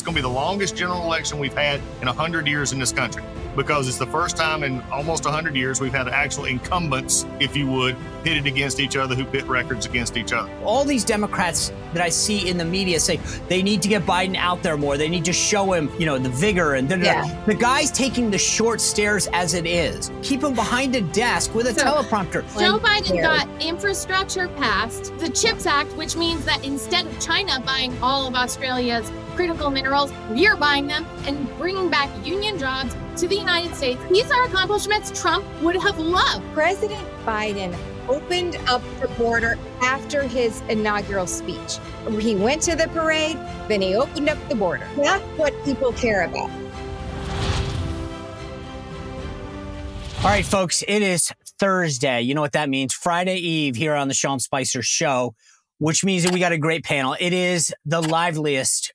It's 0.00 0.06
going 0.06 0.14
to 0.14 0.22
be 0.22 0.26
the 0.26 0.34
longest 0.34 0.76
general 0.76 1.02
election 1.02 1.38
we've 1.38 1.52
had 1.52 1.78
in 2.00 2.06
100 2.06 2.46
years 2.46 2.72
in 2.72 2.78
this 2.78 2.90
country 2.90 3.22
because 3.54 3.86
it's 3.86 3.98
the 3.98 4.06
first 4.06 4.34
time 4.34 4.62
in 4.62 4.80
almost 4.90 5.26
100 5.26 5.54
years 5.54 5.78
we've 5.78 5.92
had 5.92 6.08
actual 6.08 6.46
incumbents, 6.46 7.26
if 7.38 7.54
you 7.54 7.66
would, 7.66 7.96
pitted 8.24 8.46
against 8.46 8.80
each 8.80 8.96
other 8.96 9.14
who 9.14 9.26
pit 9.26 9.44
records 9.44 9.84
against 9.84 10.16
each 10.16 10.32
other. 10.32 10.50
All 10.64 10.84
these 10.84 11.04
Democrats 11.04 11.70
that 11.92 12.02
I 12.02 12.08
see 12.08 12.48
in 12.48 12.56
the 12.56 12.64
media 12.64 12.98
say 12.98 13.16
they 13.48 13.62
need 13.62 13.82
to 13.82 13.88
get 13.88 14.06
Biden 14.06 14.36
out 14.36 14.62
there 14.62 14.78
more. 14.78 14.96
They 14.96 15.10
need 15.10 15.26
to 15.26 15.34
show 15.34 15.74
him, 15.74 15.90
you 15.98 16.06
know, 16.06 16.18
the 16.18 16.30
vigor 16.30 16.76
and 16.76 16.88
yeah. 16.90 17.44
the 17.44 17.54
guy's 17.54 17.90
taking 17.90 18.30
the 18.30 18.38
short 18.38 18.80
stairs 18.80 19.28
as 19.34 19.52
it 19.52 19.66
is. 19.66 20.10
Keep 20.22 20.44
him 20.44 20.54
behind 20.54 20.96
a 20.96 21.02
desk 21.02 21.54
with 21.54 21.66
a 21.66 21.74
so, 21.74 21.84
teleprompter. 21.84 22.42
Joe 22.58 22.78
Biden 22.78 23.20
got 23.20 23.46
infrastructure 23.62 24.48
passed, 24.48 25.14
the 25.18 25.28
CHIPS 25.28 25.66
Act, 25.66 25.92
which 25.98 26.16
means 26.16 26.46
that 26.46 26.64
instead 26.64 27.06
of 27.06 27.20
China 27.20 27.60
buying 27.66 27.94
all 28.02 28.26
of 28.26 28.34
Australia's 28.34 29.10
critical 29.30 29.70
minerals, 29.70 30.12
we're 30.30 30.56
buying 30.56 30.86
them 30.86 31.06
and 31.26 31.48
bringing 31.58 31.90
back 31.90 32.10
union 32.26 32.58
jobs 32.58 32.94
to 33.16 33.28
the 33.28 33.36
United 33.36 33.74
States. 33.74 34.00
These 34.10 34.30
are 34.30 34.44
accomplishments 34.44 35.18
Trump 35.20 35.44
would 35.62 35.76
have 35.76 35.98
loved. 35.98 36.44
President 36.52 37.06
Biden 37.24 37.76
opened 38.08 38.56
up 38.66 38.82
the 39.00 39.08
border 39.08 39.58
after 39.82 40.22
his 40.22 40.60
inaugural 40.62 41.26
speech. 41.26 41.78
He 42.18 42.34
went 42.34 42.62
to 42.62 42.74
the 42.74 42.88
parade, 42.88 43.36
then 43.68 43.82
he 43.82 43.94
opened 43.94 44.28
up 44.28 44.38
the 44.48 44.54
border. 44.54 44.88
That's 44.96 45.22
what 45.38 45.54
people 45.64 45.92
care 45.92 46.24
about. 46.24 46.50
All 50.22 50.26
right, 50.26 50.44
folks, 50.44 50.84
it 50.86 51.00
is 51.00 51.32
Thursday. 51.58 52.20
You 52.20 52.34
know 52.34 52.42
what 52.42 52.52
that 52.52 52.68
means? 52.68 52.92
Friday 52.92 53.36
Eve 53.36 53.76
here 53.76 53.94
on 53.94 54.08
the 54.08 54.14
Sean 54.14 54.38
Spicer 54.38 54.82
Show, 54.82 55.34
which 55.78 56.04
means 56.04 56.24
that 56.24 56.32
we 56.34 56.40
got 56.40 56.52
a 56.52 56.58
great 56.58 56.84
panel. 56.84 57.16
It 57.18 57.32
is 57.32 57.72
the 57.86 58.02
liveliest 58.02 58.92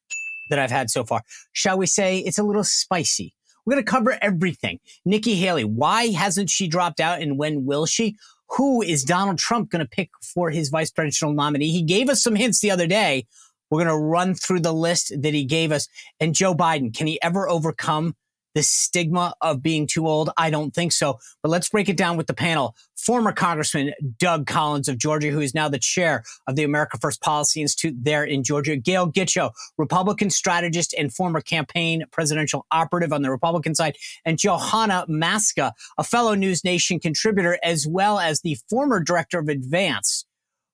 that 0.50 0.60
I've 0.60 0.72
had 0.72 0.90
so 0.90 1.04
far. 1.04 1.22
Shall 1.52 1.78
we 1.78 1.86
say 1.86 2.20
it's 2.20 2.38
a 2.38 2.44
little 2.44 2.64
spicy? 2.64 3.34
We're 3.66 3.74
going 3.74 3.86
to 3.86 3.92
cover 3.92 4.18
everything. 4.22 4.80
Nikki 5.06 5.36
Haley, 5.36 5.64
why 5.64 6.08
hasn't 6.08 6.50
she 6.50 6.68
dropped 6.68 7.00
out 7.00 7.22
and 7.22 7.38
when 7.38 7.66
will 7.66 7.86
she? 7.86 8.16
Who 8.50 8.82
is 8.82 9.04
Donald 9.04 9.40
Trump 9.40 9.72
going 9.72 9.84
to 9.84 9.90
pick 9.90 10.12
for 10.22 10.52
his 10.52 10.70
vice 10.70 10.92
presidential 10.92 11.34
nominee? 11.34 11.72
He 11.72 11.82
gave 11.82 12.10
us 12.10 12.22
some 12.22 12.36
hints 12.36 12.62
the 12.62 12.72
other 12.72 12.86
day. 12.86 13.26
We're 13.70 13.84
going 13.84 13.98
to 13.98 14.06
run 14.06 14.36
through 14.36 14.60
the 14.60 14.74
list 14.74 15.14
that 15.20 15.34
he 15.34 15.46
gave 15.46 15.72
us. 15.72 15.88
And 16.20 16.36
Joe 16.36 16.54
Biden, 16.54 16.96
can 16.96 17.08
he 17.08 17.20
ever 17.24 17.50
overcome 17.50 18.16
the 18.56 18.64
stigma 18.64 19.36
of 19.42 19.62
being 19.62 19.86
too 19.86 20.08
old? 20.08 20.32
I 20.38 20.50
don't 20.50 20.74
think 20.74 20.92
so. 20.92 21.20
But 21.44 21.50
let's 21.50 21.70
break 21.70 21.90
it 21.90 21.98
down 21.98 22.18
with 22.18 22.26
the 22.26 22.34
panel. 22.34 22.76
Former 22.98 23.32
Congressman 23.32 23.94
Doug 24.18 24.48
Collins 24.48 24.88
of 24.88 24.98
Georgia, 24.98 25.30
who 25.30 25.42
is 25.42 25.54
now 25.54 25.70
the 25.70 25.78
chair 25.78 26.24
of 26.48 26.56
the 26.56 26.64
America 26.64 26.98
First 27.00 27.22
Policy 27.22 27.62
Institute 27.62 27.94
there 28.02 28.24
in 28.24 28.44
Georgia. 28.44 28.76
Gail 28.78 29.12
Gitcho, 29.12 29.52
Republican 29.78 30.32
strategist 30.32 30.96
and 30.98 31.14
former 31.14 31.42
campaign 31.42 32.04
presidential 32.12 32.66
operative 32.72 33.14
on 33.14 33.22
the 33.22 33.30
Republican 33.30 33.76
side. 33.76 33.98
And 34.26 34.40
Johanna 34.40 35.06
Maska, 35.08 35.74
a 35.98 36.04
fellow 36.04 36.34
News 36.34 36.64
Nation 36.64 37.00
contributor, 37.00 37.60
as 37.62 37.86
well 37.86 38.18
as 38.18 38.42
the 38.42 38.58
former 38.70 39.00
director 39.00 39.38
of 39.38 39.50
advance 39.50 40.26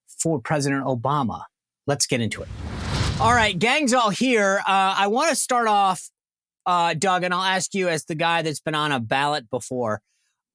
for 0.08 0.40
President 0.40 0.86
Obama. 0.86 1.44
Let's 1.88 2.06
get 2.06 2.22
into 2.22 2.44
it. 2.44 2.48
All 3.20 3.34
right, 3.34 3.58
gang's 3.58 3.94
all 3.94 4.10
here. 4.10 4.62
Uh, 4.68 4.96
I 4.98 5.08
want 5.08 5.30
to 5.30 5.36
start 5.36 5.68
off 5.68 6.10
uh, 6.66 6.94
Doug, 6.94 7.24
and 7.24 7.34
I'll 7.34 7.42
ask 7.42 7.74
you 7.74 7.90
as 7.90 8.06
the 8.06 8.16
guy 8.16 8.42
that's 8.42 8.60
been 8.60 8.76
on 8.76 8.92
a 8.92 9.00
ballot 9.00 9.50
before. 9.50 10.02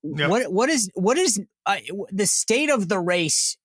Yep. 0.03 0.31
What 0.31 0.53
what 0.53 0.69
is 0.69 0.91
what 0.95 1.19
is 1.19 1.41
uh, 1.65 1.77
the 2.11 2.27
state 2.27 2.71
of 2.71 2.89
the 2.89 2.99
race 2.99 3.57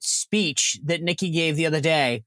speech 0.00 0.80
that 0.84 1.02
Nikki 1.02 1.30
gave 1.30 1.56
the 1.56 1.66
other 1.66 1.80
day? 1.80 2.24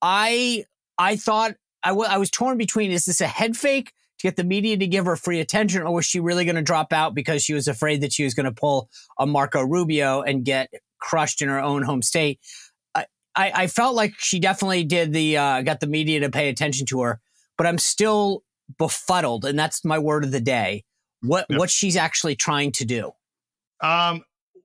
I 0.00 0.64
I 0.98 1.16
thought 1.16 1.54
I, 1.82 1.90
w- 1.90 2.08
I 2.08 2.18
was 2.18 2.30
torn 2.30 2.58
between 2.58 2.90
is 2.90 3.04
this 3.04 3.20
a 3.20 3.26
head 3.26 3.56
fake 3.56 3.92
to 4.18 4.26
get 4.26 4.36
the 4.36 4.44
media 4.44 4.76
to 4.76 4.86
give 4.86 5.06
her 5.06 5.16
free 5.16 5.40
attention, 5.40 5.82
or 5.82 5.94
was 5.94 6.04
she 6.04 6.20
really 6.20 6.44
going 6.44 6.56
to 6.56 6.62
drop 6.62 6.92
out 6.92 7.14
because 7.14 7.42
she 7.42 7.54
was 7.54 7.68
afraid 7.68 8.02
that 8.02 8.12
she 8.12 8.24
was 8.24 8.34
going 8.34 8.44
to 8.44 8.52
pull 8.52 8.88
a 9.18 9.26
Marco 9.26 9.62
Rubio 9.62 10.22
and 10.22 10.44
get 10.44 10.70
crushed 11.00 11.40
in 11.42 11.48
her 11.48 11.60
own 11.60 11.82
home 11.82 12.02
state? 12.02 12.38
I, 12.94 13.06
I, 13.34 13.52
I 13.54 13.66
felt 13.66 13.94
like 13.94 14.14
she 14.18 14.38
definitely 14.38 14.84
did 14.84 15.12
the 15.12 15.36
uh, 15.36 15.62
got 15.62 15.80
the 15.80 15.86
media 15.86 16.20
to 16.20 16.30
pay 16.30 16.48
attention 16.48 16.86
to 16.86 17.00
her, 17.02 17.20
but 17.56 17.66
I'm 17.66 17.78
still 17.78 18.42
befuddled, 18.78 19.44
and 19.44 19.58
that's 19.58 19.84
my 19.84 19.98
word 19.98 20.24
of 20.24 20.30
the 20.30 20.40
day. 20.40 20.84
What 21.22 21.46
yep. 21.48 21.58
what 21.58 21.70
she's 21.70 21.96
actually 21.96 22.36
trying 22.36 22.72
to 22.72 22.84
do. 22.84 23.12
Um, 23.82 24.22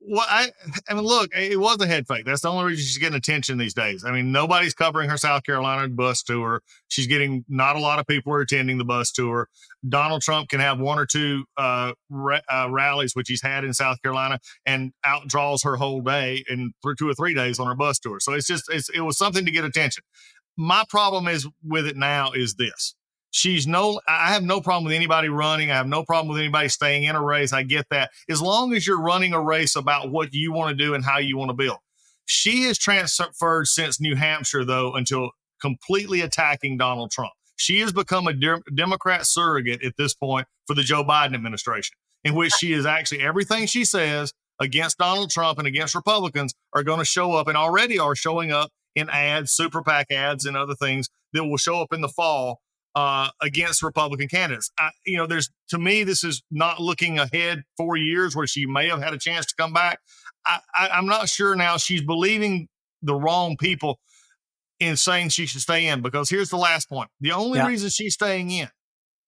well, 0.08 0.26
I, 0.28 0.52
I 0.88 0.94
mean, 0.94 1.04
look, 1.04 1.32
it 1.36 1.60
was 1.60 1.82
a 1.82 1.88
head 1.88 2.08
fake. 2.08 2.26
That's 2.26 2.42
the 2.42 2.52
only 2.52 2.66
reason 2.66 2.86
she's 2.86 2.98
getting 3.00 3.18
attention 3.18 3.58
these 3.58 3.74
days. 3.74 4.06
I 4.06 4.12
mean, 4.12 4.32
nobody's 4.32 4.76
covering 4.76 5.10
her 5.10 5.18
South 5.18 5.44
Carolina 5.44 5.88
bus 5.88 6.22
tour. 6.22 6.62
She's 6.90 7.08
getting 7.08 7.44
not 7.50 7.76
a 7.76 7.80
lot 7.80 7.98
of 7.98 8.06
people 8.06 8.32
are 8.34 8.42
attending 8.42 8.78
the 8.78 8.86
bus 8.86 9.12
tour. 9.12 9.50
Donald 9.88 10.22
Trump 10.22 10.50
can 10.50 10.60
have 10.60 10.80
one 10.80 11.00
or 11.00 11.08
two 11.08 11.46
uh, 11.58 11.94
ra- 12.10 12.42
uh, 12.52 12.68
rallies, 12.70 13.16
which 13.16 13.28
he's 13.30 13.42
had 13.42 13.64
in 13.64 13.74
South 13.74 14.00
Carolina, 14.04 14.40
and 14.66 14.92
outdraws 15.04 15.64
her 15.64 15.76
whole 15.76 16.02
day 16.02 16.44
and 16.48 16.74
for 16.82 16.94
two 16.94 17.10
or 17.10 17.16
three 17.16 17.34
days 17.34 17.60
on 17.60 17.66
her 17.66 17.76
bus 17.76 17.98
tour. 17.98 18.20
So 18.20 18.34
it's 18.34 18.48
just 18.48 18.66
it's, 18.72 18.90
it 18.90 19.02
was 19.02 19.18
something 19.18 19.46
to 19.46 19.52
get 19.52 19.66
attention. 19.66 20.04
My 20.56 20.84
problem 20.88 21.28
is 21.28 21.48
with 21.64 21.88
it 21.88 21.98
now 21.98 22.32
is 22.32 22.56
this: 22.56 22.96
She's 23.36 23.68
no, 23.68 24.00
I 24.08 24.32
have 24.32 24.44
no 24.44 24.62
problem 24.62 24.86
with 24.86 24.94
anybody 24.94 25.28
running. 25.28 25.70
I 25.70 25.76
have 25.76 25.88
no 25.88 26.06
problem 26.06 26.30
with 26.30 26.40
anybody 26.40 26.70
staying 26.70 27.04
in 27.04 27.18
a 27.18 27.22
race. 27.22 27.52
I 27.52 27.64
get 27.64 27.86
that. 27.90 28.12
As 28.30 28.42
long 28.42 28.74
as 28.74 28.88
you're 28.88 29.02
running 29.02 29.34
a 29.34 29.42
race 29.42 29.76
about 29.76 30.10
what 30.10 30.34
you 30.34 30.54
want 30.54 30.70
to 30.70 30.82
do 30.82 30.94
and 30.94 31.04
how 31.04 31.18
you 31.18 31.36
want 31.36 31.50
to 31.50 31.54
build. 31.54 31.80
She 32.28 32.64
has 32.64 32.78
transferred 32.78 33.68
since 33.68 34.00
New 34.00 34.16
Hampshire, 34.16 34.64
though, 34.64 34.94
until 34.94 35.32
completely 35.60 36.22
attacking 36.22 36.78
Donald 36.78 37.12
Trump. 37.12 37.34
She 37.58 37.82
has 37.82 37.92
become 37.92 38.26
a 38.28 38.32
de- 38.32 38.64
Democrat 38.74 39.26
surrogate 39.26 39.84
at 39.84 39.98
this 39.98 40.14
point 40.14 40.48
for 40.66 40.74
the 40.74 40.84
Joe 40.84 41.04
Biden 41.04 41.36
administration, 41.36 41.98
in 42.24 42.36
which 42.36 42.54
she 42.54 42.72
is 42.72 42.86
actually 42.86 43.20
everything 43.20 43.68
she 43.68 43.84
says 43.84 44.32
against 44.62 44.98
Donald 44.98 45.30
Trump 45.30 45.60
and 45.60 45.68
against 45.68 45.94
Republicans 45.94 46.54
are 46.72 46.84
going 46.84 47.00
to 47.00 47.06
show 47.06 47.34
up 47.34 47.50
and 47.50 47.58
already 47.58 48.00
are 48.00 48.16
showing 48.16 48.54
up 48.54 48.72
in 48.96 49.10
ads, 49.10 49.52
super 49.52 49.82
PAC 49.84 50.10
ads, 50.12 50.46
and 50.46 50.56
other 50.56 50.74
things 50.74 51.10
that 51.34 51.44
will 51.44 51.58
show 51.58 51.82
up 51.82 51.92
in 51.92 52.00
the 52.00 52.08
fall 52.08 52.62
uh, 52.96 53.30
against 53.42 53.84
Republican 53.84 54.28
candidates. 54.28 54.72
I, 54.80 54.90
you 55.06 55.18
know, 55.18 55.28
there's 55.28 55.50
to 55.70 55.78
me, 55.78 56.04
this 56.04 56.24
is 56.24 56.42
not 56.50 56.80
looking 56.80 57.20
ahead 57.20 57.64
four 57.78 57.98
years 57.98 58.36
where 58.36 58.48
she 58.48 58.66
may 58.66 58.88
have 58.88 59.02
had 59.02 59.14
a 59.14 59.20
chance 59.20 59.46
to 59.48 59.56
come 59.56 59.74
back. 59.74 60.00
I, 60.46 60.60
I, 60.74 60.90
I'm 60.90 61.06
not 61.06 61.28
sure 61.28 61.56
now. 61.56 61.78
She's 61.78 62.02
believing 62.02 62.68
the 63.02 63.16
wrong 63.16 63.58
people 63.58 64.00
in 64.80 64.98
saying 64.98 65.30
she 65.30 65.46
should 65.46 65.62
stay 65.62 65.88
in 65.88 66.02
because 66.02 66.30
here's 66.30 66.50
the 66.50 66.58
last 66.58 66.90
point. 66.90 67.10
The 67.22 67.32
only 67.32 67.60
yeah. 67.60 67.68
reason 67.68 67.90
she's 67.90 68.14
staying 68.14 68.50
in 68.52 68.70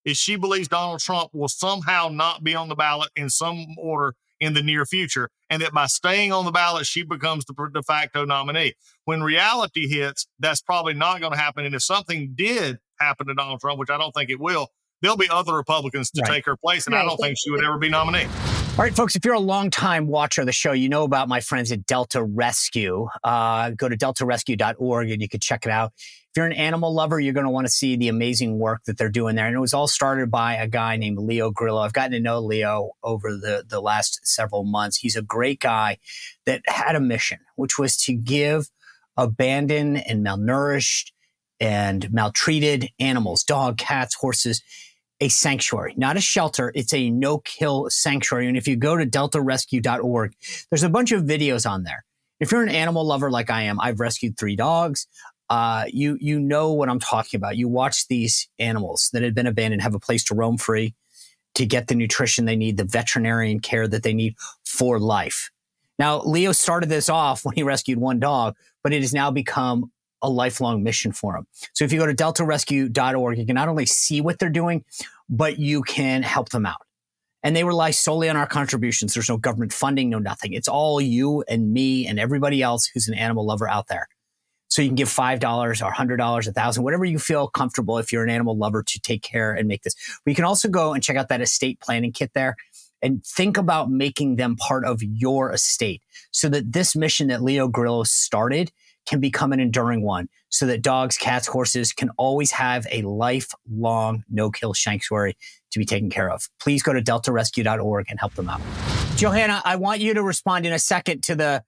is 0.05 0.17
she 0.17 0.37
believes 0.37 0.69
Donald 0.69 1.01
Trump 1.01 1.31
will 1.33 1.49
somehow 1.49 2.09
not 2.09 2.43
be 2.43 2.55
on 2.55 2.69
the 2.69 2.75
ballot 2.75 3.09
in 3.15 3.29
some 3.29 3.65
order 3.77 4.15
in 4.39 4.53
the 4.53 4.61
near 4.61 4.85
future, 4.85 5.29
and 5.49 5.61
that 5.61 5.73
by 5.73 5.87
staying 5.87 6.31
on 6.31 6.45
the 6.45 6.51
ballot, 6.51 6.85
she 6.85 7.03
becomes 7.03 7.43
the 7.45 7.69
de 7.73 7.81
facto 7.81 8.23
nominee. 8.23 8.73
When 9.05 9.23
reality 9.23 9.87
hits, 9.87 10.27
that's 10.39 10.61
probably 10.61 10.93
not 10.93 11.19
going 11.19 11.33
to 11.33 11.39
happen. 11.39 11.65
And 11.65 11.73
if 11.73 11.81
something 11.81 12.33
did 12.35 12.77
happen 12.99 13.27
to 13.27 13.33
Donald 13.33 13.59
Trump, 13.59 13.79
which 13.79 13.89
I 13.89 13.97
don't 13.97 14.11
think 14.11 14.29
it 14.29 14.39
will, 14.39 14.69
there'll 15.01 15.17
be 15.17 15.29
other 15.29 15.53
Republicans 15.53 16.11
to 16.11 16.21
right. 16.21 16.31
take 16.31 16.45
her 16.45 16.57
place, 16.57 16.85
and 16.87 16.95
right. 16.95 17.03
I 17.03 17.05
don't 17.05 17.17
think 17.17 17.37
she 17.37 17.51
would 17.51 17.63
ever 17.63 17.77
be 17.77 17.89
nominated. 17.89 18.31
All 18.77 18.83
right, 18.83 18.95
folks, 18.95 19.15
if 19.15 19.25
you're 19.25 19.33
a 19.33 19.39
long-time 19.39 20.05
watcher 20.05 20.41
of 20.41 20.45
the 20.45 20.53
show, 20.53 20.71
you 20.71 20.87
know 20.87 21.03
about 21.03 21.27
my 21.27 21.39
friends 21.39 21.71
at 21.71 21.87
Delta 21.87 22.23
Rescue. 22.23 23.07
Uh, 23.23 23.71
go 23.71 23.89
to 23.89 23.97
deltarescue.org 23.97 25.09
and 25.09 25.19
you 25.19 25.27
can 25.27 25.39
check 25.39 25.65
it 25.65 25.71
out. 25.71 25.93
If 25.97 26.33
you're 26.35 26.45
an 26.45 26.53
animal 26.53 26.93
lover, 26.93 27.19
you're 27.19 27.33
going 27.33 27.47
to 27.47 27.49
want 27.49 27.65
to 27.65 27.73
see 27.73 27.95
the 27.95 28.09
amazing 28.09 28.59
work 28.59 28.83
that 28.85 28.99
they're 28.99 29.09
doing 29.09 29.35
there. 29.35 29.47
And 29.47 29.55
it 29.55 29.59
was 29.59 29.73
all 29.73 29.87
started 29.87 30.29
by 30.29 30.57
a 30.57 30.67
guy 30.67 30.95
named 30.97 31.17
Leo 31.17 31.49
Grillo. 31.49 31.81
I've 31.81 31.93
gotten 31.93 32.11
to 32.11 32.19
know 32.19 32.39
Leo 32.39 32.91
over 33.01 33.31
the, 33.31 33.65
the 33.67 33.81
last 33.81 34.19
several 34.27 34.63
months. 34.63 34.97
He's 34.97 35.15
a 35.15 35.23
great 35.23 35.59
guy 35.59 35.97
that 36.45 36.61
had 36.67 36.95
a 36.95 36.99
mission, 36.99 37.39
which 37.55 37.79
was 37.79 37.97
to 38.03 38.13
give 38.13 38.69
abandoned 39.17 40.07
and 40.07 40.23
malnourished 40.23 41.13
and 41.59 42.11
maltreated 42.11 42.89
animals, 42.99 43.43
dog, 43.43 43.77
cats, 43.77 44.15
horses, 44.15 44.61
a 45.19 45.29
sanctuary, 45.29 45.93
not 45.97 46.17
a 46.17 46.21
shelter. 46.21 46.71
It's 46.75 46.93
a 46.93 47.09
no 47.09 47.39
kill 47.39 47.87
sanctuary. 47.89 48.47
And 48.47 48.57
if 48.57 48.67
you 48.67 48.75
go 48.75 48.95
to 48.95 49.05
deltarescue.org, 49.05 50.33
there's 50.69 50.83
a 50.83 50.89
bunch 50.89 51.11
of 51.11 51.23
videos 51.23 51.69
on 51.69 51.83
there. 51.83 52.05
If 52.39 52.51
you're 52.51 52.61
an 52.61 52.69
animal 52.69 53.03
lover 53.05 53.31
like 53.31 53.49
I 53.49 53.63
am, 53.63 53.79
I've 53.79 53.99
rescued 53.99 54.37
three 54.37 54.55
dogs. 54.55 55.07
Uh, 55.49 55.85
you 55.87 56.17
you 56.19 56.39
know 56.39 56.73
what 56.73 56.89
I'm 56.89 56.99
talking 56.99 57.37
about. 57.37 57.57
You 57.57 57.67
watch 57.67 58.07
these 58.07 58.47
animals 58.59 59.09
that 59.13 59.23
had 59.23 59.33
been 59.33 59.47
abandoned 59.47 59.81
have 59.81 59.95
a 59.95 59.99
place 59.99 60.23
to 60.25 60.35
roam 60.35 60.57
free, 60.57 60.93
to 61.55 61.65
get 61.65 61.87
the 61.87 61.95
nutrition 61.95 62.45
they 62.45 62.55
need, 62.55 62.77
the 62.77 62.83
veterinarian 62.83 63.59
care 63.59 63.87
that 63.87 64.03
they 64.03 64.13
need 64.13 64.35
for 64.65 64.99
life. 64.99 65.49
Now, 65.97 66.21
Leo 66.21 66.51
started 66.51 66.89
this 66.89 67.09
off 67.09 67.43
when 67.43 67.55
he 67.55 67.63
rescued 67.63 67.97
one 67.97 68.19
dog, 68.19 68.55
but 68.83 68.93
it 68.93 69.01
has 69.01 69.13
now 69.13 69.31
become 69.31 69.91
a 70.21 70.29
lifelong 70.29 70.83
mission 70.83 71.11
for 71.11 71.33
them. 71.33 71.47
So 71.73 71.85
if 71.85 71.91
you 71.91 71.99
go 71.99 72.05
to 72.05 72.13
deltarescue.org, 72.13 73.37
you 73.37 73.45
can 73.45 73.55
not 73.55 73.67
only 73.67 73.85
see 73.85 74.21
what 74.21 74.39
they're 74.39 74.49
doing, 74.49 74.83
but 75.29 75.59
you 75.59 75.81
can 75.81 76.23
help 76.23 76.49
them 76.49 76.65
out. 76.65 76.81
And 77.43 77.55
they 77.55 77.63
rely 77.63 77.91
solely 77.91 78.29
on 78.29 78.35
our 78.35 78.47
contributions. 78.47 79.13
There's 79.13 79.29
no 79.29 79.37
government 79.37 79.71
funding, 79.71 80.09
no 80.09 80.19
nothing. 80.19 80.53
It's 80.53 80.67
all 80.67 80.99
you 80.99 81.43
and 81.47 81.71
me 81.71 82.07
and 82.07 82.19
everybody 82.19 82.61
else 82.61 82.87
who's 82.87 83.07
an 83.07 83.13
animal 83.13 83.45
lover 83.45 83.69
out 83.69 83.87
there. 83.87 84.07
So 84.69 84.81
you 84.81 84.89
can 84.89 84.95
give 84.95 85.07
$5 85.07 85.41
or 85.41 85.73
$100, 85.73 86.47
a 86.47 86.51
thousand, 86.51 86.83
whatever 86.83 87.05
you 87.05 87.19
feel 87.19 87.47
comfortable 87.47 87.99
if 87.99 88.11
you're 88.11 88.23
an 88.23 88.29
animal 88.29 88.57
lover 88.57 88.83
to 88.83 88.99
take 88.99 89.21
care 89.21 89.53
and 89.53 89.67
make 89.67 89.83
this. 89.83 89.95
But 90.25 90.31
you 90.31 90.35
can 90.35 90.45
also 90.45 90.67
go 90.67 90.93
and 90.93 91.01
check 91.01 91.15
out 91.15 91.29
that 91.29 91.41
estate 91.41 91.79
planning 91.79 92.11
kit 92.11 92.31
there 92.33 92.55
and 93.01 93.23
think 93.25 93.57
about 93.57 93.89
making 93.89 94.35
them 94.35 94.55
part 94.55 94.83
of 94.83 95.01
your 95.01 95.51
estate 95.51 96.01
so 96.31 96.49
that 96.49 96.73
this 96.73 96.95
mission 96.95 97.27
that 97.27 97.43
Leo 97.43 97.67
Grillo 97.67 98.03
started 98.03 98.71
can 99.07 99.19
become 99.19 99.53
an 99.53 99.59
enduring 99.59 100.01
one 100.01 100.29
so 100.49 100.65
that 100.65 100.81
dogs, 100.81 101.17
cats, 101.17 101.47
horses 101.47 101.93
can 101.93 102.09
always 102.17 102.51
have 102.51 102.85
a 102.91 103.01
lifelong 103.03 104.23
no 104.29 104.51
kill 104.51 104.73
sanctuary 104.73 105.35
to 105.71 105.79
be 105.79 105.85
taken 105.85 106.09
care 106.09 106.29
of. 106.29 106.47
Please 106.59 106.83
go 106.83 106.93
to 106.93 107.01
deltarescue.org 107.01 108.05
and 108.09 108.19
help 108.19 108.33
them 108.35 108.49
out. 108.49 108.61
Johanna, 109.15 109.61
I 109.65 109.77
want 109.77 109.99
you 109.99 110.13
to 110.13 110.23
respond 110.23 110.65
in 110.65 110.73
a 110.73 110.79
second 110.79 111.23
to 111.23 111.35
the 111.35 111.63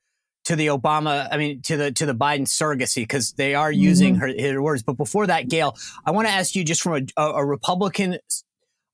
to 0.46 0.56
the 0.56 0.68
Obama, 0.68 1.28
I 1.32 1.38
mean, 1.38 1.62
to 1.64 1.78
the 1.78 1.92
to 1.92 2.06
the 2.06 2.16
Biden 2.16 2.48
surrogacy 2.48 3.04
because 3.04 3.34
they 3.34 3.56
are 3.56 3.72
using 3.72 4.16
mm-hmm. 4.16 4.42
her, 4.42 4.54
her, 4.54 4.62
words. 4.62 4.84
But 4.84 4.94
before 4.94 5.28
that, 5.28 5.48
Gail, 5.48 5.76
I 6.06 6.12
want 6.12 6.28
to 6.28 6.34
ask 6.34 6.56
you 6.56 6.64
just 6.64 6.82
from 6.82 7.08
a, 7.18 7.22
a 7.22 7.46
Republican 7.46 8.18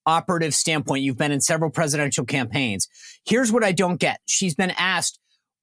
operative 0.05 0.53
standpoint. 0.53 1.03
You've 1.03 1.17
been 1.17 1.31
in 1.31 1.41
several 1.41 1.69
presidential 1.69 2.25
campaigns. 2.25 2.87
Here's 3.25 3.51
what 3.51 3.63
I 3.63 3.71
don't 3.71 3.99
get. 3.99 4.19
She's 4.25 4.55
been 4.55 4.71
asked, 4.71 5.19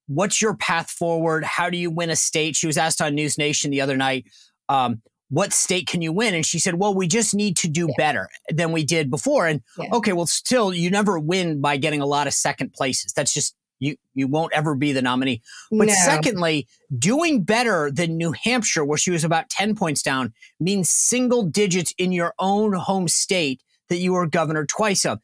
"What's 0.07 0.41
your 0.41 0.55
path 0.55 0.89
forward? 0.89 1.43
How 1.43 1.69
do 1.69 1.77
you 1.77 1.89
win 1.91 2.09
a 2.09 2.15
state?" 2.15 2.55
She 2.55 2.67
was 2.67 2.77
asked 2.77 3.01
on 3.01 3.15
News 3.15 3.37
Nation 3.37 3.71
the 3.71 3.81
other 3.81 3.97
night. 3.97 4.25
Um, 4.69 5.01
what 5.29 5.51
state 5.51 5.87
can 5.87 6.03
you 6.03 6.13
win? 6.13 6.35
And 6.35 6.45
she 6.45 6.59
said, 6.59 6.75
well, 6.75 6.93
we 6.93 7.07
just 7.07 7.33
need 7.33 7.57
to 7.57 7.67
do 7.67 7.87
yeah. 7.87 7.95
better 7.97 8.29
than 8.49 8.71
we 8.71 8.83
did 8.83 9.09
before. 9.09 9.47
And 9.47 9.63
yeah. 9.79 9.89
okay, 9.91 10.13
well, 10.13 10.27
still, 10.27 10.71
you 10.71 10.91
never 10.91 11.17
win 11.17 11.59
by 11.59 11.77
getting 11.77 12.01
a 12.01 12.05
lot 12.05 12.27
of 12.27 12.33
second 12.33 12.73
places. 12.73 13.13
That's 13.13 13.33
just 13.33 13.55
you 13.79 13.95
you 14.13 14.27
won't 14.27 14.53
ever 14.53 14.75
be 14.75 14.91
the 14.91 15.01
nominee. 15.01 15.41
But 15.71 15.87
no. 15.87 15.93
secondly, 16.05 16.67
doing 16.97 17.43
better 17.43 17.91
than 17.91 18.15
New 18.15 18.33
Hampshire, 18.43 18.85
where 18.85 18.97
she 18.97 19.09
was 19.09 19.23
about 19.23 19.49
10 19.49 19.75
points 19.75 20.03
down, 20.03 20.33
means 20.59 20.91
single 20.91 21.43
digits 21.43 21.93
in 21.97 22.11
your 22.11 22.35
own 22.37 22.73
home 22.73 23.07
state 23.07 23.61
that 23.89 23.97
you 23.97 24.13
were 24.13 24.27
governor 24.27 24.65
twice 24.65 25.03
of. 25.03 25.19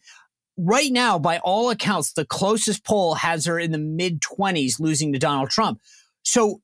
Right 0.61 0.91
now, 0.91 1.17
by 1.17 1.37
all 1.39 1.69
accounts, 1.69 2.11
the 2.11 2.25
closest 2.25 2.83
poll 2.83 3.13
has 3.15 3.45
her 3.45 3.57
in 3.57 3.71
the 3.71 3.77
mid 3.77 4.19
20s 4.19 4.77
losing 4.77 5.13
to 5.13 5.19
Donald 5.19 5.49
Trump. 5.49 5.79
So 6.23 6.59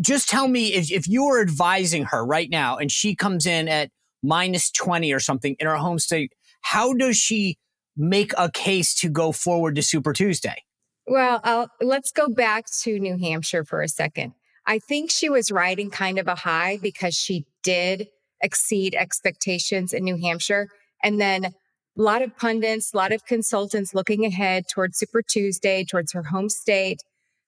just 0.00 0.28
tell 0.28 0.48
me 0.48 0.74
if, 0.74 0.90
if 0.90 1.06
you 1.06 1.26
were 1.26 1.40
advising 1.40 2.06
her 2.06 2.26
right 2.26 2.50
now 2.50 2.76
and 2.76 2.90
she 2.90 3.14
comes 3.14 3.46
in 3.46 3.68
at 3.68 3.90
minus 4.20 4.72
20 4.72 5.12
or 5.12 5.20
something 5.20 5.54
in 5.60 5.68
her 5.68 5.76
home 5.76 6.00
state, 6.00 6.32
how 6.62 6.92
does 6.92 7.16
she 7.16 7.56
make 7.96 8.32
a 8.36 8.50
case 8.50 8.94
to 8.96 9.08
go 9.08 9.30
forward 9.30 9.76
to 9.76 9.82
Super 9.82 10.12
Tuesday? 10.12 10.64
Well, 11.06 11.40
I'll, 11.44 11.70
let's 11.80 12.10
go 12.10 12.28
back 12.28 12.64
to 12.82 12.98
New 12.98 13.16
Hampshire 13.16 13.64
for 13.64 13.80
a 13.80 13.88
second. 13.88 14.32
I 14.66 14.80
think 14.80 15.12
she 15.12 15.28
was 15.28 15.52
riding 15.52 15.90
kind 15.90 16.18
of 16.18 16.26
a 16.26 16.34
high 16.34 16.80
because 16.82 17.14
she 17.14 17.46
did 17.62 18.08
exceed 18.42 18.96
expectations 18.96 19.92
in 19.92 20.02
New 20.02 20.16
Hampshire. 20.16 20.68
And 21.02 21.20
then 21.20 21.54
a 22.00 22.02
lot 22.02 22.22
of 22.22 22.34
pundits, 22.38 22.94
a 22.94 22.96
lot 22.96 23.12
of 23.12 23.26
consultants 23.26 23.94
looking 23.94 24.24
ahead 24.24 24.64
towards 24.66 24.96
Super 24.96 25.20
Tuesday, 25.20 25.84
towards 25.84 26.12
her 26.12 26.22
home 26.22 26.48
state, 26.48 27.02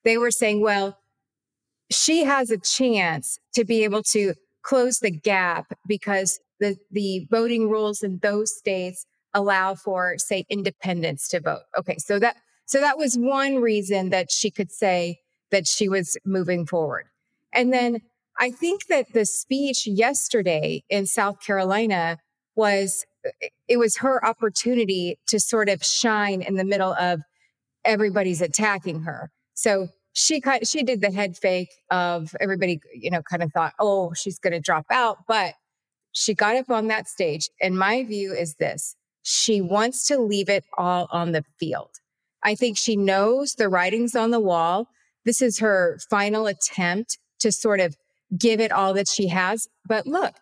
they 0.05 0.19
were 0.19 0.31
saying, 0.31 0.61
well, 0.61 0.99
she 1.91 2.25
has 2.25 2.51
a 2.51 2.59
chance 2.59 3.39
to 3.55 3.65
be 3.65 3.83
able 3.83 4.03
to 4.03 4.35
close 4.61 4.99
the 4.99 5.11
gap 5.11 5.73
because 5.87 6.39
the, 6.61 6.77
the 6.91 7.27
voting 7.31 7.71
rules 7.71 8.03
in 8.03 8.19
those 8.19 8.55
states 8.55 9.07
allow 9.33 9.75
for, 9.75 10.19
say, 10.19 10.45
independents 10.51 11.29
to 11.29 11.41
vote. 11.41 11.63
Okay, 11.79 11.97
so 11.97 12.19
that 12.19 12.37
so 12.67 12.79
that 12.79 12.99
was 12.99 13.17
one 13.17 13.57
reason 13.57 14.11
that 14.11 14.31
she 14.31 14.51
could 14.51 14.71
say 14.71 15.19
that 15.51 15.67
she 15.67 15.89
was 15.89 16.17
moving 16.25 16.67
forward. 16.67 17.07
And 17.53 17.73
then 17.73 18.03
I 18.39 18.51
think 18.51 18.87
that 18.87 19.13
the 19.15 19.25
speech 19.25 19.87
yesterday 19.87 20.85
in 20.91 21.07
South 21.07 21.41
Carolina 21.41 22.19
was 22.55 23.05
it 23.69 23.77
was 23.77 23.97
her 23.99 24.25
opportunity 24.25 25.19
to 25.29 25.39
sort 25.39 25.69
of 25.69 25.85
shine 25.85 26.43
in 26.43 26.57
the 26.57 26.65
middle 26.65 26.93
of 26.95 27.21
everybody's 27.85 28.41
attacking 28.41 29.03
her. 29.03 29.31
So 29.55 29.89
she 30.13 30.41
kind 30.41 30.67
she 30.67 30.83
did 30.83 31.01
the 31.01 31.11
head 31.11 31.37
fake 31.37 31.71
of 31.91 32.35
everybody, 32.41 32.81
you 32.95 33.11
know, 33.11 33.23
kind 33.23 33.43
of 33.43 33.53
thought, 33.53 33.75
oh, 33.79 34.13
she's 34.15 34.39
going 34.39 34.53
to 34.53 34.61
drop 34.61 34.87
out, 34.91 35.19
but 35.27 35.55
she 36.13 36.35
got 36.35 36.57
up 36.57 36.71
on 36.71 36.89
that 36.89 37.09
stage. 37.09 37.49
And 37.61 37.79
my 37.79 38.05
view 38.05 38.33
is 38.33 38.57
this: 38.57 38.97
she 39.23 39.61
wants 39.61 40.07
to 40.09 40.19
leave 40.19 40.49
it 40.49 40.65
all 40.77 41.09
on 41.11 41.33
the 41.33 41.45
field. 41.59 41.91
I 42.43 42.55
think 42.55 42.77
she 42.77 42.97
knows 42.97 43.55
the 43.55 43.69
writing's 43.69 44.15
on 44.15 44.31
the 44.31 44.41
wall. 44.41 44.89
This 45.25 45.41
is 45.41 45.61
her 45.61 45.99
final 46.11 46.47
attempt 46.47 47.19
to 47.39 47.53
sort 47.53 47.81
of 47.81 47.97
give 48.37 48.61
it 48.61 48.73
all 48.73 48.95
that 48.95 49.09
she 49.09 49.29
has. 49.29 49.69
But 49.87 50.07
look, 50.07 50.35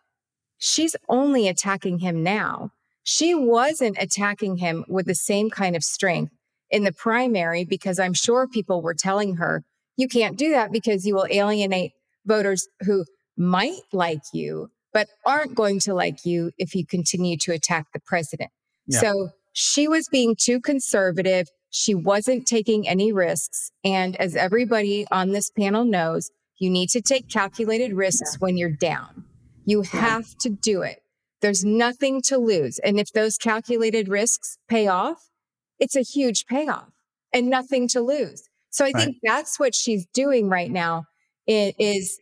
she's 0.61 0.95
only 1.09 1.49
attacking 1.49 1.99
him 1.99 2.23
now. 2.23 2.71
She 3.03 3.35
wasn't 3.35 3.97
attacking 3.99 4.59
him 4.59 4.85
with 4.87 5.07
the 5.07 5.15
same 5.17 5.51
kind 5.51 5.75
of 5.75 5.83
strength 5.83 6.33
in 6.71 6.85
the 6.85 6.93
primary 6.93 7.65
because 7.65 7.99
I'm 7.99 8.15
sure 8.15 8.47
people 8.47 8.83
were 8.83 8.95
telling 8.95 9.37
her, 9.37 9.65
you 9.97 10.07
can't 10.07 10.39
do 10.39 10.51
that 10.53 10.71
because 10.71 11.05
you 11.05 11.15
will 11.15 11.27
alienate 11.29 11.93
voters 12.27 12.69
who 12.83 13.05
might 13.37 13.81
like 13.93 14.23
you, 14.33 14.71
but 14.93 15.09
aren't 15.27 15.55
going 15.55 15.81
to 15.81 15.95
like 15.95 16.25
you 16.25 16.53
if 16.59 16.75
you 16.75 16.87
continue 16.87 17.37
to 17.39 17.53
attack 17.53 17.87
the 17.93 18.01
president. 18.01 18.51
Yeah. 18.87 19.01
So 19.01 19.31
she 19.53 19.89
was 19.89 20.09
being 20.13 20.37
too 20.39 20.61
conservative. 20.61 21.49
She 21.71 21.95
wasn't 21.95 22.47
taking 22.47 22.87
any 22.87 23.13
risks. 23.13 23.73
And 23.83 24.15
as 24.17 24.37
everybody 24.37 25.06
on 25.11 25.31
this 25.31 25.51
panel 25.51 25.85
knows, 25.85 26.31
you 26.59 26.71
need 26.71 26.91
to 26.91 27.01
take 27.01 27.29
calculated 27.29 27.95
risks 27.95 28.35
yeah. 28.35 28.39
when 28.41 28.56
you're 28.56 28.71
down. 28.71 29.25
You 29.70 29.84
yeah. 29.94 30.00
have 30.00 30.37
to 30.38 30.50
do 30.50 30.82
it. 30.82 31.02
There's 31.40 31.64
nothing 31.64 32.20
to 32.22 32.38
lose. 32.38 32.78
And 32.81 32.99
if 32.99 33.12
those 33.12 33.38
calculated 33.38 34.08
risks 34.08 34.58
pay 34.69 34.88
off, 34.88 35.31
it's 35.78 35.94
a 35.94 36.02
huge 36.02 36.46
payoff 36.46 36.90
and 37.32 37.49
nothing 37.49 37.87
to 37.88 38.00
lose. 38.00 38.49
So 38.70 38.84
I 38.84 38.90
right. 38.93 39.05
think 39.05 39.19
that's 39.22 39.61
what 39.61 39.75
she's 39.75 40.06
doing 40.06 40.49
right 40.49 40.70
now 40.70 41.05
is 41.46 42.20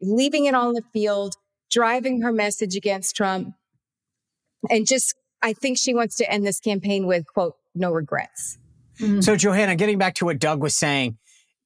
leaving 0.00 0.44
it 0.44 0.54
on 0.54 0.74
the 0.74 0.82
field, 0.92 1.34
driving 1.70 2.22
her 2.22 2.32
message 2.32 2.76
against 2.76 3.16
Trump, 3.16 3.54
and 4.70 4.86
just 4.86 5.14
I 5.42 5.52
think 5.52 5.76
she 5.76 5.92
wants 5.94 6.16
to 6.16 6.30
end 6.30 6.46
this 6.46 6.60
campaign 6.60 7.06
with 7.06 7.26
quote 7.26 7.56
no 7.74 7.90
regrets. 7.90 8.58
Mm-hmm. 9.00 9.20
So, 9.20 9.36
Johanna, 9.36 9.74
getting 9.76 9.98
back 9.98 10.14
to 10.16 10.24
what 10.24 10.38
Doug 10.38 10.62
was 10.62 10.74
saying, 10.76 11.18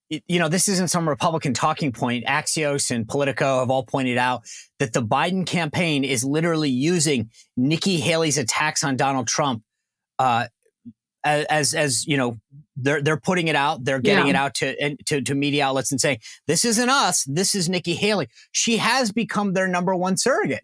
you 0.09 0.39
know, 0.39 0.49
this 0.49 0.69
isn't 0.69 0.89
some 0.89 1.09
Republican 1.09 1.55
talking 1.55 1.93
point. 1.93 2.25
Axios 2.25 2.91
and 2.91 3.07
Politico 3.07 3.61
have 3.61 3.71
all 3.71 3.85
pointed 3.85 4.17
out 4.17 4.43
that 4.79 4.93
the 4.93 5.03
Biden 5.03 5.47
campaign 5.47 6.05
is 6.05 6.25
literally 6.25 6.71
using 6.71 7.31
Nikki 7.57 7.99
Haley's 7.99 8.39
attacks 8.39 8.83
on 8.85 8.97
Donald 8.97 9.29
Trump 9.29 9.63
uh, 10.19 10.47
as, 11.25 11.75
as 11.75 12.07
you 12.07 12.17
know, 12.17 12.37
they're 12.77 13.03
they're 13.03 13.21
putting 13.21 13.49
it 13.49 13.57
out. 13.57 13.85
They're 13.85 14.01
getting 14.01 14.27
yeah. 14.27 14.31
it 14.31 14.37
out 14.37 14.55
to, 14.55 14.97
to 15.07 15.21
to 15.21 15.35
media 15.35 15.67
outlets 15.67 15.91
and 15.91 16.01
saying, 16.01 16.19
"This 16.47 16.65
isn't 16.65 16.89
us. 16.89 17.25
This 17.25 17.55
is 17.55 17.69
Nikki 17.69 17.95
Haley. 17.95 18.29
She 18.53 18.77
has 18.77 19.11
become 19.13 19.53
their 19.53 19.69
number 19.69 19.95
one 19.95 20.17
surrogate." 20.17 20.63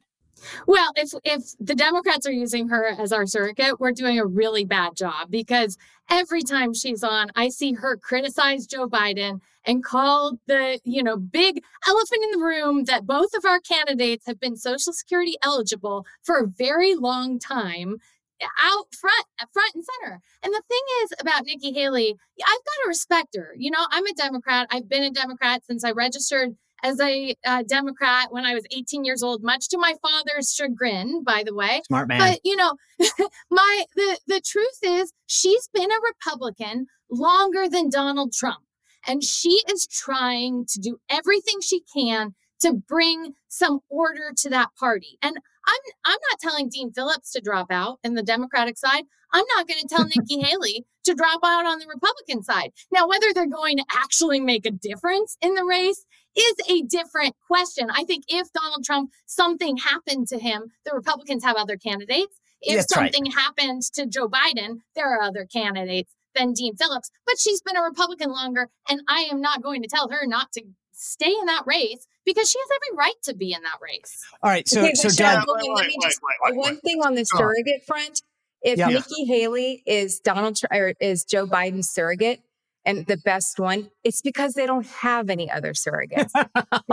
Well, 0.67 0.93
if 0.97 1.13
if 1.25 1.43
the 1.61 1.75
Democrats 1.75 2.27
are 2.27 2.33
using 2.33 2.69
her 2.69 2.87
as 2.99 3.13
our 3.13 3.27
surrogate, 3.27 3.81
we're 3.81 3.93
doing 3.93 4.19
a 4.19 4.27
really 4.27 4.65
bad 4.65 4.97
job 4.97 5.31
because 5.31 5.77
every 6.11 6.43
time 6.43 6.75
she's 6.75 7.03
on, 7.03 7.31
I 7.35 7.49
see 7.49 7.73
her 7.75 7.97
criticize 7.97 8.67
Joe 8.67 8.89
Biden 8.89 9.41
and 9.67 9.83
call 9.83 10.39
the, 10.47 10.79
you 10.85 11.03
know, 11.03 11.17
big 11.17 11.63
elephant 11.89 12.25
in 12.25 12.39
the 12.39 12.45
room 12.45 12.85
that 12.85 13.07
both 13.07 13.35
of 13.35 13.45
our 13.45 13.61
candidates 13.61 14.27
have 14.27 14.39
been 14.39 14.57
social 14.57 14.93
security 14.93 15.37
eligible 15.43 16.05
for 16.23 16.39
a 16.39 16.47
very 16.47 16.95
long 16.95 17.39
time 17.39 17.97
out 18.43 18.95
front, 18.95 19.27
front 19.53 19.75
and 19.75 19.85
center. 19.85 20.21
And 20.43 20.53
the 20.53 20.63
thing 20.69 20.81
is 21.05 21.15
about 21.21 21.45
Nikki 21.45 21.73
Haley, 21.73 22.17
I've 22.45 22.65
got 22.65 22.83
to 22.83 22.89
respect 22.89 23.37
her. 23.37 23.55
You 23.57 23.71
know, 23.71 23.87
I'm 23.91 24.07
a 24.07 24.13
Democrat. 24.15 24.67
I've 24.71 24.89
been 24.89 25.05
a 25.05 25.11
Democrat 25.11 25.65
since 25.65 25.85
I 25.85 25.93
registered 25.93 26.57
as 26.85 27.01
a 27.01 27.35
uh, 27.47 27.63
Democrat 27.67 28.29
when 28.31 28.45
I 28.45 28.55
was 28.55 28.65
18 28.71 29.05
years 29.05 29.23
old, 29.23 29.43
much 29.43 29.69
to 29.71 29.79
my 29.79 29.95
father's 30.03 30.55
chagrin, 30.55 31.25
by 31.25 31.43
the 31.45 31.55
way. 31.55 31.81
Smart 31.87 32.09
man. 32.09 32.19
But 32.19 32.41
you 32.45 32.55
know, 32.55 32.75
my 33.51 33.85
the 33.97 34.19
the 34.27 34.41
truth 34.41 34.79
is 34.83 35.13
she's 35.27 35.69
been 35.73 35.91
a 35.91 36.01
Republican 36.07 36.87
longer 37.11 37.69
than 37.69 37.89
Donald 37.89 38.33
Trump. 38.33 38.65
And 39.07 39.23
she 39.23 39.61
is 39.69 39.87
trying 39.87 40.65
to 40.71 40.81
do 40.81 40.99
everything 41.11 41.57
she 41.61 41.83
can 41.95 42.35
to 42.61 42.73
bring 42.73 43.35
some 43.49 43.81
order 43.91 44.33
to 44.39 44.49
that 44.51 44.71
party. 44.79 45.19
And 45.23 45.37
I'm 45.67 45.81
I'm 46.05 46.19
not 46.31 46.41
telling 46.41 46.69
Dean 46.69 46.93
Phillips 46.93 47.33
to 47.33 47.41
drop 47.41 47.69
out 47.71 47.99
in 48.05 48.15
the 48.15 48.23
Democratic 48.23 48.79
side. 48.79 49.05
I'm 49.33 49.45
not 49.57 49.67
going 49.67 49.81
to 49.81 49.89
tell 49.89 50.07
Nikki 50.17 50.41
Haley 50.41 50.85
to 51.05 51.15
drop 51.15 51.41
out 51.45 51.67
on 51.67 51.79
the 51.79 51.87
Republican 51.87 52.43
side. 52.43 52.73
Now, 52.91 53.07
whether 53.07 53.27
they're 53.35 53.47
going 53.47 53.77
to 53.77 53.85
actually 53.93 54.41
make 54.41 54.65
a 54.65 54.71
difference 54.71 55.37
in 55.43 55.55
the 55.55 55.65
race 55.65 56.07
is 56.37 56.55
a 56.69 56.83
different 56.83 57.35
question. 57.47 57.89
I 57.91 58.05
think 58.05 58.25
if 58.29 58.53
Donald 58.53 58.85
Trump, 58.85 59.11
something 59.27 59.77
happened 59.77 60.29
to 60.29 60.39
him, 60.39 60.71
the 60.85 60.93
Republicans 60.95 61.45
have 61.45 61.57
other 61.57 61.77
candidates. 61.77 62.39
If 62.61 62.77
That's 62.77 62.95
something 62.95 63.25
right. 63.25 63.35
happened 63.35 63.83
to 63.95 64.07
Joe 64.07 64.29
Biden, 64.29 64.79
there 64.95 65.13
are 65.15 65.21
other 65.23 65.45
candidates 65.47 66.13
than 66.35 66.53
Dean 66.55 66.75
Phillips. 66.77 67.11
But 67.27 67.39
she's 67.39 67.61
been 67.61 67.77
a 67.77 67.83
Republican 67.83 68.31
longer, 68.31 68.69
and 68.89 69.03
I 69.09 69.29
am 69.31 69.41
not 69.41 69.63
going 69.63 69.83
to 69.83 69.89
tell 69.89 70.09
her 70.09 70.27
not 70.27 70.51
to 70.53 70.63
stay 70.93 71.31
in 71.33 71.47
that 71.47 71.65
race 71.67 72.07
because 72.25 72.51
she 72.51 72.59
has 72.59 72.69
every 72.75 72.97
right 72.97 73.15
to 73.25 73.35
be 73.35 73.53
in 73.53 73.63
that 73.63 73.79
race. 73.83 74.19
All 74.43 74.51
right, 74.51 74.67
so 74.67 74.81
Okay, 74.81 74.95
so 74.95 75.09
but 75.09 75.17
Doug, 75.17 75.35
Sean, 75.35 75.45
hold 75.47 75.79
on, 75.79 75.85
wait, 75.87 75.97
just- 76.03 76.21
wait, 76.23 76.37
wait, 76.53 76.57
One 76.59 76.77
thing 76.79 77.01
on 77.05 77.15
the 77.15 77.25
Go 77.31 77.37
on. 77.39 77.43
surrogate 77.43 77.85
front, 77.87 78.23
if 78.63 78.79
Yeah. 78.79 78.89
Nikki 78.89 79.25
Haley 79.27 79.83
is 79.87 80.21
Donald 80.21 80.57
Tr- 80.57 80.67
or 80.71 80.95
is 81.01 81.25
Joe 81.25 81.47
Biden's 81.47 81.91
surrogate 81.91 82.41
and 82.87 83.07
the 83.07 83.17
best 83.19 83.59
one, 83.59 83.91
it's 84.05 84.21
because 84.23 84.55
they 84.55 84.67
don't 84.67 84.87
have 84.87 85.31
any 85.31 85.51
other 85.51 85.73
surrogates. 85.73 86.31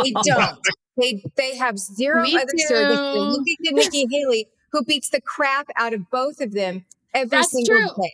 they 0.03 0.11
don't. 0.25 0.59
They 0.97 1.23
they 1.35 1.55
have 1.57 1.77
zero 1.79 2.23
Me 2.23 2.35
other 2.35 2.45
surrogates. 2.69 3.13
too. 3.13 3.21
And 3.21 3.31
looking 3.31 3.55
at 3.67 3.73
Nikki 3.73 4.05
Haley, 4.11 4.47
who 4.71 4.83
beats 4.83 5.09
the 5.09 5.21
crap 5.21 5.67
out 5.77 5.93
of 5.93 6.09
both 6.09 6.39
of 6.41 6.53
them 6.53 6.85
every 7.13 7.29
That's 7.37 7.51
single 7.51 7.75
true. 7.93 8.03
day. 8.03 8.13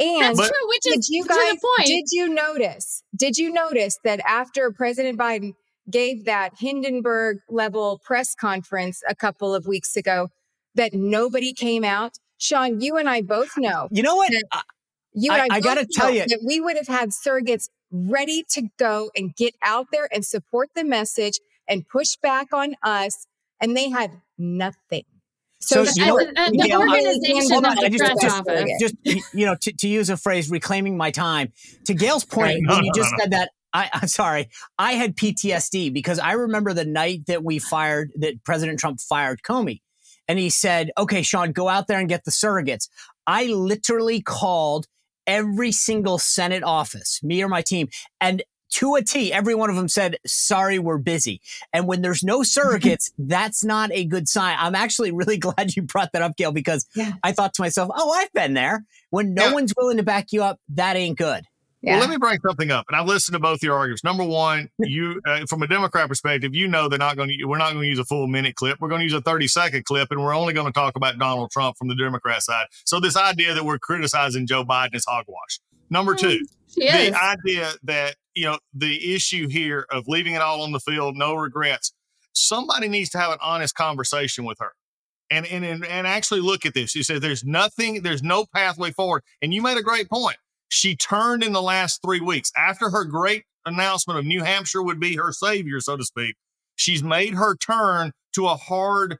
And 0.00 0.36
That's 0.38 0.48
true, 0.48 0.68
which 0.68 0.80
did 0.82 0.98
is 1.00 1.08
you 1.10 1.22
to 1.24 1.28
guys 1.28 1.54
the 1.54 1.68
point. 1.76 1.86
did 1.88 2.04
you 2.12 2.28
notice 2.28 3.02
did 3.16 3.36
you 3.36 3.50
notice 3.52 3.98
that 4.04 4.20
after 4.20 4.70
president 4.70 5.18
biden 5.18 5.54
gave 5.90 6.24
that 6.24 6.52
hindenburg 6.56 7.38
level 7.48 8.00
press 8.04 8.32
conference 8.34 9.02
a 9.08 9.14
couple 9.16 9.52
of 9.54 9.66
weeks 9.66 9.96
ago 9.96 10.28
that 10.76 10.94
nobody 10.94 11.52
came 11.52 11.82
out 11.82 12.12
sean 12.38 12.80
you 12.80 12.96
and 12.96 13.08
i 13.08 13.20
both 13.20 13.56
know 13.56 13.88
you 13.90 14.02
know 14.04 14.14
what? 14.14 14.30
Yeah. 14.30 14.60
I- 15.18 15.20
you 15.20 15.32
and 15.32 15.42
I- 15.52 15.54
i, 15.54 15.58
I 15.58 15.60
gotta 15.60 15.86
tell 15.86 16.10
you- 16.10 16.24
that 16.26 16.40
we 16.46 16.60
would 16.60 16.76
have 16.76 16.88
had 16.88 17.10
surrogates 17.10 17.68
ready 17.90 18.44
to 18.50 18.68
go 18.78 19.10
and 19.16 19.34
get 19.34 19.54
out 19.62 19.86
there 19.92 20.08
and 20.12 20.24
support 20.24 20.68
the 20.74 20.84
message 20.84 21.40
and 21.68 21.86
push 21.88 22.16
back 22.22 22.52
on 22.52 22.74
us 22.82 23.26
and 23.60 23.76
they 23.76 23.88
had 23.90 24.10
nothing 24.38 25.04
So, 25.60 25.84
The- 25.84 25.92
you 25.96 26.06
know- 26.06 26.18
the, 26.18 26.26
the 26.26 26.56
Miguel, 26.56 26.82
I- 26.82 26.86
organization 26.86 27.50
hold 27.52 27.64
on, 27.64 27.78
I 27.78 27.88
just- 27.88 28.20
just- 28.20 28.94
just 29.04 29.34
you 29.34 29.44
know 29.46 29.56
to, 29.62 29.72
to 29.72 29.88
use 29.88 30.08
a 30.10 30.16
phrase 30.16 30.50
reclaiming 30.50 30.96
my 30.96 31.10
time 31.10 31.52
to 31.86 31.94
gail's 31.94 32.24
point 32.36 32.46
Right. 32.52 32.58
No, 32.62 32.74
when 32.76 32.84
you 32.84 32.92
just 32.94 33.10
no, 33.12 33.16
no. 33.16 33.22
said 33.24 33.30
that 33.32 33.50
I, 33.74 33.90
i'm 33.92 34.08
sorry 34.08 34.48
i 34.78 34.92
had 34.92 35.14
ptsd 35.16 35.92
because 35.92 36.18
i 36.18 36.32
remember 36.32 36.72
the 36.72 36.86
night 36.86 37.26
that 37.26 37.44
we 37.44 37.58
fired 37.58 38.12
that 38.16 38.42
president 38.44 38.78
trump 38.80 38.98
fired 39.00 39.42
comey 39.42 39.82
and 40.26 40.38
he 40.38 40.48
said 40.48 40.90
okay 40.96 41.20
sean 41.22 41.52
go 41.52 41.68
out 41.68 41.86
there 41.86 41.98
and 41.98 42.08
get 42.08 42.24
the 42.24 42.30
surrogates 42.30 42.88
i 43.26 43.44
literally 43.46 44.22
called 44.22 44.86
every 45.28 45.70
single 45.70 46.18
senate 46.18 46.64
office 46.64 47.20
me 47.22 47.42
or 47.42 47.48
my 47.48 47.62
team 47.62 47.88
and 48.20 48.42
to 48.70 48.96
a 48.96 49.02
T, 49.02 49.32
every 49.32 49.54
one 49.54 49.70
of 49.70 49.76
them 49.76 49.88
said, 49.88 50.18
sorry, 50.26 50.78
we're 50.78 50.98
busy. 50.98 51.40
And 51.72 51.86
when 51.88 52.02
there's 52.02 52.22
no 52.22 52.40
surrogates, 52.40 53.10
that's 53.18 53.64
not 53.64 53.90
a 53.94 54.04
good 54.04 54.28
sign. 54.28 54.58
I'm 54.60 54.74
actually 54.74 55.10
really 55.10 55.38
glad 55.38 55.74
you 55.74 55.80
brought 55.80 56.12
that 56.12 56.20
up, 56.20 56.36
Gail, 56.36 56.52
because 56.52 56.86
Yeah. 56.94 57.12
I 57.22 57.32
thought 57.32 57.54
to 57.54 57.62
myself, 57.62 57.88
oh, 57.94 58.10
I've 58.12 58.30
been 58.34 58.52
there. 58.52 58.84
When 59.08 59.32
no 59.32 59.46
Yeah. 59.46 59.52
one's 59.54 59.72
willing 59.74 59.96
to 59.96 60.02
back 60.02 60.32
you 60.32 60.42
up, 60.42 60.60
that 60.74 60.96
ain't 60.96 61.16
good. 61.16 61.44
Yeah 61.82 61.92
Well, 61.92 62.00
let 62.00 62.10
me 62.10 62.16
bring 62.16 62.38
something 62.46 62.70
up, 62.70 62.86
and 62.88 62.96
I've 62.96 63.06
listened 63.06 63.34
to 63.34 63.40
both 63.40 63.62
your 63.62 63.76
arguments. 63.76 64.04
Number 64.04 64.24
one, 64.24 64.68
you, 64.78 65.20
uh, 65.26 65.46
from 65.46 65.62
a 65.62 65.66
Democrat 65.66 66.08
perspective, 66.08 66.54
you 66.54 66.68
know 66.68 66.88
they're 66.88 66.98
not 66.98 67.16
going 67.16 67.28
to. 67.30 67.44
We're 67.44 67.58
not 67.58 67.72
going 67.72 67.82
to 67.82 67.88
use 67.88 67.98
a 67.98 68.04
full 68.04 68.26
minute 68.26 68.56
clip. 68.56 68.78
We're 68.80 68.88
going 68.88 69.00
to 69.00 69.04
use 69.04 69.14
a 69.14 69.20
thirty 69.20 69.48
second 69.48 69.84
clip, 69.84 70.10
and 70.10 70.22
we're 70.22 70.34
only 70.34 70.52
going 70.52 70.66
to 70.66 70.72
talk 70.72 70.96
about 70.96 71.18
Donald 71.18 71.50
Trump 71.50 71.76
from 71.76 71.88
the 71.88 71.94
Democrat 71.94 72.42
side. 72.42 72.66
So 72.84 73.00
this 73.00 73.16
idea 73.16 73.54
that 73.54 73.64
we're 73.64 73.78
criticizing 73.78 74.46
Joe 74.46 74.64
Biden 74.64 74.94
is 74.94 75.04
hogwash. 75.06 75.60
Number 75.90 76.14
two, 76.14 76.40
She 76.68 76.86
the 76.86 77.14
idea 77.14 77.72
that 77.84 78.16
you 78.34 78.44
know 78.44 78.58
the 78.74 79.14
issue 79.14 79.48
here 79.48 79.86
of 79.90 80.06
leaving 80.06 80.34
it 80.34 80.42
all 80.42 80.62
on 80.62 80.72
the 80.72 80.80
field, 80.80 81.16
no 81.16 81.34
regrets. 81.34 81.92
Somebody 82.32 82.88
needs 82.88 83.10
to 83.10 83.18
have 83.18 83.32
an 83.32 83.38
honest 83.40 83.74
conversation 83.74 84.44
with 84.44 84.58
her, 84.60 84.72
and 85.30 85.46
and 85.46 85.64
and, 85.64 85.84
and 85.84 86.06
actually 86.06 86.40
look 86.40 86.66
at 86.66 86.74
this. 86.74 86.94
You 86.94 87.02
said 87.02 87.22
there's 87.22 87.44
nothing, 87.44 88.02
there's 88.02 88.22
no 88.22 88.46
pathway 88.54 88.90
forward, 88.90 89.22
and 89.42 89.54
you 89.54 89.62
made 89.62 89.78
a 89.78 89.82
great 89.82 90.08
point. 90.08 90.36
She 90.68 90.96
turned 90.96 91.42
in 91.42 91.52
the 91.52 91.62
last 91.62 92.02
three 92.02 92.20
weeks 92.20 92.52
after 92.56 92.90
her 92.90 93.04
great 93.04 93.44
announcement 93.64 94.18
of 94.18 94.24
New 94.24 94.42
Hampshire 94.42 94.82
would 94.82 95.00
be 95.00 95.16
her 95.16 95.32
savior, 95.32 95.80
so 95.80 95.96
to 95.96 96.04
speak. 96.04 96.36
She's 96.76 97.02
made 97.02 97.34
her 97.34 97.56
turn 97.56 98.12
to 98.34 98.46
a 98.46 98.56
hard 98.56 99.18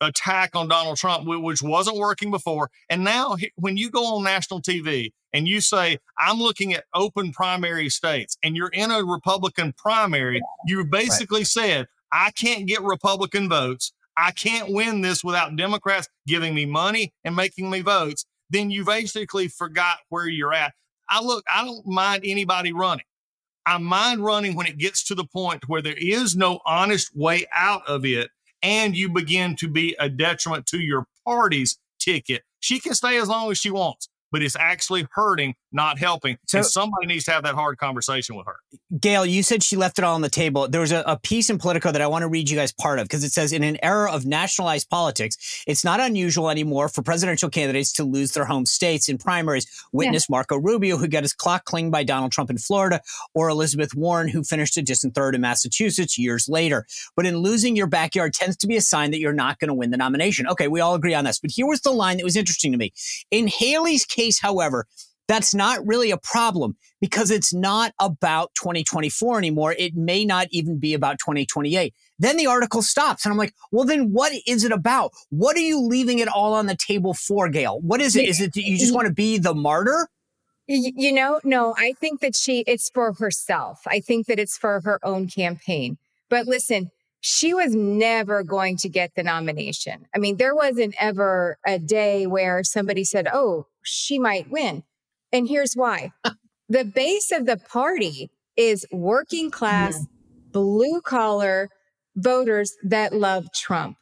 attack 0.00 0.54
on 0.54 0.68
Donald 0.68 0.96
Trump, 0.96 1.26
which 1.26 1.62
wasn't 1.62 1.96
working 1.96 2.30
before. 2.30 2.70
And 2.88 3.04
now, 3.04 3.36
when 3.56 3.76
you 3.76 3.90
go 3.90 4.16
on 4.16 4.24
national 4.24 4.62
TV 4.62 5.12
and 5.32 5.46
you 5.46 5.60
say, 5.60 5.98
I'm 6.18 6.38
looking 6.38 6.72
at 6.72 6.84
open 6.94 7.32
primary 7.32 7.88
states, 7.88 8.36
and 8.42 8.56
you're 8.56 8.68
in 8.68 8.90
a 8.90 9.04
Republican 9.04 9.74
primary, 9.76 10.40
you 10.66 10.84
basically 10.84 11.44
said, 11.44 11.86
I 12.12 12.30
can't 12.32 12.66
get 12.66 12.82
Republican 12.82 13.48
votes. 13.48 13.92
I 14.16 14.32
can't 14.32 14.72
win 14.72 15.00
this 15.00 15.22
without 15.22 15.56
Democrats 15.56 16.08
giving 16.26 16.54
me 16.54 16.66
money 16.66 17.12
and 17.24 17.36
making 17.36 17.70
me 17.70 17.80
votes. 17.80 18.24
Then 18.50 18.70
you 18.70 18.84
basically 18.84 19.48
forgot 19.48 19.98
where 20.08 20.26
you're 20.26 20.52
at. 20.52 20.74
I 21.10 21.22
look, 21.22 21.44
I 21.52 21.64
don't 21.64 21.86
mind 21.86 22.22
anybody 22.24 22.72
running. 22.72 23.04
I 23.66 23.78
mind 23.78 24.24
running 24.24 24.54
when 24.54 24.66
it 24.66 24.78
gets 24.78 25.04
to 25.04 25.14
the 25.14 25.24
point 25.24 25.68
where 25.68 25.82
there 25.82 25.96
is 25.96 26.36
no 26.36 26.60
honest 26.64 27.14
way 27.14 27.46
out 27.52 27.82
of 27.86 28.04
it 28.04 28.30
and 28.62 28.96
you 28.96 29.08
begin 29.08 29.56
to 29.56 29.68
be 29.68 29.96
a 29.98 30.08
detriment 30.08 30.66
to 30.66 30.78
your 30.78 31.06
party's 31.26 31.78
ticket. 31.98 32.42
She 32.60 32.80
can 32.80 32.94
stay 32.94 33.18
as 33.18 33.28
long 33.28 33.50
as 33.50 33.58
she 33.58 33.70
wants, 33.70 34.08
but 34.32 34.42
it's 34.42 34.56
actually 34.56 35.06
hurting, 35.12 35.54
not 35.72 35.98
helping. 35.98 36.38
So- 36.46 36.58
and 36.58 36.66
somebody 36.66 37.06
needs 37.06 37.24
to 37.24 37.30
have 37.32 37.42
that 37.44 37.54
hard 37.54 37.78
conversation 37.78 38.36
with 38.36 38.46
her. 38.46 38.56
Gail, 39.00 39.24
you 39.24 39.42
said 39.42 39.62
she 39.62 39.76
left 39.76 39.98
it 39.98 40.04
all 40.04 40.14
on 40.14 40.20
the 40.22 40.28
table. 40.28 40.68
There 40.68 40.80
was 40.80 40.92
a, 40.92 41.02
a 41.06 41.16
piece 41.18 41.48
in 41.50 41.58
Politico 41.58 41.92
that 41.92 42.00
I 42.00 42.06
want 42.06 42.22
to 42.22 42.28
read 42.28 42.50
you 42.50 42.56
guys 42.56 42.72
part 42.72 42.98
of 42.98 43.04
because 43.04 43.24
it 43.24 43.32
says 43.32 43.52
in 43.52 43.62
an 43.62 43.78
era 43.82 44.10
of 44.10 44.26
nationalized 44.26 44.88
politics, 44.90 45.62
it's 45.66 45.84
not 45.84 46.00
unusual 46.00 46.50
anymore 46.50 46.88
for 46.88 47.02
presidential 47.02 47.48
candidates 47.48 47.92
to 47.94 48.04
lose 48.04 48.32
their 48.32 48.44
home 48.44 48.66
states 48.66 49.08
in 49.08 49.18
primaries. 49.18 49.66
Witness 49.92 50.28
Marco 50.28 50.56
Rubio, 50.56 50.96
who 50.96 51.06
got 51.08 51.22
his 51.22 51.32
clock 51.32 51.64
clinged 51.64 51.92
by 51.92 52.02
Donald 52.04 52.32
Trump 52.32 52.50
in 52.50 52.58
Florida, 52.58 53.00
or 53.34 53.48
Elizabeth 53.48 53.94
Warren, 53.94 54.28
who 54.28 54.42
finished 54.42 54.76
a 54.76 54.82
distant 54.82 55.14
third 55.14 55.34
in 55.34 55.40
Massachusetts 55.40 56.18
years 56.18 56.48
later. 56.48 56.86
But 57.16 57.26
in 57.26 57.36
losing 57.36 57.76
your 57.76 57.86
backyard 57.86 58.32
tends 58.34 58.56
to 58.58 58.66
be 58.66 58.76
a 58.76 58.80
sign 58.80 59.10
that 59.12 59.20
you're 59.20 59.32
not 59.32 59.58
going 59.58 59.68
to 59.68 59.74
win 59.74 59.90
the 59.90 59.96
nomination. 59.96 60.46
Okay, 60.48 60.68
we 60.68 60.80
all 60.80 60.94
agree 60.94 61.14
on 61.14 61.24
this. 61.24 61.38
But 61.38 61.50
here 61.52 61.66
was 61.66 61.80
the 61.80 61.90
line 61.92 62.16
that 62.16 62.24
was 62.24 62.36
interesting 62.36 62.72
to 62.72 62.78
me. 62.78 62.92
In 63.30 63.46
Haley's 63.48 64.04
case, 64.04 64.40
however, 64.40 64.86
that's 65.30 65.54
not 65.54 65.86
really 65.86 66.10
a 66.10 66.18
problem 66.18 66.76
because 67.00 67.30
it's 67.30 67.54
not 67.54 67.94
about 68.00 68.50
2024 68.56 69.38
anymore. 69.38 69.76
It 69.78 69.94
may 69.94 70.24
not 70.24 70.48
even 70.50 70.80
be 70.80 70.92
about 70.92 71.20
2028. 71.20 71.94
Then 72.18 72.36
the 72.36 72.48
article 72.48 72.82
stops 72.82 73.24
and 73.24 73.30
I'm 73.30 73.38
like, 73.38 73.54
well, 73.70 73.84
then 73.84 74.10
what 74.10 74.32
is 74.44 74.64
it 74.64 74.72
about? 74.72 75.12
What 75.28 75.56
are 75.56 75.60
you 75.60 75.80
leaving 75.80 76.18
it 76.18 76.26
all 76.26 76.52
on 76.52 76.66
the 76.66 76.74
table 76.74 77.14
for, 77.14 77.48
Gail? 77.48 77.78
What 77.80 78.00
is 78.00 78.16
it? 78.16 78.28
Is 78.28 78.40
it 78.40 78.54
that 78.54 78.62
you 78.64 78.76
just 78.76 78.92
want 78.92 79.06
to 79.06 79.14
be 79.14 79.38
the 79.38 79.54
martyr? 79.54 80.08
You 80.66 81.12
know, 81.12 81.40
no, 81.44 81.76
I 81.78 81.92
think 81.92 82.20
that 82.22 82.34
she, 82.34 82.64
it's 82.66 82.90
for 82.90 83.12
herself. 83.12 83.82
I 83.86 84.00
think 84.00 84.26
that 84.26 84.40
it's 84.40 84.58
for 84.58 84.80
her 84.80 84.98
own 85.04 85.28
campaign. 85.28 85.98
But 86.28 86.48
listen, 86.48 86.90
she 87.20 87.54
was 87.54 87.72
never 87.72 88.42
going 88.42 88.78
to 88.78 88.88
get 88.88 89.14
the 89.14 89.22
nomination. 89.22 90.06
I 90.12 90.18
mean, 90.18 90.38
there 90.38 90.56
wasn't 90.56 90.96
ever 90.98 91.56
a 91.64 91.78
day 91.78 92.26
where 92.26 92.64
somebody 92.64 93.04
said, 93.04 93.28
oh, 93.32 93.66
she 93.84 94.18
might 94.18 94.50
win. 94.50 94.82
And 95.32 95.48
here's 95.48 95.74
why 95.74 96.12
the 96.68 96.84
base 96.84 97.32
of 97.32 97.46
the 97.46 97.56
party 97.56 98.30
is 98.56 98.86
working 98.92 99.50
class, 99.50 100.06
blue 100.52 101.00
collar 101.00 101.68
voters 102.16 102.74
that 102.82 103.12
love 103.12 103.46
Trump. 103.54 103.96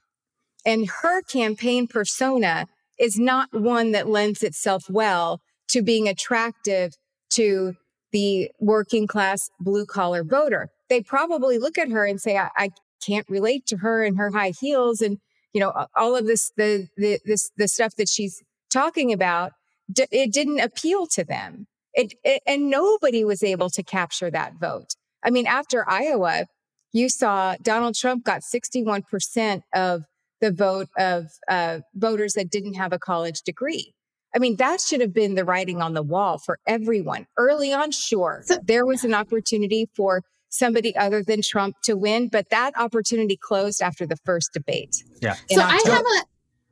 And 0.67 0.89
her 1.03 1.23
campaign 1.23 1.87
persona 1.87 2.67
is 2.99 3.19
not 3.19 3.49
one 3.53 3.93
that 3.93 4.09
lends 4.09 4.43
itself 4.43 4.85
well 4.91 5.41
to 5.69 5.83
being 5.83 6.09
attractive 6.09 6.95
to 7.31 7.75
the 8.13 8.51
working 8.59 9.07
class 9.07 9.51
blue 9.61 9.87
collar 9.87 10.25
voter. 10.25 10.69
They 10.89 11.03
probably 11.03 11.59
look 11.59 11.79
at 11.79 11.91
her 11.91 12.07
and 12.07 12.21
say, 12.21 12.39
I, 12.39 12.51
I 12.57 12.71
can't 13.05 13.29
relate 13.29 13.67
to 13.67 13.79
her 13.79 14.03
and 14.03 14.17
her 14.19 14.31
high 14.31 14.53
heels 14.59 15.01
and 15.01 15.19
you 15.53 15.61
know 15.61 15.87
all 15.95 16.17
of 16.17 16.27
this 16.27 16.53
the 16.57 16.89
the 16.97 17.19
this 17.25 17.51
the 17.57 17.69
stuff 17.69 17.95
that 17.97 18.09
she's 18.09 18.43
talking 18.71 19.13
about 19.13 19.53
d- 19.93 20.07
it 20.11 20.33
didn't 20.33 20.61
appeal 20.61 21.07
to 21.07 21.25
them 21.25 21.67
it, 21.95 22.15
it 22.25 22.43
and 22.47 22.71
nobody 22.71 23.25
was 23.25 23.43
able 23.43 23.71
to 23.71 23.83
capture 23.83 24.31
that 24.31 24.55
vote 24.61 24.95
i 25.25 25.31
mean 25.31 25.47
after 25.47 25.89
iowa 25.89 26.47
you 26.93 27.09
saw 27.09 27.55
donald 27.63 27.95
trump 27.95 28.25
got 28.25 28.43
61% 28.43 29.63
of 29.75 30.05
the 30.41 30.53
vote 30.53 30.89
of 30.97 31.27
uh, 31.49 31.81
voters 31.95 32.35
that 32.35 32.51
didn't 32.51 32.75
have 32.75 32.93
a 32.93 32.99
college 32.99 33.43
degree 33.43 33.93
I 34.35 34.39
mean, 34.39 34.57
that 34.57 34.81
should 34.83 35.01
have 35.01 35.15
been 35.15 35.37
the 35.37 35.45
writing 35.45 35.81
on 35.81 35.95
the 35.95 36.03
wall 36.03 36.39
for 36.39 36.59
everyone. 36.67 37.27
Early 37.39 37.73
on, 37.73 37.91
sure, 37.91 38.43
So- 38.45 38.59
there 38.63 38.85
was 38.85 39.03
an 39.03 39.15
opportunity 39.15 39.89
for 39.97 40.23
somebody 40.51 40.95
other 40.97 41.23
than 41.23 41.43
Trump 41.43 41.77
to 41.85 41.95
win, 41.95 42.29
but 42.29 42.51
that 42.51 42.79
opportunity 42.79 43.37
closed 43.37 43.83
after 43.83 44.07
the 44.07 44.17
first 44.17 44.53
debate. 44.53 45.03
Yeah. 45.21 45.37
in 45.49 45.59
So 45.59 45.65
I 45.65 45.81
have 45.87 46.05
a 46.05 46.23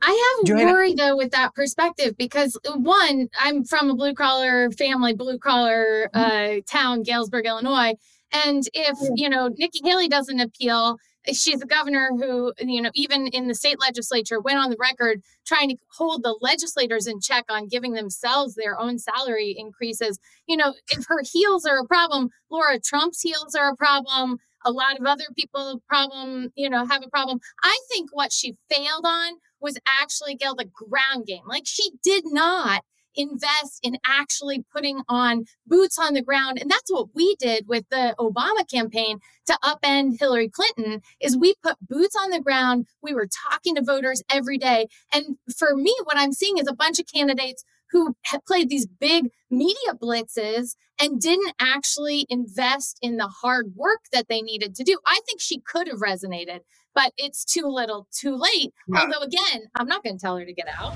I 0.03 0.37
have 0.39 0.47
Johanna- 0.47 0.73
worry 0.73 0.95
though 0.95 1.17
with 1.17 1.33
that 1.33 1.55
perspective 1.55 2.17
because 2.17 2.59
one, 2.75 3.29
I'm 3.39 3.65
from 3.65 3.91
a 3.91 3.95
blue 3.95 4.15
collar 4.15 4.71
family, 4.71 5.15
blue 5.15 5.39
collar 5.39 6.11
uh, 6.13 6.57
town, 6.71 7.03
Galesburg, 7.03 7.47
Illinois, 7.47 7.95
and 8.33 8.65
if 8.75 8.97
you 9.15 9.29
know 9.29 9.49
Nikki 9.57 9.81
Haley 9.85 10.09
doesn't 10.09 10.41
appeal, 10.41 10.99
she's 11.33 11.63
a 11.63 11.67
governor 11.67 12.11
who 12.17 12.53
you 12.59 12.83
know 12.83 12.91
even 12.95 13.29
in 13.29 13.49
the 13.49 13.55
state 13.55 13.81
legislature 13.81 14.41
went 14.41 14.59
on 14.59 14.71
the 14.71 14.77
record 14.79 15.23
trying 15.47 15.71
to 15.71 15.77
hold 15.97 16.23
the 16.23 16.37
legislators 16.41 17.07
in 17.07 17.21
check 17.21 17.45
on 17.49 17.69
giving 17.69 17.93
themselves 17.93 18.55
their 18.55 18.79
own 18.79 18.99
salary 18.99 19.55
increases. 19.57 20.19
You 20.47 20.57
know, 20.57 20.75
if 20.91 21.07
her 21.09 21.23
heels 21.23 21.65
are 21.65 21.79
a 21.79 21.87
problem, 21.87 22.31
Laura 22.51 22.79
Trump's 22.79 23.23
heels 23.23 23.55
are 23.55 23.71
a 23.71 23.77
problem. 23.77 24.39
A 24.65 24.73
lot 24.73 24.99
of 24.99 25.07
other 25.07 25.27
people 25.37 25.81
problem, 25.89 26.51
you 26.57 26.69
know, 26.69 26.85
have 26.85 27.05
a 27.05 27.09
problem. 27.09 27.39
I 27.63 27.79
think 27.89 28.11
what 28.13 28.33
she 28.33 28.57
failed 28.69 29.05
on 29.05 29.35
was 29.67 29.79
actually 30.01 30.37
Gail 30.37 30.55
the 30.55 30.65
ground 30.65 31.27
game. 31.27 31.43
Like 31.47 31.65
she 31.67 31.91
did 32.03 32.23
not 32.27 32.83
invest 33.17 33.81
in 33.83 33.97
actually 34.07 34.65
putting 34.73 35.01
on 35.09 35.45
boots 35.67 35.99
on 35.99 36.13
the 36.13 36.23
ground 36.23 36.59
and 36.61 36.71
that's 36.71 36.93
what 36.93 37.09
we 37.15 37.35
did 37.37 37.67
with 37.67 37.83
the 37.89 38.15
obama 38.19 38.69
campaign 38.71 39.19
to 39.47 39.59
upend 39.65 40.19
hillary 40.21 40.51
clinton 40.51 41.01
is 41.19 41.35
we 41.35 41.55
put 41.63 41.77
boots 41.81 42.15
on 42.15 42.29
the 42.29 42.43
ground 42.43 42.87
we 43.03 43.15
were 43.15 43.27
talking 43.51 43.75
to 43.75 43.81
voters 43.81 44.23
every 44.31 44.59
day 44.59 44.87
and 45.15 45.39
for 45.57 45.75
me 45.75 45.97
what 46.05 46.19
i'm 46.19 46.35
seeing 46.35 46.59
is 46.59 46.69
a 46.69 46.75
bunch 46.75 46.99
of 47.01 47.07
candidates 47.11 47.65
who 47.91 48.15
played 48.47 48.69
these 48.69 48.87
big 48.87 49.31
media 49.51 49.95
blitzes 49.95 50.75
and 51.01 51.21
didn't 51.21 51.55
actually 51.61 52.27
invest 52.29 52.99
in 53.03 53.17
the 53.17 53.29
hard 53.29 53.73
work 53.75 54.01
that 54.13 54.27
they 54.29 54.41
needed 54.41 54.75
to 54.75 54.85
do. 54.85 54.99
I 55.07 55.21
think 55.27 55.41
she 55.41 55.61
could 55.61 55.89
have 55.89 55.99
resonated, 55.99 56.61
but 56.97 57.13
it's 57.19 57.45
too 57.45 57.67
little, 57.67 58.09
too 58.11 58.35
late. 58.35 58.73
Yeah. 58.89 59.03
Although, 59.03 59.21
again, 59.21 59.69
I'm 59.77 59.87
not 59.87 60.03
going 60.03 60.17
to 60.17 60.21
tell 60.21 60.37
her 60.39 60.45
to 60.45 60.53
get 60.53 60.67
out. 60.67 60.95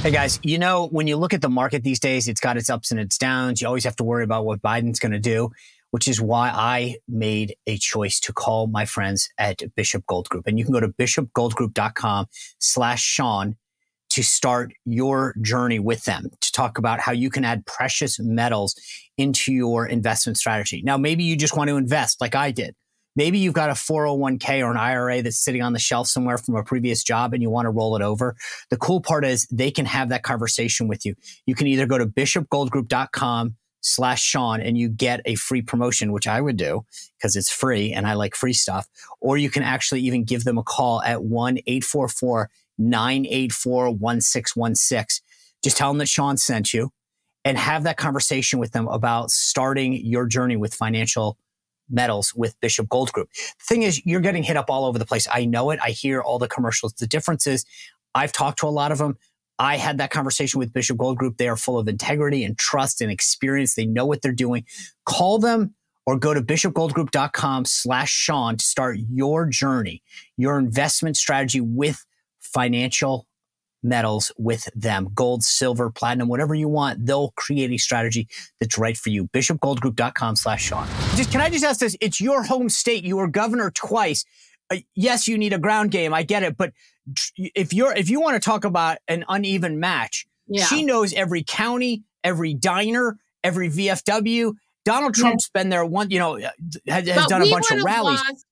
Hey 0.00 0.12
guys, 0.12 0.40
you 0.42 0.58
know, 0.58 0.86
when 0.86 1.06
you 1.06 1.16
look 1.18 1.34
at 1.34 1.42
the 1.42 1.50
market 1.50 1.82
these 1.82 2.00
days, 2.00 2.26
it's 2.26 2.40
got 2.40 2.56
its 2.56 2.70
ups 2.70 2.90
and 2.90 2.98
its 2.98 3.18
downs. 3.18 3.60
You 3.60 3.66
always 3.66 3.84
have 3.84 3.96
to 3.96 4.04
worry 4.04 4.24
about 4.24 4.46
what 4.46 4.62
Biden's 4.62 4.98
going 4.98 5.12
to 5.12 5.18
do, 5.18 5.50
which 5.90 6.08
is 6.08 6.22
why 6.22 6.50
I 6.54 6.96
made 7.06 7.56
a 7.66 7.76
choice 7.76 8.18
to 8.20 8.32
call 8.32 8.66
my 8.68 8.86
friends 8.86 9.28
at 9.36 9.60
Bishop 9.74 10.06
Gold 10.06 10.30
Group. 10.30 10.46
And 10.46 10.58
you 10.58 10.64
can 10.64 10.72
go 10.72 10.80
to 10.80 10.88
bishopgoldgroup.com 10.88 12.26
slash 12.60 13.02
Sean 13.02 13.56
to 14.10 14.22
start 14.22 14.72
your 14.86 15.34
journey 15.42 15.78
with 15.78 16.04
them 16.04 16.30
to 16.40 16.52
talk 16.52 16.78
about 16.78 17.00
how 17.00 17.12
you 17.12 17.28
can 17.28 17.44
add 17.44 17.66
precious 17.66 18.18
metals 18.18 18.74
into 19.18 19.52
your 19.52 19.86
investment 19.86 20.38
strategy. 20.38 20.80
Now, 20.82 20.96
maybe 20.96 21.24
you 21.24 21.36
just 21.36 21.56
want 21.56 21.68
to 21.68 21.76
invest 21.76 22.20
like 22.20 22.34
I 22.34 22.52
did. 22.52 22.74
Maybe 23.16 23.38
you've 23.38 23.54
got 23.54 23.70
a 23.70 23.74
401k 23.74 24.64
or 24.64 24.70
an 24.70 24.76
IRA 24.76 25.22
that's 25.22 25.38
sitting 25.38 25.62
on 25.62 25.72
the 25.72 25.78
shelf 25.78 26.06
somewhere 26.06 26.38
from 26.38 26.56
a 26.56 26.62
previous 26.62 27.02
job 27.02 27.34
and 27.34 27.42
you 27.42 27.50
want 27.50 27.66
to 27.66 27.70
roll 27.70 27.96
it 27.96 28.02
over. 28.02 28.36
The 28.70 28.76
cool 28.76 29.00
part 29.00 29.24
is 29.24 29.46
they 29.50 29.70
can 29.70 29.86
have 29.86 30.10
that 30.10 30.22
conversation 30.22 30.88
with 30.88 31.04
you. 31.04 31.14
You 31.46 31.54
can 31.54 31.66
either 31.66 31.86
go 31.86 31.98
to 31.98 32.06
bishopgoldgroup.com 32.06 33.56
slash 33.82 34.22
Sean 34.22 34.60
and 34.60 34.76
you 34.76 34.88
get 34.88 35.20
a 35.24 35.34
free 35.34 35.62
promotion, 35.62 36.12
which 36.12 36.26
I 36.26 36.40
would 36.40 36.56
do 36.56 36.84
because 37.18 37.36
it's 37.36 37.50
free 37.50 37.92
and 37.92 38.06
I 38.06 38.14
like 38.14 38.34
free 38.34 38.52
stuff. 38.52 38.86
Or 39.20 39.38
you 39.38 39.50
can 39.50 39.62
actually 39.62 40.02
even 40.02 40.24
give 40.24 40.44
them 40.44 40.58
a 40.58 40.62
call 40.62 41.02
at 41.02 41.22
1 41.22 41.58
844 41.66 42.50
984 42.78 43.90
1616. 43.90 45.24
Just 45.62 45.76
tell 45.76 45.90
them 45.90 45.98
that 45.98 46.08
Sean 46.08 46.36
sent 46.36 46.72
you 46.72 46.90
and 47.44 47.58
have 47.58 47.84
that 47.84 47.96
conversation 47.96 48.58
with 48.58 48.72
them 48.72 48.88
about 48.88 49.30
starting 49.30 49.94
your 49.94 50.26
journey 50.26 50.56
with 50.56 50.74
financial 50.74 51.38
metals 51.90 52.34
with 52.34 52.58
Bishop 52.60 52.88
Gold 52.88 53.12
Group. 53.12 53.30
The 53.32 53.64
thing 53.64 53.82
is, 53.82 54.04
you're 54.06 54.20
getting 54.20 54.42
hit 54.42 54.56
up 54.56 54.70
all 54.70 54.84
over 54.84 54.98
the 54.98 55.06
place. 55.06 55.28
I 55.30 55.44
know 55.44 55.70
it. 55.70 55.80
I 55.82 55.90
hear 55.90 56.20
all 56.20 56.38
the 56.38 56.48
commercials. 56.48 56.92
The 56.94 57.06
difference 57.06 57.46
is, 57.46 57.64
I've 58.14 58.32
talked 58.32 58.60
to 58.60 58.66
a 58.66 58.68
lot 58.68 58.92
of 58.92 58.98
them. 58.98 59.16
I 59.58 59.76
had 59.76 59.98
that 59.98 60.10
conversation 60.10 60.58
with 60.58 60.72
Bishop 60.72 60.96
Gold 60.96 61.18
Group. 61.18 61.36
They 61.36 61.48
are 61.48 61.56
full 61.56 61.78
of 61.78 61.86
integrity 61.86 62.44
and 62.44 62.56
trust 62.56 63.00
and 63.00 63.10
experience. 63.10 63.74
They 63.74 63.84
know 63.84 64.06
what 64.06 64.22
they're 64.22 64.32
doing. 64.32 64.64
Call 65.04 65.38
them 65.38 65.74
or 66.06 66.18
go 66.18 66.32
to 66.32 66.40
bishopgoldgroup.com 66.40 67.66
slash 67.66 68.10
Sean 68.10 68.56
to 68.56 68.64
start 68.64 68.98
your 68.98 69.46
journey, 69.46 70.02
your 70.36 70.58
investment 70.58 71.16
strategy 71.16 71.60
with 71.60 72.04
financial 72.40 73.26
metals 73.82 74.32
with 74.38 74.68
them. 74.74 75.08
Gold 75.14 75.42
silver 75.42 75.90
platinum 75.90 76.28
whatever 76.28 76.54
you 76.54 76.68
want 76.68 77.06
they'll 77.06 77.32
create 77.36 77.70
a 77.70 77.78
strategy 77.78 78.28
that's 78.60 78.78
right 78.78 78.96
for 78.96 79.10
you. 79.10 79.28
Bishopgoldgroup.com 79.28 80.36
slash 80.36 80.62
sean. 80.64 80.86
Just 81.16 81.32
can 81.32 81.40
i 81.40 81.48
just 81.48 81.64
ask 81.64 81.80
this? 81.80 81.96
It's 82.00 82.20
your 82.20 82.42
home 82.42 82.68
state. 82.68 83.04
You 83.04 83.16
were 83.16 83.28
governor 83.28 83.70
twice. 83.70 84.24
Uh, 84.70 84.76
yes 84.94 85.26
you 85.26 85.38
need 85.38 85.52
a 85.52 85.58
ground 85.58 85.90
game. 85.90 86.14
I 86.14 86.22
get 86.22 86.42
it. 86.42 86.56
But 86.56 86.72
if 87.36 87.72
you're 87.72 87.92
if 87.92 88.10
you 88.10 88.20
want 88.20 88.40
to 88.40 88.40
talk 88.40 88.64
about 88.64 88.98
an 89.08 89.24
uneven 89.28 89.80
match 89.80 90.26
yeah. 90.48 90.64
she 90.64 90.84
knows 90.84 91.12
every 91.12 91.42
county 91.42 92.02
every 92.22 92.54
diner 92.54 93.16
every 93.42 93.68
vfw 93.68 94.52
donald 94.84 95.14
trump's 95.14 95.50
yeah. 95.54 95.60
been 95.60 95.70
there 95.70 95.84
one 95.84 96.10
you 96.10 96.18
know 96.18 96.38
uh, 96.38 96.50
has, 96.88 97.08
has 97.08 97.26
done 97.26 97.42
a 97.42 97.50
bunch 97.50 97.70
of 97.70 97.82
rallies. 97.82 98.20
lost, 98.28 98.46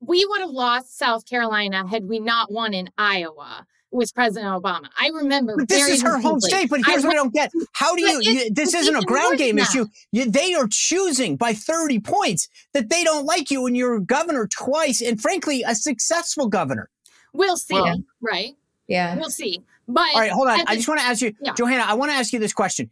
we 0.00 0.24
would 0.24 0.40
have 0.40 0.50
lost 0.50 0.96
south 0.96 1.26
carolina 1.26 1.86
had 1.88 2.04
we 2.04 2.18
not 2.18 2.50
won 2.50 2.74
in 2.74 2.88
iowa 2.96 3.66
with 3.92 4.14
President 4.14 4.50
Obama. 4.50 4.88
I 4.98 5.08
remember. 5.08 5.56
But 5.56 5.68
this 5.68 5.88
is 5.88 6.02
her 6.02 6.18
home 6.18 6.40
state. 6.40 6.70
But 6.70 6.80
here's 6.86 7.04
I, 7.04 7.08
what 7.08 7.16
I 7.16 7.16
don't 7.16 7.34
get: 7.34 7.52
How 7.72 7.94
do 7.94 8.02
you? 8.02 8.20
you 8.20 8.50
this 8.52 8.74
isn't 8.74 8.94
a 8.94 9.02
ground 9.02 9.38
game 9.38 9.56
now. 9.56 9.62
issue. 9.62 9.86
You, 10.12 10.30
they 10.30 10.54
are 10.54 10.68
choosing 10.70 11.36
by 11.36 11.52
30 11.52 12.00
points 12.00 12.48
that 12.72 12.88
they 12.88 13.04
don't 13.04 13.26
like 13.26 13.50
you, 13.50 13.66
and 13.66 13.76
you're 13.76 14.00
governor 14.00 14.46
twice, 14.46 15.00
and 15.00 15.20
frankly, 15.20 15.62
a 15.66 15.74
successful 15.74 16.48
governor. 16.48 16.88
We'll 17.32 17.56
see. 17.56 17.74
Well, 17.74 18.02
right? 18.20 18.54
Yeah, 18.88 19.16
we'll 19.16 19.30
see. 19.30 19.62
But 19.86 20.14
all 20.14 20.20
right, 20.20 20.30
hold 20.30 20.48
on. 20.48 20.60
I 20.66 20.76
just 20.76 20.88
want 20.88 21.00
to 21.00 21.06
ask 21.06 21.20
you, 21.20 21.34
yeah. 21.40 21.52
Johanna. 21.54 21.84
I 21.86 21.94
want 21.94 22.10
to 22.12 22.16
ask 22.16 22.32
you 22.32 22.38
this 22.38 22.52
question. 22.52 22.90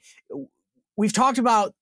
We've 0.96 1.12
talked 1.12 1.38
about, 1.38 1.74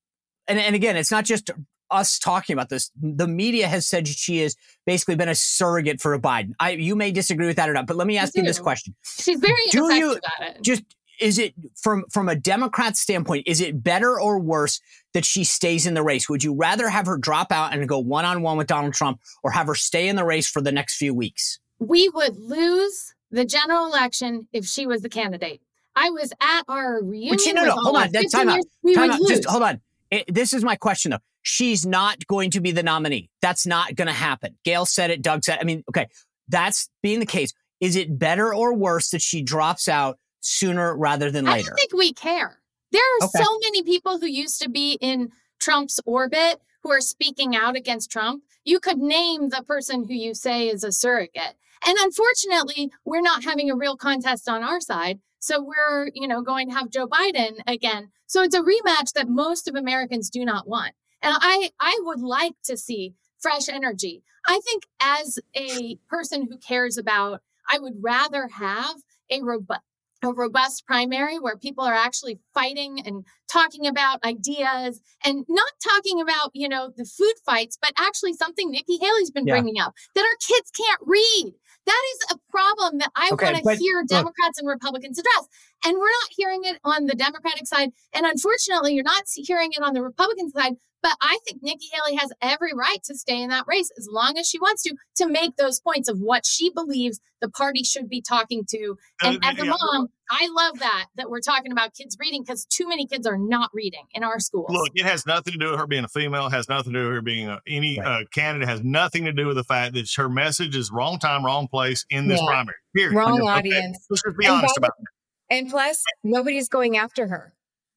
and, 0.47 0.59
and 0.59 0.75
again, 0.75 0.95
it's 0.95 1.11
not 1.11 1.25
just 1.25 1.49
us 1.89 2.19
talking 2.19 2.53
about 2.53 2.69
this. 2.69 2.91
The 3.01 3.27
media 3.27 3.67
has 3.67 3.87
said 3.87 4.07
she 4.07 4.39
has 4.39 4.55
basically 4.85 5.15
been 5.15 5.29
a 5.29 5.35
surrogate 5.35 6.01
for 6.01 6.13
a 6.13 6.19
Biden. 6.19 6.53
I, 6.59 6.71
you 6.71 6.95
may 6.95 7.11
disagree 7.11 7.47
with 7.47 7.55
that 7.57 7.69
or 7.69 7.73
not, 7.73 7.87
but 7.87 7.95
let 7.95 8.07
me 8.07 8.17
ask 8.17 8.35
you 8.35 8.43
this 8.43 8.59
question: 8.59 8.95
She's 9.03 9.39
very 9.39 9.55
do 9.71 9.93
you 9.93 10.11
about 10.11 10.55
it. 10.55 10.61
just 10.61 10.83
is 11.19 11.39
it 11.39 11.53
from 11.75 12.05
from 12.11 12.29
a 12.29 12.35
Democrat 12.35 12.97
standpoint? 12.97 13.47
Is 13.47 13.61
it 13.61 13.83
better 13.83 14.19
or 14.19 14.39
worse 14.39 14.79
that 15.13 15.25
she 15.25 15.43
stays 15.43 15.85
in 15.85 15.93
the 15.93 16.03
race? 16.03 16.29
Would 16.29 16.43
you 16.43 16.53
rather 16.53 16.89
have 16.89 17.05
her 17.05 17.17
drop 17.17 17.51
out 17.51 17.73
and 17.73 17.87
go 17.87 17.99
one 17.99 18.25
on 18.25 18.41
one 18.41 18.57
with 18.57 18.67
Donald 18.67 18.93
Trump, 18.93 19.19
or 19.43 19.51
have 19.51 19.67
her 19.67 19.75
stay 19.75 20.07
in 20.07 20.15
the 20.15 20.25
race 20.25 20.47
for 20.47 20.61
the 20.61 20.71
next 20.71 20.97
few 20.97 21.13
weeks? 21.13 21.59
We 21.79 22.09
would 22.09 22.37
lose 22.37 23.13
the 23.31 23.45
general 23.45 23.85
election 23.85 24.47
if 24.53 24.65
she 24.65 24.87
was 24.87 25.01
the 25.01 25.09
candidate. 25.09 25.61
I 25.95 26.09
was 26.11 26.31
at 26.41 26.63
our 26.67 27.03
reunion. 27.03 27.35
But 27.35 27.45
you 27.45 27.53
know, 27.53 27.65
no, 27.65 27.71
hold 27.71 27.95
on. 27.95 28.11
Time 28.11 28.49
out. 28.49 28.59
Time 28.93 29.11
out. 29.11 29.19
Just 29.27 29.45
hold 29.45 29.63
on. 29.63 29.81
It, 30.09 30.33
this 30.33 30.53
is 30.53 30.63
my 30.63 30.75
question 30.75 31.11
though 31.11 31.19
she's 31.47 31.85
not 31.85 32.27
going 32.27 32.51
to 32.51 32.59
be 32.59 32.71
the 32.71 32.83
nominee. 32.83 33.29
That's 33.41 33.65
not 33.65 33.95
going 33.95 34.07
to 34.09 34.13
happen. 34.13 34.57
Gail 34.65 34.85
said 34.85 35.11
it. 35.11 35.21
Doug 35.21 35.45
said, 35.45 35.59
I 35.61 35.63
mean, 35.63 35.81
okay, 35.89 36.07
that's 36.49 36.89
being 37.01 37.21
the 37.21 37.25
case. 37.25 37.53
Is 37.79 37.95
it 37.95 38.19
better 38.19 38.53
or 38.53 38.73
worse 38.73 39.11
that 39.11 39.21
she 39.21 39.41
drops 39.43 39.87
out 39.87 40.19
sooner 40.41 40.95
rather 40.97 41.31
than 41.31 41.45
later? 41.45 41.59
I 41.59 41.61
don't 41.61 41.75
think 41.77 41.93
we 41.93 42.11
care. 42.11 42.59
There 42.91 43.01
are 43.01 43.25
okay. 43.25 43.43
so 43.43 43.59
many 43.63 43.81
people 43.83 44.19
who 44.19 44.27
used 44.27 44.61
to 44.61 44.69
be 44.69 44.97
in 44.99 45.29
Trump's 45.57 46.01
orbit 46.05 46.59
who 46.83 46.91
are 46.91 46.99
speaking 46.99 47.55
out 47.55 47.77
against 47.77 48.11
Trump. 48.11 48.43
You 48.65 48.81
could 48.81 48.97
name 48.97 49.49
the 49.49 49.63
person 49.65 50.05
who 50.05 50.13
you 50.13 50.33
say 50.33 50.67
is 50.67 50.83
a 50.83 50.91
surrogate. 50.91 51.55
And 51.85 51.97
unfortunately, 52.01 52.91
we're 53.05 53.21
not 53.21 53.45
having 53.45 53.71
a 53.71 53.75
real 53.75 53.95
contest 53.95 54.49
on 54.49 54.63
our 54.63 54.81
side. 54.81 55.19
So 55.39 55.63
we're, 55.63 56.09
you 56.13 56.27
know, 56.27 56.41
going 56.41 56.67
to 56.67 56.75
have 56.75 56.89
Joe 56.89 57.07
Biden 57.07 57.59
again. 57.67 58.09
So 58.25 58.41
it's 58.41 58.55
a 58.55 58.61
rematch 58.61 59.13
that 59.13 59.29
most 59.29 59.69
of 59.69 59.75
Americans 59.75 60.29
do 60.29 60.43
not 60.43 60.67
want. 60.67 60.93
And 61.21 61.35
I, 61.39 61.71
I 61.79 61.99
would 62.03 62.21
like 62.21 62.55
to 62.65 62.77
see 62.77 63.15
fresh 63.39 63.69
energy. 63.69 64.23
I 64.47 64.59
think 64.63 64.83
as 64.99 65.39
a 65.55 65.97
person 66.09 66.47
who 66.49 66.57
cares 66.57 66.97
about, 66.97 67.41
I 67.69 67.79
would 67.79 67.95
rather 68.01 68.47
have 68.47 68.95
a 69.29 69.41
robust, 69.41 69.81
a 70.23 70.33
robust 70.33 70.85
primary 70.85 71.37
where 71.37 71.57
people 71.57 71.83
are 71.83 71.93
actually 71.93 72.39
fighting 72.53 73.01
and 73.05 73.25
talking 73.51 73.85
about 73.85 74.23
ideas 74.23 75.01
and 75.23 75.45
not 75.47 75.71
talking 75.83 76.21
about, 76.21 76.51
you 76.53 76.69
know, 76.69 76.91
the 76.95 77.05
food 77.05 77.33
fights, 77.45 77.77
but 77.79 77.91
actually 77.97 78.33
something 78.33 78.71
Nikki 78.71 78.97
Haley's 78.99 79.31
been 79.31 79.47
yeah. 79.47 79.53
bringing 79.53 79.79
up 79.79 79.93
that 80.15 80.21
our 80.21 80.37
kids 80.47 80.71
can't 80.71 81.01
read. 81.05 81.53
That 81.85 82.03
is 82.15 82.35
a 82.35 82.51
problem 82.51 82.97
that 82.99 83.11
I 83.15 83.29
okay, 83.31 83.53
want 83.53 83.63
to 83.63 83.75
hear 83.75 84.03
Democrats 84.05 84.57
look, 84.57 84.63
and 84.63 84.67
Republicans 84.67 85.19
address. 85.19 85.47
And 85.85 85.97
we're 85.97 86.09
not 86.09 86.29
hearing 86.31 86.61
it 86.65 86.79
on 86.83 87.05
the 87.05 87.15
Democratic 87.15 87.65
side. 87.65 87.91
And 88.13 88.25
unfortunately, 88.25 88.93
you're 88.93 89.05
not 89.05 89.23
hearing 89.33 89.69
it 89.71 89.81
on 89.81 89.93
the 89.93 90.01
Republican 90.01 90.51
side. 90.51 90.73
But 91.03 91.15
I 91.21 91.37
think 91.47 91.61
Nikki 91.61 91.87
Haley 91.93 92.17
has 92.17 92.31
every 92.41 92.73
right 92.73 93.01
to 93.05 93.15
stay 93.15 93.41
in 93.41 93.49
that 93.49 93.65
race 93.67 93.91
as 93.97 94.07
long 94.11 94.37
as 94.37 94.47
she 94.47 94.59
wants 94.59 94.83
to, 94.83 94.95
to 95.17 95.27
make 95.27 95.55
those 95.55 95.79
points 95.79 96.09
of 96.09 96.19
what 96.19 96.45
she 96.45 96.71
believes 96.71 97.19
the 97.39 97.49
party 97.49 97.83
should 97.83 98.09
be 98.09 98.21
talking 98.21 98.65
to. 98.69 98.97
And 99.21 99.39
as 99.43 99.59
a 99.59 99.65
mom, 99.65 100.07
I 100.29 100.49
love 100.51 100.79
that, 100.79 101.05
that 101.15 101.29
we're 101.29 101.39
talking 101.39 101.71
about 101.71 101.93
kids 101.93 102.17
reading 102.19 102.41
because 102.41 102.65
too 102.65 102.87
many 102.87 103.05
kids 103.05 103.27
are 103.27 103.37
not 103.37 103.69
reading 103.73 104.05
in 104.13 104.23
our 104.23 104.39
schools. 104.39 104.67
Look, 104.69 104.89
it 104.95 105.05
has 105.05 105.25
nothing 105.25 105.53
to 105.53 105.59
do 105.59 105.71
with 105.71 105.79
her 105.79 105.87
being 105.87 106.03
a 106.03 106.09
female, 106.09 106.49
has 106.49 106.67
nothing 106.67 106.93
to 106.93 106.99
do 106.99 107.05
with 107.05 107.15
her 107.15 107.21
being 107.21 107.47
a, 107.47 107.61
any 107.67 107.99
right. 107.99 108.21
uh, 108.21 108.25
candidate, 108.33 108.67
has 108.67 108.83
nothing 108.83 109.25
to 109.25 109.33
do 109.33 109.45
with 109.45 109.55
the 109.55 109.63
fact 109.63 109.93
that 109.93 110.11
her 110.17 110.29
message 110.29 110.75
is 110.75 110.91
wrong 110.91 111.19
time, 111.19 111.45
wrong 111.45 111.67
place 111.67 112.05
in 112.09 112.27
this 112.27 112.39
yeah. 112.41 112.47
primary. 112.47 112.77
Period. 112.95 113.15
Wrong 113.15 113.41
audience. 113.41 114.05
Let's 114.09 114.23
just 114.23 114.37
be 114.37 114.45
and 114.45 114.55
honest 114.55 114.77
about 114.77 114.91
it. 114.99 115.05
And 115.49 115.69
plus, 115.69 116.03
nobody's 116.23 116.67
going 116.67 116.97
after 116.97 117.27
her. 117.27 117.53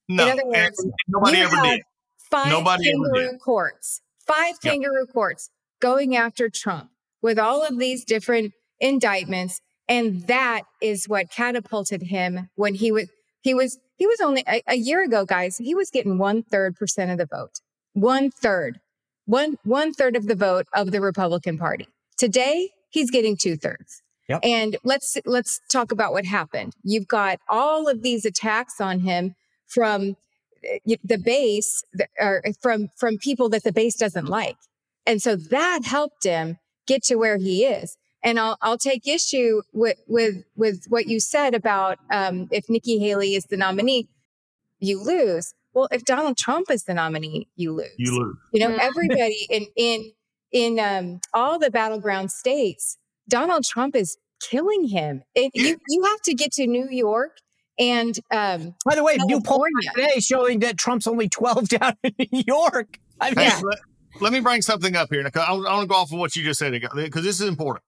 No, 0.09 0.25
in 0.25 0.33
other 0.33 0.47
words, 0.47 0.87
nobody 1.09 1.39
ever 1.39 1.57
did 1.63 1.83
five 2.31 2.49
Nobody 2.49 2.91
kangaroo 2.91 3.39
courts, 3.39 4.01
five 4.19 4.55
yep. 4.63 4.73
kangaroo 4.73 5.07
courts 5.07 5.51
going 5.81 6.17
after 6.17 6.49
Trump 6.49 6.91
with 7.23 7.39
all 7.39 7.67
of 7.67 7.79
these 7.79 8.05
different 8.05 8.53
indictments. 8.79 9.61
And 9.89 10.27
that 10.29 10.63
is 10.81 11.09
what 11.09 11.31
catapulted 11.31 12.03
him 12.03 12.49
when 12.55 12.75
he 12.75 12.93
was, 12.93 13.09
he 13.43 13.55
was, 13.55 13.79
he 13.97 14.07
was 14.07 14.21
only 14.21 14.45
a, 14.47 14.63
a 14.67 14.77
year 14.77 15.03
ago, 15.03 15.25
guys, 15.25 15.59
he 15.59 15.75
was 15.75 15.91
getting 15.91 16.19
one 16.19 16.43
third 16.43 16.77
percent 16.77 17.11
of 17.11 17.19
the 17.19 17.27
vote. 17.27 17.61
One 17.93 18.31
third. 18.31 18.81
one 19.27 19.57
one 19.65 19.93
third 19.93 20.17
of 20.17 20.27
the 20.27 20.35
vote 20.35 20.67
of 20.75 20.91
the 20.91 21.01
Republican 21.01 21.59
Party. 21.59 21.89
Today, 22.17 22.71
he's 22.91 23.11
getting 23.11 23.37
two 23.37 23.57
thirds. 23.57 24.03
Yep. 24.29 24.41
And 24.45 24.77
let's 24.85 25.17
let's 25.25 25.61
talk 25.71 25.93
about 25.93 26.13
what 26.13 26.25
happened. 26.25 26.75
You've 26.83 27.09
got 27.09 27.39
all 27.49 27.89
of 27.89 28.03
these 28.03 28.25
attacks 28.25 28.81
on 28.81 29.01
him 29.01 29.35
from 29.67 30.17
the 31.05 31.19
base, 31.19 31.83
or 32.19 32.43
from 32.61 32.89
from 32.97 33.19
people 33.19 33.49
that 33.51 33.65
the 33.65 33.73
base 33.73 33.97
doesn't 33.97 34.27
like, 34.27 34.57
and 35.07 35.23
so 35.23 35.37
that 35.37 35.85
helped 35.85 36.25
him 36.25 36.59
get 36.87 37.03
to 37.05 37.17
where 37.17 37.37
he 37.39 37.65
is. 37.65 37.97
And 38.23 38.39
I'll 38.39 38.59
I'll 38.61 38.79
take 38.79 39.07
issue 39.09 39.63
with 39.73 39.97
with 40.07 40.45
with 40.57 40.85
what 40.89 41.07
you 41.07 41.21
said 41.21 41.55
about 41.55 41.99
um, 42.13 42.49
if 42.51 42.69
Nikki 42.69 42.99
Haley 42.99 43.35
is 43.35 43.47
the 43.47 43.57
nominee, 43.57 44.09
you 44.79 45.03
lose. 45.03 45.55
Well, 45.73 45.89
if 45.93 46.05
Donald 46.05 46.37
Trump 46.37 46.71
is 46.71 46.85
the 46.85 46.95
nominee, 46.95 47.49
you 47.57 47.73
lose. 47.73 47.91
You 47.97 48.13
lose. 48.19 48.37
You 48.53 48.61
know, 48.61 48.77
Mhm. 48.77 48.79
everybody 48.81 49.47
in 49.49 49.67
in 49.77 50.13
in 50.53 50.79
um, 50.81 51.21
all 51.33 51.59
the 51.59 51.71
battleground 51.71 52.31
states, 52.33 52.99
Donald 53.29 53.65
Trump 53.65 53.95
is 53.97 54.19
killing 54.41 54.89
him. 54.89 55.23
It, 55.35 55.53
you 55.55 55.79
you 55.89 56.03
have 56.05 56.21
to 56.23 56.35
get 56.35 56.53
to 56.53 56.67
New 56.67 56.89
York 56.91 57.39
and 57.81 58.17
um, 58.31 58.75
By 58.85 58.95
the 58.95 59.03
way, 59.05 59.17
new 59.25 59.41
poll 59.41 59.65
today 59.97 60.21
showing 60.21 60.61
that 60.61 60.77
Trump's 60.79 61.07
only 61.09 61.29
12 61.29 61.69
down 61.71 61.95
in 62.05 62.15
New 62.33 62.45
York. 62.47 62.99
I 63.21 63.31
mean, 63.31 63.39
Hey, 63.39 63.45
Yeah. 63.47 63.61
let, 63.63 63.79
let 64.21 64.33
me 64.33 64.41
bring 64.41 64.63
something 64.63 64.95
up 64.97 65.09
here. 65.13 65.29
I, 65.35 65.41
I 65.41 65.53
want 65.55 65.83
to 65.83 65.87
go 65.89 65.97
off 65.97 66.13
of 66.13 66.19
what 66.19 66.37
you 66.37 66.45
just 66.45 66.61
said 66.61 66.73
because 66.73 67.25
this 67.25 67.41
is 67.41 67.49
important. 67.49 67.85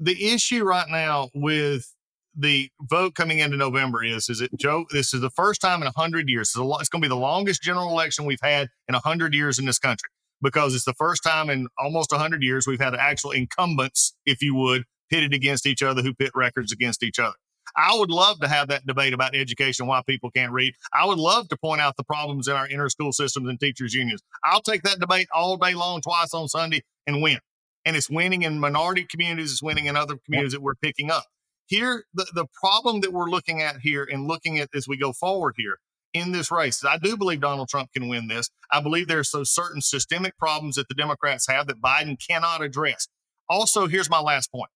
The 0.00 0.32
issue 0.34 0.64
right 0.64 0.88
now 0.90 1.30
with 1.34 1.92
the 2.36 2.70
vote 2.82 3.14
coming 3.14 3.38
into 3.40 3.56
November 3.56 4.04
is 4.04 4.28
is 4.28 4.40
it 4.40 4.50
Joe? 4.58 4.86
This 4.90 5.14
is 5.14 5.20
the 5.20 5.30
first 5.30 5.60
time 5.60 5.82
in 5.82 5.90
hundred 5.96 6.28
years. 6.28 6.48
It's, 6.48 6.56
a 6.56 6.62
lo- 6.64 6.78
it's 6.78 6.88
going 6.88 7.02
to 7.02 7.06
be 7.06 7.10
the 7.10 7.16
longest 7.16 7.62
general 7.62 7.90
election 7.90 8.24
we've 8.24 8.40
had 8.42 8.68
in 8.88 8.94
hundred 8.94 9.34
years 9.34 9.58
in 9.58 9.66
this 9.66 9.78
country 9.78 10.08
because 10.42 10.74
it's 10.74 10.84
the 10.86 10.94
first 10.94 11.22
time 11.22 11.50
in 11.50 11.68
almost 11.78 12.12
hundred 12.12 12.42
years 12.42 12.66
we've 12.66 12.80
had 12.80 12.94
actual 12.94 13.30
incumbents, 13.32 14.14
if 14.26 14.42
you 14.42 14.54
would, 14.54 14.84
pitted 15.10 15.34
against 15.34 15.66
each 15.66 15.82
other 15.82 16.02
who 16.02 16.14
pit 16.14 16.32
records 16.34 16.72
against 16.72 17.02
each 17.02 17.18
other. 17.18 17.36
I 17.76 17.96
would 17.96 18.10
love 18.10 18.40
to 18.40 18.48
have 18.48 18.68
that 18.68 18.86
debate 18.86 19.14
about 19.14 19.34
education, 19.34 19.86
why 19.86 20.02
people 20.06 20.30
can't 20.30 20.52
read. 20.52 20.74
I 20.92 21.06
would 21.06 21.18
love 21.18 21.48
to 21.48 21.56
point 21.56 21.80
out 21.80 21.96
the 21.96 22.04
problems 22.04 22.48
in 22.48 22.54
our 22.54 22.68
inner 22.68 22.88
school 22.88 23.12
systems 23.12 23.48
and 23.48 23.58
teachers' 23.58 23.94
unions. 23.94 24.22
I'll 24.44 24.62
take 24.62 24.82
that 24.82 25.00
debate 25.00 25.28
all 25.34 25.56
day 25.56 25.74
long, 25.74 26.00
twice 26.00 26.34
on 26.34 26.48
Sunday, 26.48 26.82
and 27.06 27.22
win. 27.22 27.38
And 27.84 27.96
it's 27.96 28.10
winning 28.10 28.42
in 28.42 28.60
minority 28.60 29.04
communities, 29.04 29.52
it's 29.52 29.62
winning 29.62 29.86
in 29.86 29.96
other 29.96 30.16
communities 30.24 30.52
that 30.52 30.62
we're 30.62 30.74
picking 30.76 31.10
up. 31.10 31.24
Here, 31.66 32.04
the, 32.12 32.26
the 32.34 32.46
problem 32.52 33.00
that 33.00 33.12
we're 33.12 33.30
looking 33.30 33.62
at 33.62 33.80
here 33.80 34.06
and 34.10 34.26
looking 34.26 34.58
at 34.58 34.68
as 34.74 34.86
we 34.86 34.96
go 34.96 35.12
forward 35.12 35.54
here 35.56 35.78
in 36.12 36.32
this 36.32 36.50
race, 36.50 36.76
is 36.76 36.84
I 36.84 36.98
do 36.98 37.16
believe 37.16 37.40
Donald 37.40 37.68
Trump 37.68 37.90
can 37.92 38.08
win 38.08 38.28
this. 38.28 38.50
I 38.70 38.82
believe 38.82 39.08
there's 39.08 39.30
some 39.30 39.46
certain 39.46 39.80
systemic 39.80 40.36
problems 40.36 40.74
that 40.74 40.88
the 40.88 40.94
Democrats 40.94 41.46
have 41.48 41.66
that 41.68 41.80
Biden 41.80 42.18
cannot 42.24 42.62
address. 42.62 43.08
Also, 43.48 43.86
here's 43.86 44.10
my 44.10 44.20
last 44.20 44.52
point 44.52 44.70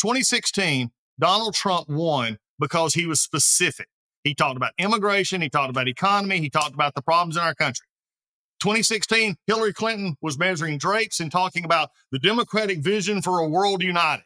2016, 0.00 0.90
Donald 1.18 1.54
Trump 1.54 1.88
won 1.88 2.38
because 2.58 2.94
he 2.94 3.06
was 3.06 3.20
specific. 3.20 3.88
He 4.24 4.34
talked 4.34 4.56
about 4.56 4.72
immigration, 4.78 5.40
he 5.40 5.48
talked 5.48 5.70
about 5.70 5.88
economy, 5.88 6.40
he 6.40 6.50
talked 6.50 6.74
about 6.74 6.94
the 6.94 7.02
problems 7.02 7.36
in 7.36 7.42
our 7.42 7.54
country. 7.54 7.86
2016, 8.60 9.36
Hillary 9.46 9.72
Clinton 9.72 10.16
was 10.20 10.38
measuring 10.38 10.78
drapes 10.78 11.20
and 11.20 11.30
talking 11.30 11.64
about 11.64 11.90
the 12.10 12.18
Democratic 12.18 12.80
vision 12.80 13.22
for 13.22 13.38
a 13.38 13.48
world 13.48 13.82
united. 13.82 14.24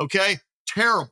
Okay, 0.00 0.38
terrible. 0.66 1.10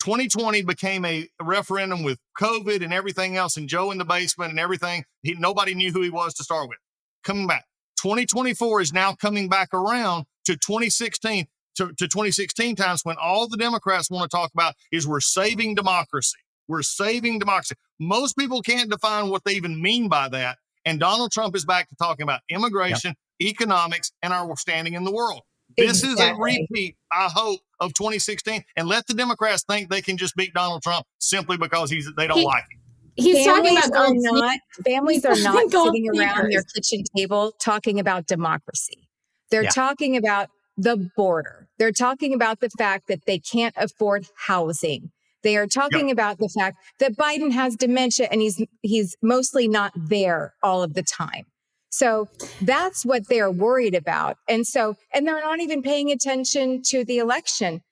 2020 0.00 0.62
became 0.62 1.04
a 1.04 1.26
referendum 1.40 2.02
with 2.02 2.18
COVID 2.38 2.84
and 2.84 2.92
everything 2.92 3.36
else, 3.36 3.56
and 3.56 3.68
Joe 3.68 3.90
in 3.90 3.98
the 3.98 4.04
basement 4.04 4.50
and 4.50 4.60
everything. 4.60 5.04
He, 5.22 5.34
nobody 5.34 5.74
knew 5.74 5.90
who 5.90 6.02
he 6.02 6.10
was 6.10 6.34
to 6.34 6.44
start 6.44 6.68
with. 6.68 6.78
Coming 7.24 7.46
back. 7.46 7.64
2024 8.02 8.82
is 8.82 8.92
now 8.92 9.14
coming 9.14 9.48
back 9.48 9.70
around 9.72 10.26
to 10.44 10.52
2016 10.52 11.46
to, 11.76 11.88
to 11.88 12.08
2016 12.08 12.76
times 12.76 13.00
when 13.04 13.16
all 13.20 13.48
the 13.48 13.56
Democrats 13.56 14.10
want 14.10 14.30
to 14.30 14.36
talk 14.36 14.50
about 14.54 14.74
is 14.92 15.06
we're 15.06 15.20
saving 15.20 15.74
democracy. 15.74 16.38
We're 16.68 16.82
saving 16.82 17.38
democracy. 17.38 17.76
Most 18.00 18.36
people 18.36 18.60
can't 18.62 18.90
define 18.90 19.28
what 19.30 19.44
they 19.44 19.52
even 19.52 19.80
mean 19.80 20.08
by 20.08 20.28
that. 20.30 20.58
And 20.84 20.98
Donald 21.00 21.32
Trump 21.32 21.54
is 21.56 21.64
back 21.64 21.88
to 21.88 21.96
talking 21.96 22.22
about 22.24 22.40
immigration, 22.48 23.14
economics, 23.40 24.12
and 24.22 24.32
our 24.32 24.56
standing 24.56 24.94
in 24.94 25.04
the 25.04 25.12
world. 25.12 25.42
This 25.76 26.04
is 26.04 26.18
a 26.20 26.34
repeat, 26.34 26.96
I 27.12 27.28
hope, 27.32 27.60
of 27.80 27.92
2016. 27.94 28.64
And 28.76 28.88
let 28.88 29.06
the 29.06 29.14
Democrats 29.14 29.64
think 29.68 29.90
they 29.90 30.00
can 30.00 30.16
just 30.16 30.34
beat 30.36 30.54
Donald 30.54 30.82
Trump 30.82 31.04
simply 31.18 31.56
because 31.56 31.90
he's 31.90 32.10
they 32.16 32.26
don't 32.26 32.38
He- 32.38 32.44
like 32.44 32.64
him. 32.70 32.80
He's 33.18 33.46
talking 33.46 33.64
families 33.64 33.86
about 33.88 34.08
are 34.10 34.14
not 34.14 34.58
families 34.86 35.24
are 35.24 35.36
not 35.38 35.70
sitting 35.70 36.06
around 36.14 36.52
their 36.52 36.62
kitchen 36.62 37.02
table 37.16 37.52
talking 37.58 37.98
about 37.98 38.26
democracy. 38.26 39.08
They're 39.50 39.64
Yeah. 39.64 39.70
talking 39.70 40.16
about 40.18 40.50
the 40.76 41.10
border. 41.16 41.65
They're 41.78 41.92
talking 41.92 42.32
about 42.34 42.60
the 42.60 42.70
fact 42.70 43.08
that 43.08 43.26
they 43.26 43.38
can't 43.38 43.74
afford 43.76 44.26
housing. 44.46 45.10
They 45.42 45.56
are 45.56 45.66
talking 45.66 46.10
about 46.10 46.38
the 46.38 46.48
fact 46.48 46.78
that 46.98 47.16
Biden 47.16 47.52
has 47.52 47.76
dementia 47.76 48.28
and 48.30 48.40
he's 48.40 48.64
he's 48.82 49.16
mostly 49.22 49.68
not 49.68 49.92
there 49.94 50.54
all 50.62 50.82
of 50.82 50.94
the 50.94 51.02
time. 51.02 51.44
So 51.90 52.28
that's 52.60 53.04
what 53.06 53.28
they're 53.28 53.50
worried 53.50 53.94
about. 53.94 54.38
And 54.48 54.66
so 54.66 54.96
and 55.14 55.26
they're 55.26 55.40
not 55.40 55.60
even 55.60 55.82
paying 55.82 56.10
attention 56.10 56.82
to 56.86 57.04
the 57.04 57.18
election. 57.18 57.82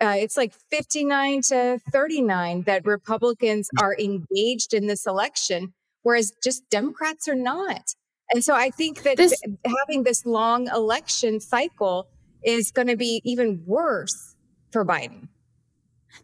Uh, 0.00 0.14
it's 0.16 0.36
like 0.36 0.52
59 0.70 1.42
to 1.48 1.78
39 1.92 2.62
that 2.62 2.84
Republicans 2.86 3.68
are 3.80 3.96
engaged 3.98 4.72
in 4.72 4.86
this 4.86 5.06
election, 5.06 5.74
whereas 6.02 6.32
just 6.42 6.62
Democrats 6.70 7.28
are 7.28 7.34
not. 7.34 7.94
And 8.32 8.44
so 8.44 8.54
I 8.54 8.70
think 8.70 9.02
that 9.02 9.16
This- 9.16 9.40
th- 9.40 9.56
having 9.66 10.04
this 10.04 10.24
long 10.24 10.68
election 10.68 11.40
cycle 11.40 12.08
is 12.44 12.70
going 12.70 12.88
to 12.88 12.96
be 12.96 13.20
even 13.24 13.62
worse 13.66 14.36
for 14.70 14.84
Biden. 14.84 15.28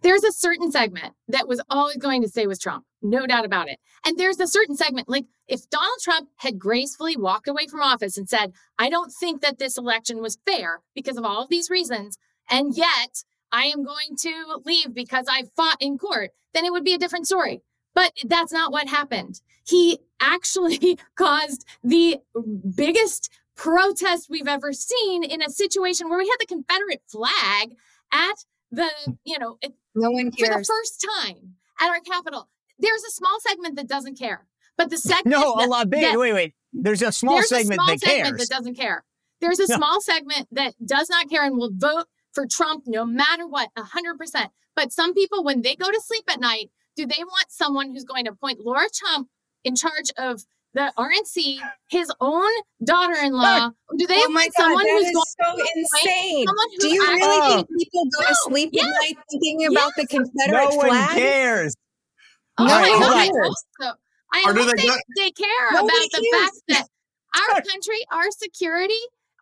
there's 0.02 0.24
a 0.24 0.33
certain 0.33 0.70
segment 0.70 1.14
that 1.29 1.48
was 1.48 1.62
always 1.70 1.96
going 1.96 2.22
to 2.22 2.29
stay 2.29 2.46
with 2.46 2.61
Trump, 2.61 2.85
no 3.02 3.26
doubt 3.26 3.44
about 3.44 3.68
it. 3.68 3.79
And 4.05 4.18
there's 4.18 4.40
a 4.40 4.46
certain 4.46 4.76
segment, 4.76 5.09
like 5.09 5.26
if 5.48 5.68
Donald 5.70 5.98
Trump 6.02 6.29
had 6.37 6.59
gracefully 6.59 7.16
walked 7.16 7.48
away 7.48 7.66
from 7.66 7.81
office 7.81 8.16
and 8.16 8.29
said, 8.29 8.52
I 8.79 8.88
don't 8.88 9.12
think 9.12 9.42
that 9.42 9.59
this 9.59 9.79
election 9.79 10.20
was 10.20 10.38
fair 10.46 10.81
because 10.94 11.16
of 11.16 11.24
all 11.24 11.42
of 11.42 11.48
these 11.48 11.70
reasons, 11.70 12.18
and 12.50 12.76
yet 12.76 13.24
I 13.52 13.64
am 13.64 13.85
going 13.85 14.16
to 14.20 14.61
leave 14.64 14.94
because 14.94 15.26
I 15.29 15.44
fought 15.57 15.79
in 15.81 15.98
court, 15.98 16.31
then 16.52 16.64
it 16.64 16.72
would 16.72 16.85
be 16.85 16.94
a 16.94 16.98
different 16.98 17.26
story. 17.26 17.62
But 17.94 18.12
that's 18.24 18.52
not 18.52 18.72
what 18.72 18.88
happened. 18.88 19.40
He 19.66 19.98
actually 20.20 20.98
caused 21.16 21.64
the 21.83 22.18
biggest 22.74 23.31
protest 23.56 24.28
we've 24.30 24.46
ever 24.48 24.72
seen 24.72 25.24
in 25.24 25.42
a 25.42 25.50
situation 25.50 26.08
where 26.08 26.18
we 26.18 26.28
had 26.28 26.36
the 26.40 26.46
Confederate 26.46 27.02
flag 27.08 27.74
at 28.12 28.44
the, 28.70 28.90
you 29.24 29.38
know, 29.38 29.58
it- 29.60 29.74
No 29.94 30.10
one 30.10 30.30
cares. 30.30 30.48
for 30.52 30.58
the 30.58 30.64
first 30.64 31.04
time 31.24 31.56
at 31.80 31.88
our 31.88 32.00
capital. 32.00 32.48
There's 32.78 33.02
a 33.04 33.10
small 33.10 33.38
segment 33.40 33.76
that 33.76 33.88
doesn't 33.88 34.18
care, 34.18 34.46
but 34.76 34.90
the 34.90 34.98
segment 35.10 35.26
no, 35.28 35.54
a 35.54 35.66
lot 35.66 35.88
big. 35.90 36.02
that- 36.02 36.18
Wait, 36.18 36.32
wait. 36.32 36.54
There's 36.72 37.00
a 37.02 37.10
small 37.10 37.36
there's 37.36 37.48
segment 37.48 37.72
a 37.80 37.84
small 37.84 37.86
that 37.86 38.00
segment 38.00 38.36
cares. 38.36 38.48
that 38.48 38.54
doesn't 38.54 38.74
care. 38.74 39.04
There's 39.40 39.60
a 39.60 39.66
Yeah. 39.68 39.76
small 39.76 40.00
segment 40.00 40.48
that 40.52 40.74
does 40.84 41.08
not 41.08 41.28
care 41.30 41.44
and 41.44 41.56
will 41.56 41.70
vote 41.74 42.06
for 42.34 42.46
Trump 42.46 42.84
no 42.86 43.06
matter 43.06 43.46
what, 43.46 43.70
hundred 43.76 44.18
percent. 44.18 44.50
But 44.74 44.92
some 44.92 45.14
people, 45.14 45.42
when 45.42 45.62
they 45.62 45.74
go 45.74 45.90
to 45.90 46.00
sleep 46.04 46.24
at 46.28 46.38
night, 46.38 46.70
do 46.96 47.06
they 47.06 47.24
want 47.24 47.46
someone 47.50 47.92
who's 47.94 48.04
going 48.04 48.26
to 48.26 48.32
appoint 48.32 48.60
Laura 48.60 48.88
Trump 48.92 49.28
in 49.64 49.74
charge 49.74 50.10
of 50.18 50.42
the 50.76 50.92
RNC, 50.96 51.58
his 51.88 52.12
own 52.20 52.50
daughter-in-law? 52.84 53.70
Do 53.98 54.06
they 54.06 54.14
oh 54.24 54.28
my 54.28 54.42
want 54.42 54.52
God, 54.56 54.62
someone 54.62 54.84
that 54.84 54.92
who's 54.92 55.06
is 55.08 55.36
going 55.42 55.56
so 55.58 55.66
insane. 55.74 56.46
someone 56.46 56.66
who 56.70 56.78
Do 56.78 56.88
you 56.94 57.02
actually- 57.02 57.18
really 57.20 57.56
think 57.56 57.68
people 57.78 58.04
go 58.16 58.26
to 58.28 58.34
sleep 58.44 58.70
yes, 58.72 58.84
at 58.86 58.90
night 58.92 59.16
thinking 59.30 59.66
about 59.66 59.92
the 59.96 60.06
Confederate 60.06 60.70
no 60.70 60.76
one 60.76 61.08
cares. 61.14 61.74
Oh 62.58 62.64
No 62.66 62.72
All 62.74 62.80
right, 62.80 62.92
my 63.00 63.06
God, 63.06 63.12
on. 63.12 63.18
I 63.18 63.26
hope 63.48 63.54
so. 63.80 63.90
I 64.32 64.44
Or 64.46 64.52
do 64.54 64.62
hope 64.62 64.76
they 64.76 64.82
they, 64.86 64.92
they 65.16 65.30
care 65.30 65.48
Nobody 65.72 65.96
about 65.96 66.10
the 66.12 66.30
cares. 66.30 66.42
fact 66.44 66.56
that 66.68 66.88
our 67.54 67.62
country, 67.62 67.98
our 68.12 68.30
security, 68.30 68.94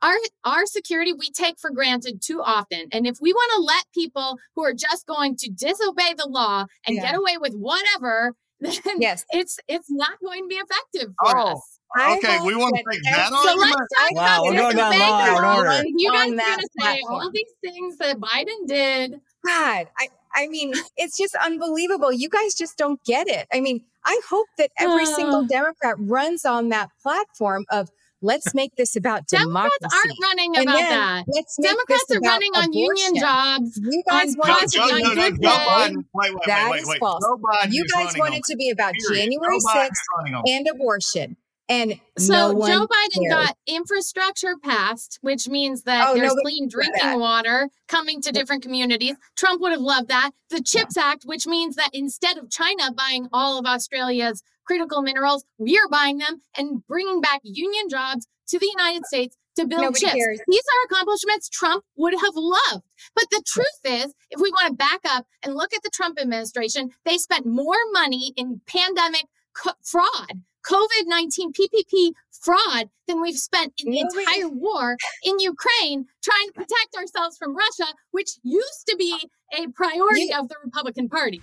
our 0.02 0.14
our 0.44 0.66
security 0.66 1.12
we 1.12 1.30
take 1.30 1.58
for 1.58 1.70
granted 1.70 2.20
too 2.22 2.40
often. 2.42 2.88
And 2.92 3.06
if 3.06 3.18
we 3.20 3.32
want 3.32 3.50
to 3.56 3.62
let 3.62 3.84
people 3.94 4.38
who 4.54 4.64
are 4.64 4.74
just 4.74 5.06
going 5.06 5.36
to 5.38 5.50
disobey 5.50 6.14
the 6.16 6.28
law 6.28 6.66
and 6.86 6.96
Yeah. 6.96 7.02
get 7.02 7.14
away 7.16 7.38
with 7.38 7.54
whatever, 7.54 8.34
then 8.64 9.00
Yes. 9.00 9.24
it's 9.30 9.58
it's 9.68 9.90
not 9.90 10.18
going 10.24 10.44
to 10.44 10.48
be 10.48 10.56
effective 10.56 11.14
for 11.20 11.36
Oh, 11.38 11.52
us. 11.52 11.80
I 11.96 12.16
Okay, 12.18 12.40
we 12.44 12.56
want 12.56 12.74
to 12.76 12.82
that 12.86 12.92
take 12.92 13.02
that 13.04 13.26
every- 13.32 13.38
So 13.50 13.54
let's 13.56 13.72
talk 13.72 14.10
Wow, 14.12 14.24
about 14.24 14.44
we're 14.44 14.56
going 14.56 14.76
down 14.76 14.92
disobeying 14.92 15.10
law 15.10 15.24
the 15.24 15.36
and 15.36 15.56
order. 15.58 15.82
You 15.96 16.10
guys 16.12 16.32
are 16.32 16.34
going 16.36 16.58
to 16.58 16.68
say 16.80 17.00
all 17.08 17.18
platform. 17.20 17.32
these 17.34 17.52
things 17.62 17.98
that 17.98 18.18
Biden 18.18 18.66
did. 18.66 19.20
God, 19.46 19.86
I, 19.98 20.08
I 20.34 20.48
mean, 20.48 20.74
it's 20.96 21.16
just 21.16 21.34
unbelievable. 21.36 22.12
You 22.12 22.28
guys 22.28 22.54
just 22.54 22.76
don't 22.78 23.02
get 23.04 23.28
it. 23.28 23.46
I 23.52 23.60
mean, 23.60 23.84
I 24.04 24.20
hope 24.28 24.46
that 24.58 24.70
every 24.78 25.06
single. 25.06 25.46
Democrat 25.46 25.94
runs 25.98 26.44
on 26.44 26.70
that 26.70 26.88
platform 27.02 27.64
of 27.70 27.90
let's 28.24 28.54
make 28.54 28.74
this 28.76 28.96
about 28.96 29.26
Democrats 29.28 29.76
democracy. 29.78 29.96
aren't 29.96 30.18
running 30.22 30.56
And 30.56 30.64
about 30.64 30.76
then 30.78 30.90
that. 30.90 31.24
Let's 31.28 31.58
make 31.58 31.68
Democrats 31.70 32.04
this 32.08 32.16
are 32.16 32.18
about 32.18 32.28
running 32.30 32.52
on 32.56 32.72
union 32.72 33.16
jobs. 33.16 33.80
You 33.82 34.02
guys 34.08 34.28
on 34.30 34.34
want 34.38 34.48
No, 34.48 34.54
it 34.54 34.58
Trump 34.58 34.70
to 34.72 34.78
Joe, 34.78 34.86
be 34.86 34.92
on 34.92 35.02
no, 35.02 35.08
no, 35.14 35.30
good 35.30 35.42
Joe 35.42 35.48
pay. 35.50 35.66
Biden. 35.68 35.96
Wait, 36.14 36.34
wait, 36.34 36.38
That 36.46 36.70
wait, 36.70 36.84
wait, 36.86 36.94
is 36.94 36.98
false. 36.98 37.24
You 37.70 37.84
guys 37.92 38.04
running 38.06 38.18
want 38.20 38.34
it 38.34 38.44
to 38.44 38.56
be 38.56 38.70
about 38.70 38.94
January 39.12 39.58
Joe 39.60 39.68
6th 39.80 39.90
is 39.90 39.98
running 40.18 40.34
on 40.34 40.42
and 40.48 40.66
abortion. 40.68 41.36
And 41.68 41.98
So 42.18 42.52
no 42.52 42.66
Joe 42.66 42.86
Biden 42.86 43.28
got 43.30 43.56
infrastructure 43.66 44.54
passed, 44.62 45.18
which 45.22 45.48
means 45.48 45.84
that 45.84 46.08
Oh, 46.08 46.14
there's 46.14 46.28
nobody 46.28 46.42
clean 46.42 46.68
drinking 46.68 47.18
water 47.18 47.70
coming 47.88 48.20
to 48.22 48.32
different 48.32 48.62
communities. 48.62 49.14
Trump 49.36 49.60
would 49.62 49.72
have 49.72 49.80
loved 49.80 50.08
that. 50.08 50.32
The 50.50 50.60
CHIPS 50.60 50.96
Act, 50.98 51.24
which 51.24 51.46
means 51.46 51.76
that 51.76 51.90
instead 51.94 52.36
of 52.36 52.50
China 52.50 52.92
buying 52.92 53.28
all 53.32 53.58
of 53.58 53.64
Australia's 53.64 54.42
critical 54.66 55.00
minerals, 55.02 55.44
we're 55.58 55.88
buying 55.88 56.18
them 56.18 56.42
and 56.56 56.86
bringing 56.86 57.20
back 57.20 57.40
union 57.44 57.88
jobs 57.88 58.26
to 58.48 58.58
the 58.58 58.70
United 58.76 59.06
States 59.06 59.36
to 59.56 59.66
build 59.66 59.82
Nobody 59.82 60.00
chips. 60.00 60.12
cares. 60.14 60.40
These 60.46 60.62
are 60.62 60.86
accomplishments 60.90 61.48
Trump 61.48 61.84
would 61.96 62.14
have 62.14 62.34
loved. 62.34 62.84
But 63.14 63.26
the 63.30 63.42
truth 63.46 63.66
is, 63.84 64.12
if 64.30 64.40
we 64.40 64.50
want 64.50 64.68
to 64.68 64.74
back 64.74 65.00
up 65.08 65.26
and 65.42 65.54
look 65.54 65.72
at 65.72 65.82
the 65.82 65.90
Trump 65.90 66.18
administration, 66.20 66.90
they 67.04 67.16
spent 67.18 67.46
more 67.46 67.76
money 67.92 68.32
in 68.36 68.60
pandemic 68.66 69.26
co- 69.54 69.72
fraud, 69.82 70.42
COVID 70.66 71.06
19 71.06 71.52
PPP 71.52 72.12
fraud 72.42 72.88
than 73.06 73.20
we've 73.20 73.38
spent 73.38 73.72
in 73.78 73.90
the 73.92 74.02
Nobody- 74.02 74.22
entire 74.22 74.48
war 74.48 74.96
in 75.22 75.38
Ukraine 75.38 76.06
trying 76.22 76.46
to 76.48 76.52
protect 76.52 76.94
ourselves 76.96 77.36
from 77.38 77.56
Russia, 77.56 77.92
which 78.10 78.30
used 78.42 78.86
to 78.88 78.96
be 78.96 79.18
a 79.58 79.68
priority 79.68 80.32
of 80.32 80.48
the 80.48 80.56
Republican 80.64 81.08
Party. 81.08 81.40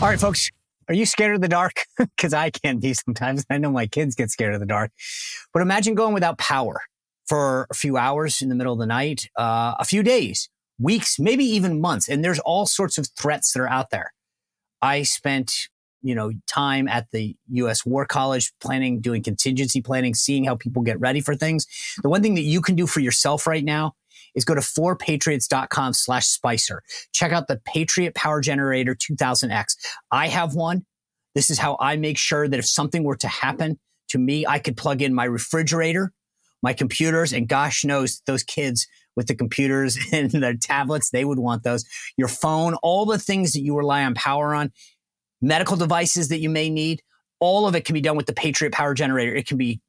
All 0.00 0.08
right, 0.08 0.20
folks. 0.20 0.50
Are 0.88 0.94
you 0.94 1.06
scared 1.06 1.34
of 1.34 1.40
the 1.40 1.48
dark? 1.48 1.80
Because 2.16 2.34
I 2.34 2.50
can 2.50 2.78
be 2.78 2.92
sometimes. 2.94 3.44
I 3.48 3.58
know 3.58 3.70
my 3.70 3.86
kids 3.86 4.14
get 4.14 4.30
scared 4.30 4.54
of 4.54 4.60
the 4.60 4.66
dark. 4.66 4.90
But 5.52 5.62
imagine 5.62 5.94
going 5.94 6.12
without 6.14 6.38
power 6.38 6.80
for 7.26 7.66
a 7.70 7.74
few 7.74 7.96
hours 7.96 8.42
in 8.42 8.48
the 8.50 8.54
middle 8.54 8.72
of 8.74 8.78
the 8.78 8.86
night, 8.86 9.28
uh, 9.38 9.74
a 9.78 9.84
few 9.84 10.02
days, 10.02 10.50
weeks, 10.78 11.18
maybe 11.18 11.44
even 11.44 11.80
months. 11.80 12.08
And 12.08 12.22
there's 12.22 12.38
all 12.40 12.66
sorts 12.66 12.98
of 12.98 13.08
threats 13.18 13.52
that 13.52 13.60
are 13.60 13.68
out 13.70 13.90
there. 13.90 14.12
I 14.82 15.02
spent, 15.04 15.52
you 16.04 16.14
know, 16.14 16.30
time 16.46 16.86
at 16.86 17.10
the 17.12 17.34
U.S. 17.52 17.84
War 17.84 18.04
College 18.04 18.52
planning, 18.60 19.00
doing 19.00 19.22
contingency 19.22 19.80
planning, 19.80 20.14
seeing 20.14 20.44
how 20.44 20.54
people 20.54 20.82
get 20.82 21.00
ready 21.00 21.22
for 21.22 21.34
things. 21.34 21.66
The 22.02 22.10
one 22.10 22.22
thing 22.22 22.34
that 22.34 22.42
you 22.42 22.60
can 22.60 22.76
do 22.76 22.86
for 22.86 23.00
yourself 23.00 23.46
right 23.46 23.64
now 23.64 23.94
is 24.34 24.44
go 24.44 24.54
to 24.54 24.60
4patriots.com 24.60 25.94
slash 25.94 26.26
spicer. 26.26 26.82
Check 27.12 27.32
out 27.32 27.48
the 27.48 27.60
Patriot 27.64 28.14
Power 28.14 28.42
Generator 28.42 28.94
2000X. 28.94 29.76
I 30.10 30.28
have 30.28 30.54
one. 30.54 30.84
This 31.34 31.48
is 31.48 31.58
how 31.58 31.78
I 31.80 31.96
make 31.96 32.18
sure 32.18 32.46
that 32.46 32.58
if 32.58 32.66
something 32.66 33.02
were 33.02 33.16
to 33.16 33.28
happen 33.28 33.80
to 34.10 34.18
me, 34.18 34.46
I 34.46 34.58
could 34.58 34.76
plug 34.76 35.00
in 35.00 35.14
my 35.14 35.24
refrigerator, 35.24 36.12
my 36.62 36.74
computers, 36.74 37.32
and 37.32 37.48
gosh 37.48 37.82
knows 37.82 38.20
those 38.26 38.42
kids 38.42 38.86
with 39.16 39.26
the 39.26 39.34
computers 39.34 39.98
and 40.12 40.30
the 40.30 40.56
tablets, 40.60 41.10
they 41.10 41.24
would 41.24 41.38
want 41.38 41.62
those. 41.62 41.84
Your 42.16 42.28
phone, 42.28 42.74
all 42.82 43.06
the 43.06 43.18
things 43.18 43.52
that 43.52 43.60
you 43.60 43.76
rely 43.76 44.04
on 44.04 44.14
power 44.14 44.54
on, 44.54 44.72
medical 45.44 45.76
devices 45.76 46.28
that 46.28 46.40
you 46.40 46.48
may 46.48 46.70
need, 46.70 47.02
all 47.38 47.66
of 47.66 47.74
it 47.74 47.84
can 47.84 47.94
be 47.94 48.00
done 48.00 48.16
with 48.16 48.26
the 48.26 48.32
Patriot 48.32 48.72
Power 48.72 48.94
Generator. 48.94 49.34
It 49.34 49.46
can 49.46 49.58
be 49.58 49.80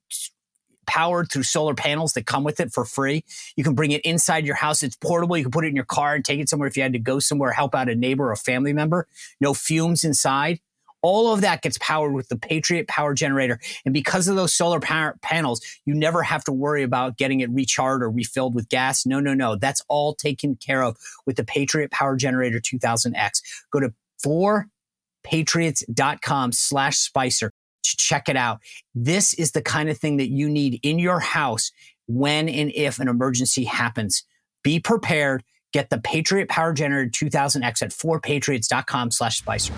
powered 0.86 1.32
through 1.32 1.44
solar 1.44 1.74
panels 1.74 2.14
that 2.14 2.26
come 2.26 2.44
with 2.44 2.60
it 2.60 2.72
for 2.72 2.86
free. 2.86 3.24
You 3.56 3.64
can 3.64 3.74
bring 3.74 3.92
it 3.92 4.02
inside 4.02 4.46
your 4.46 4.56
house. 4.56 4.84
It's 4.84 4.96
portable. 4.96 5.38
You 5.38 5.44
can 5.44 5.52
put 5.52 5.66
it 5.66 5.70
in 5.70 5.76
your 5.76 5.86
car 5.86 6.14
and 6.16 6.24
take 6.24 6.40
it 6.40 6.50
somewhere 6.50 6.68
if 6.68 6.78
you 6.78 6.84
had 6.84 6.94
to 6.94 7.00
go 7.00 7.20
somewhere, 7.20 7.52
help 7.52 7.74
out 7.74 7.90
a 7.90 7.96
neighbor 7.96 8.26
or 8.26 8.32
a 8.34 8.38
family 8.38 8.74
member. 8.74 9.08
No 9.40 9.54
fumes 9.54 10.04
inside. 10.04 10.60
All 11.02 11.32
of 11.32 11.42
that 11.42 11.62
gets 11.62 11.78
powered 11.80 12.14
with 12.14 12.30
the 12.30 12.38
Patriot 12.38 12.88
Power 12.88 13.14
Generator. 13.14 13.60
And 13.86 13.94
because 13.94 14.28
of 14.28 14.36
those 14.36 14.54
solar 14.54 14.80
power 14.80 15.18
panels, 15.22 15.62
you 15.86 15.94
never 15.94 16.24
have 16.24 16.44
to 16.46 16.52
worry 16.52 16.82
about 16.82 17.18
getting 17.18 17.42
it 17.42 17.50
recharged 17.52 18.02
or 18.02 18.10
refilled 18.10 18.56
with 18.56 18.70
gas. 18.70 19.06
No, 19.06 19.20
no, 19.20 19.36
no. 19.36 19.56
That's 19.56 19.84
all 19.88 20.16
taken 20.16 20.56
care 20.56 20.84
of 20.84 20.98
with 21.26 21.36
the 21.36 21.44
Patriot 21.44 21.92
Power 21.92 22.16
Generator 22.16 22.60
2000X. 22.60 23.42
Go 23.72 23.80
to 23.80 23.94
4patriots.com 25.26 26.52
slash 26.52 26.98
spicer 26.98 27.52
to 27.84 27.98
check 27.98 28.30
it 28.30 28.36
out. 28.36 28.60
This 28.94 29.34
is 29.34 29.52
the 29.52 29.62
kind 29.62 29.90
of 29.90 29.98
thing 29.98 30.18
that 30.18 30.30
you 30.30 30.50
need 30.50 30.80
in 30.84 31.00
your 31.00 31.20
house 31.20 31.72
when 32.08 32.50
and 32.50 32.72
if 32.74 33.00
an 33.00 33.08
emergency 33.08 33.64
happens. 33.64 34.24
Be 34.64 34.80
prepared. 34.80 35.44
Get 35.74 35.90
the 35.90 36.00
Patriot 36.00 36.50
Power 36.50 36.74
Generator 36.74 37.10
2000X 37.10 37.82
at 37.82 37.92
4patriots.com 37.92 39.12
slash 39.12 39.40
spicer. 39.40 39.74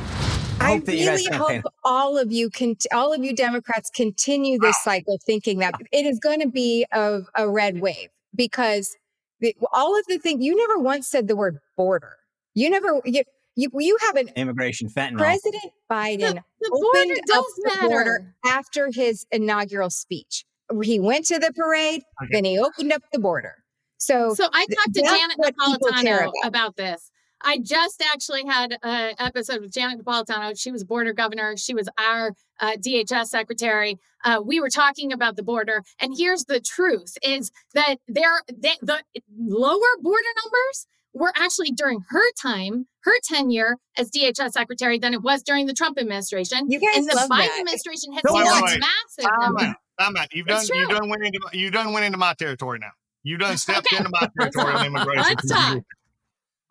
I 0.59 0.71
hope 0.71 0.85
that 0.85 0.95
you 0.95 1.05
guys 1.05 1.25
really 1.27 1.37
hope 1.37 1.73
all 1.83 2.17
of 2.17 2.31
you 2.31 2.49
can, 2.49 2.75
all 2.91 3.13
of 3.13 3.23
you 3.23 3.35
Democrats 3.35 3.89
continue 3.89 4.57
this 4.59 4.75
cycle 4.83 5.19
thinking 5.25 5.59
that 5.59 5.75
it 5.91 6.05
is 6.05 6.19
going 6.19 6.39
to 6.41 6.47
be 6.47 6.85
a, 6.91 7.21
a 7.35 7.49
red 7.49 7.79
wave 7.79 8.09
because 8.35 8.95
the, 9.39 9.55
all 9.71 9.97
of 9.97 10.05
the 10.07 10.17
things 10.17 10.43
you 10.43 10.55
never 10.55 10.79
once 10.79 11.07
said 11.07 11.27
the 11.27 11.35
word 11.35 11.59
border. 11.75 12.17
You 12.55 12.71
never, 12.71 13.01
you, 13.05 13.23
you, 13.57 13.69
you 13.77 13.97
have 14.05 14.15
an 14.15 14.29
Immigration, 14.37 14.87
fentanyl. 14.87 15.17
President 15.17 15.73
Biden 15.91 16.19
the 16.61 16.69
opened 16.71 16.81
border 16.93 17.13
up 17.13 17.25
does 17.27 17.45
the 17.57 17.71
matter. 17.75 17.87
border 17.89 18.35
after 18.45 18.89
his 18.93 19.25
inaugural 19.31 19.89
speech. 19.89 20.45
He 20.83 20.99
went 20.99 21.25
to 21.25 21.39
the 21.39 21.51
parade, 21.53 22.03
Okay. 22.23 22.29
then 22.31 22.45
he 22.45 22.57
opened 22.59 22.93
up 22.93 23.01
the 23.11 23.19
border. 23.19 23.55
So, 23.97 24.33
So 24.35 24.47
I 24.53 24.65
talked 24.67 24.93
to 24.95 25.01
Janet 25.01 25.37
what 25.37 25.55
people 25.57 25.89
care 26.01 26.19
Napolitano 26.19 26.31
about. 26.43 26.47
about 26.47 26.75
this. 26.77 27.11
I 27.41 27.59
just 27.59 28.03
actually 28.13 28.45
had 28.45 28.77
an 28.83 29.13
episode 29.19 29.61
with 29.61 29.71
Janet 29.71 30.03
Napolitano. 30.03 30.59
She 30.59 30.71
was 30.71 30.83
border 30.83 31.13
governor. 31.13 31.55
She 31.55 31.73
was 31.75 31.87
our 31.99 32.33
uh, 32.59 32.73
DHS 32.77 33.27
secretary. 33.27 33.99
Uh, 34.25 34.41
we 34.43 34.59
were 34.59 34.69
talking 34.69 35.13
about 35.13 35.35
the 35.35 35.43
border, 35.43 35.83
and 35.99 36.13
here's 36.17 36.45
the 36.45 36.59
truth: 36.59 37.13
is 37.21 37.51
that 37.75 37.97
there 38.07 38.41
they, 38.51 38.75
the 38.81 39.03
lower 39.37 40.01
border 40.01 40.23
numbers 40.43 40.87
were 41.17 41.33
actually 41.35 41.71
during 41.71 42.01
her 42.09 42.31
time, 42.41 42.87
her 43.01 43.13
tenure 43.23 43.77
as 43.97 44.09
DHS 44.11 44.51
secretary, 44.51 44.99
than 44.99 45.13
it 45.13 45.21
was 45.23 45.43
during 45.43 45.65
the 45.65 45.73
Trump 45.73 45.97
administration. 45.99 46.69
You 46.69 46.79
guys 46.79 46.97
and 46.97 47.09
the 47.09 47.15
love 47.15 47.29
Biden 47.29 47.47
that. 47.47 47.59
administration 47.59 48.13
has 48.13 48.21
Wait, 48.25 48.43
seen 48.45 48.51
wait, 48.53 48.59
a 48.59 48.63
wait. 48.65 48.79
massive 48.79 49.31
Time 49.31 49.39
number. 49.41 49.61
out. 49.63 49.75
Time 49.99 50.17
out. 50.17 50.27
You've 50.33 50.47
done. 50.47 50.65
You 50.67 50.85
true. 50.87 50.95
done 50.97 51.09
went 51.09 51.25
into. 51.25 51.39
my- 51.43 51.49
You 51.53 51.71
done 51.71 51.93
went 51.93 52.05
into 52.05 52.17
my 52.17 52.33
territory 52.35 52.79
now. 52.79 52.91
You've 53.23 53.39
done 53.39 53.57
stepped 53.57 53.87
Okay. 53.91 53.97
into 53.97 54.09
my 54.11 54.29
territory 54.39 54.73
on 54.73 54.85
immigration. 54.85 55.23
Let's 55.23 55.49
talk. 55.51 55.77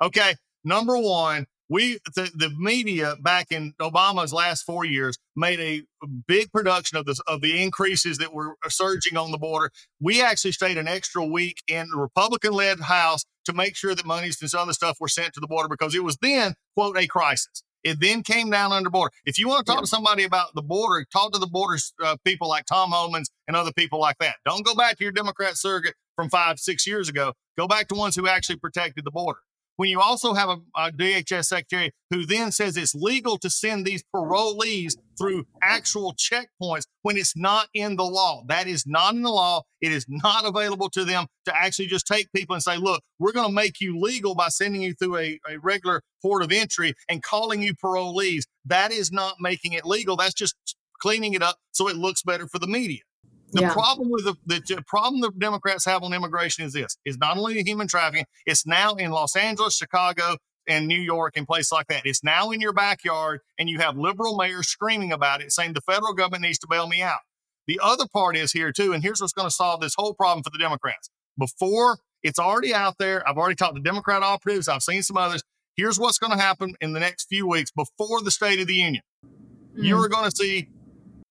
Okay, 0.02 0.34
number 0.64 0.96
one, 0.98 1.46
we 1.68 1.98
the, 2.14 2.30
the 2.34 2.50
media 2.58 3.16
back 3.20 3.48
in 3.50 3.72
Obama's 3.80 4.32
last 4.32 4.62
four 4.62 4.84
years 4.84 5.18
made 5.34 5.58
a 5.58 5.82
big 6.28 6.52
production 6.52 6.96
of 6.98 7.06
this 7.06 7.18
of 7.26 7.40
the 7.40 7.60
increases 7.62 8.18
that 8.18 8.32
were 8.32 8.56
surging 8.68 9.16
on 9.16 9.32
the 9.32 9.38
border. 9.38 9.70
We 10.00 10.22
actually 10.22 10.52
stayed 10.52 10.78
an 10.78 10.86
extra 10.86 11.24
week 11.24 11.62
in 11.66 11.88
the 11.90 11.96
Republican-led 11.96 12.80
House 12.80 13.24
to 13.46 13.52
make 13.52 13.76
sure 13.76 13.94
that 13.94 14.06
monies 14.06 14.40
and 14.40 14.50
some 14.50 14.60
other 14.60 14.72
stuff 14.72 14.98
were 15.00 15.08
sent 15.08 15.34
to 15.34 15.40
the 15.40 15.46
border 15.46 15.68
because 15.68 15.94
it 15.94 16.04
was 16.04 16.16
then 16.20 16.54
quote 16.74 16.96
a 16.98 17.06
crisis. 17.06 17.62
It 17.84 18.00
then 18.00 18.22
came 18.22 18.50
down 18.50 18.72
under 18.72 18.90
border. 18.90 19.12
If 19.24 19.38
you 19.38 19.48
want 19.48 19.64
to 19.64 19.72
talk 19.72 19.80
to 19.80 19.86
somebody 19.86 20.24
about 20.24 20.54
the 20.54 20.62
border, 20.62 21.06
talk 21.12 21.32
to 21.32 21.38
the 21.38 21.46
border 21.46 21.78
uh, 22.02 22.16
people 22.24 22.48
like 22.48 22.66
Tom 22.66 22.90
Homans 22.90 23.26
and 23.46 23.56
other 23.56 23.72
people 23.72 24.00
like 24.00 24.18
that. 24.18 24.36
Don't 24.44 24.64
go 24.64 24.74
back 24.74 24.98
to 24.98 25.04
your 25.04 25.12
Democrat 25.12 25.56
surrogate 25.56 25.94
from 26.16 26.28
five, 26.28 26.58
six 26.58 26.86
years 26.86 27.08
ago. 27.08 27.32
Go 27.56 27.68
back 27.68 27.86
to 27.88 27.94
ones 27.94 28.16
who 28.16 28.26
actually 28.26 28.56
protected 28.56 29.04
the 29.04 29.12
border 29.12 29.38
when 29.76 29.88
you 29.88 30.00
also 30.00 30.34
have 30.34 30.48
a, 30.48 30.58
a 30.76 30.92
DHS 30.92 31.46
secretary 31.46 31.92
who 32.10 32.24
then 32.24 32.52
says 32.52 32.76
it's 32.76 32.94
legal 32.94 33.38
to 33.38 33.50
send 33.50 33.84
these 33.84 34.04
parolees 34.14 34.94
through 35.18 35.44
actual 35.62 36.14
checkpoints 36.14 36.86
when 37.02 37.16
it's 37.16 37.36
not 37.36 37.68
in 37.74 37.96
the 37.96 38.04
law. 38.04 38.42
That 38.48 38.66
is 38.66 38.84
not 38.86 39.14
in 39.14 39.22
the 39.22 39.30
law. 39.30 39.62
It 39.80 39.92
is 39.92 40.06
not 40.08 40.44
available 40.44 40.90
to 40.90 41.04
them 41.04 41.26
to 41.46 41.56
actually 41.56 41.86
just 41.86 42.06
take 42.06 42.32
people 42.32 42.54
and 42.54 42.62
say, 42.62 42.76
look, 42.76 43.02
we're 43.18 43.32
going 43.32 43.48
to 43.48 43.54
make 43.54 43.80
you 43.80 43.98
legal 43.98 44.34
by 44.34 44.48
sending 44.48 44.82
you 44.82 44.94
through 44.94 45.16
a, 45.18 45.40
a 45.48 45.58
regular 45.58 46.02
port 46.22 46.42
of 46.42 46.52
entry 46.52 46.94
and 47.08 47.22
calling 47.22 47.62
you 47.62 47.74
parolees. 47.74 48.44
That 48.64 48.92
is 48.92 49.12
not 49.12 49.36
making 49.40 49.72
it 49.72 49.84
legal. 49.84 50.16
That's 50.16 50.34
just 50.34 50.56
cleaning 51.00 51.34
it 51.34 51.42
up 51.42 51.56
so 51.72 51.88
it 51.88 51.96
looks 51.96 52.22
better 52.22 52.46
for 52.46 52.58
the 52.58 52.66
media. 52.66 53.00
The 53.56 53.62
Yeah. 53.62 53.74
problem 53.74 54.10
with 54.10 54.24
the, 54.26 54.36
the 54.46 54.82
problem 54.86 55.22
the 55.22 55.32
Democrats 55.32 55.84
have 55.86 56.04
on 56.04 56.14
immigration 56.14 56.64
is 56.66 56.74
this: 56.74 56.98
is 57.06 57.18
not 57.18 57.38
only 57.38 57.54
the 57.54 57.64
human 57.64 57.88
trafficking, 57.88 58.26
it's 58.46 58.66
now 58.66 58.94
in 58.94 59.12
Los 59.12 59.36
Angeles, 59.36 59.76
Chicago, 59.76 60.38
and 60.68 60.88
New 60.88 61.00
York, 61.00 61.34
and 61.36 61.46
places 61.46 61.72
like 61.72 61.88
that. 61.88 62.06
It's 62.06 62.24
now 62.24 62.52
in 62.52 62.60
your 62.62 62.74
backyard, 62.74 63.40
and 63.58 63.68
you 63.70 63.78
have 63.80 63.98
liberal 63.98 64.36
mayors 64.36 64.68
screaming 64.68 65.12
about 65.12 65.42
it, 65.42 65.52
saying 65.52 65.74
the 65.74 65.82
federal 65.82 66.14
government 66.14 66.42
needs 66.44 66.58
to 66.60 66.68
bail 66.68 66.88
me 66.88 67.02
out. 67.02 67.20
The 67.68 67.80
other 67.82 68.06
part 68.12 68.36
is 68.36 68.52
here 68.52 68.72
too, 68.72 68.92
and 68.94 69.02
here's 69.02 69.20
what's 69.22 69.34
going 69.34 69.48
to 69.48 69.54
solve 69.54 69.80
this 69.82 69.94
whole 69.98 70.14
problem 70.14 70.44
for 70.44 70.50
the 70.50 70.58
Democrats. 70.58 71.10
Before 71.38 71.98
it's 72.22 72.38
already 72.40 72.74
out 72.74 72.96
there, 72.98 73.28
I've 73.28 73.38
already 73.38 73.56
talked 73.56 73.76
to 73.76 73.82
Democrat 73.82 74.22
operatives. 74.22 74.68
I've 74.68 74.82
seen 74.82 75.02
some 75.02 75.18
others. 75.18 75.42
Here's 75.76 75.98
what's 76.00 76.18
going 76.18 76.32
to 76.36 76.42
happen 76.42 76.74
in 76.80 76.94
the 76.94 77.00
next 77.00 77.26
few 77.28 77.48
weeks 77.48 77.70
before 77.72 78.22
the 78.22 78.32
State 78.32 78.60
of 78.60 78.68
the 78.68 78.74
Union 78.76 79.02
Mm. 79.78 79.86
you're 79.86 80.08
going 80.08 80.24
to 80.30 80.36
see 80.36 80.68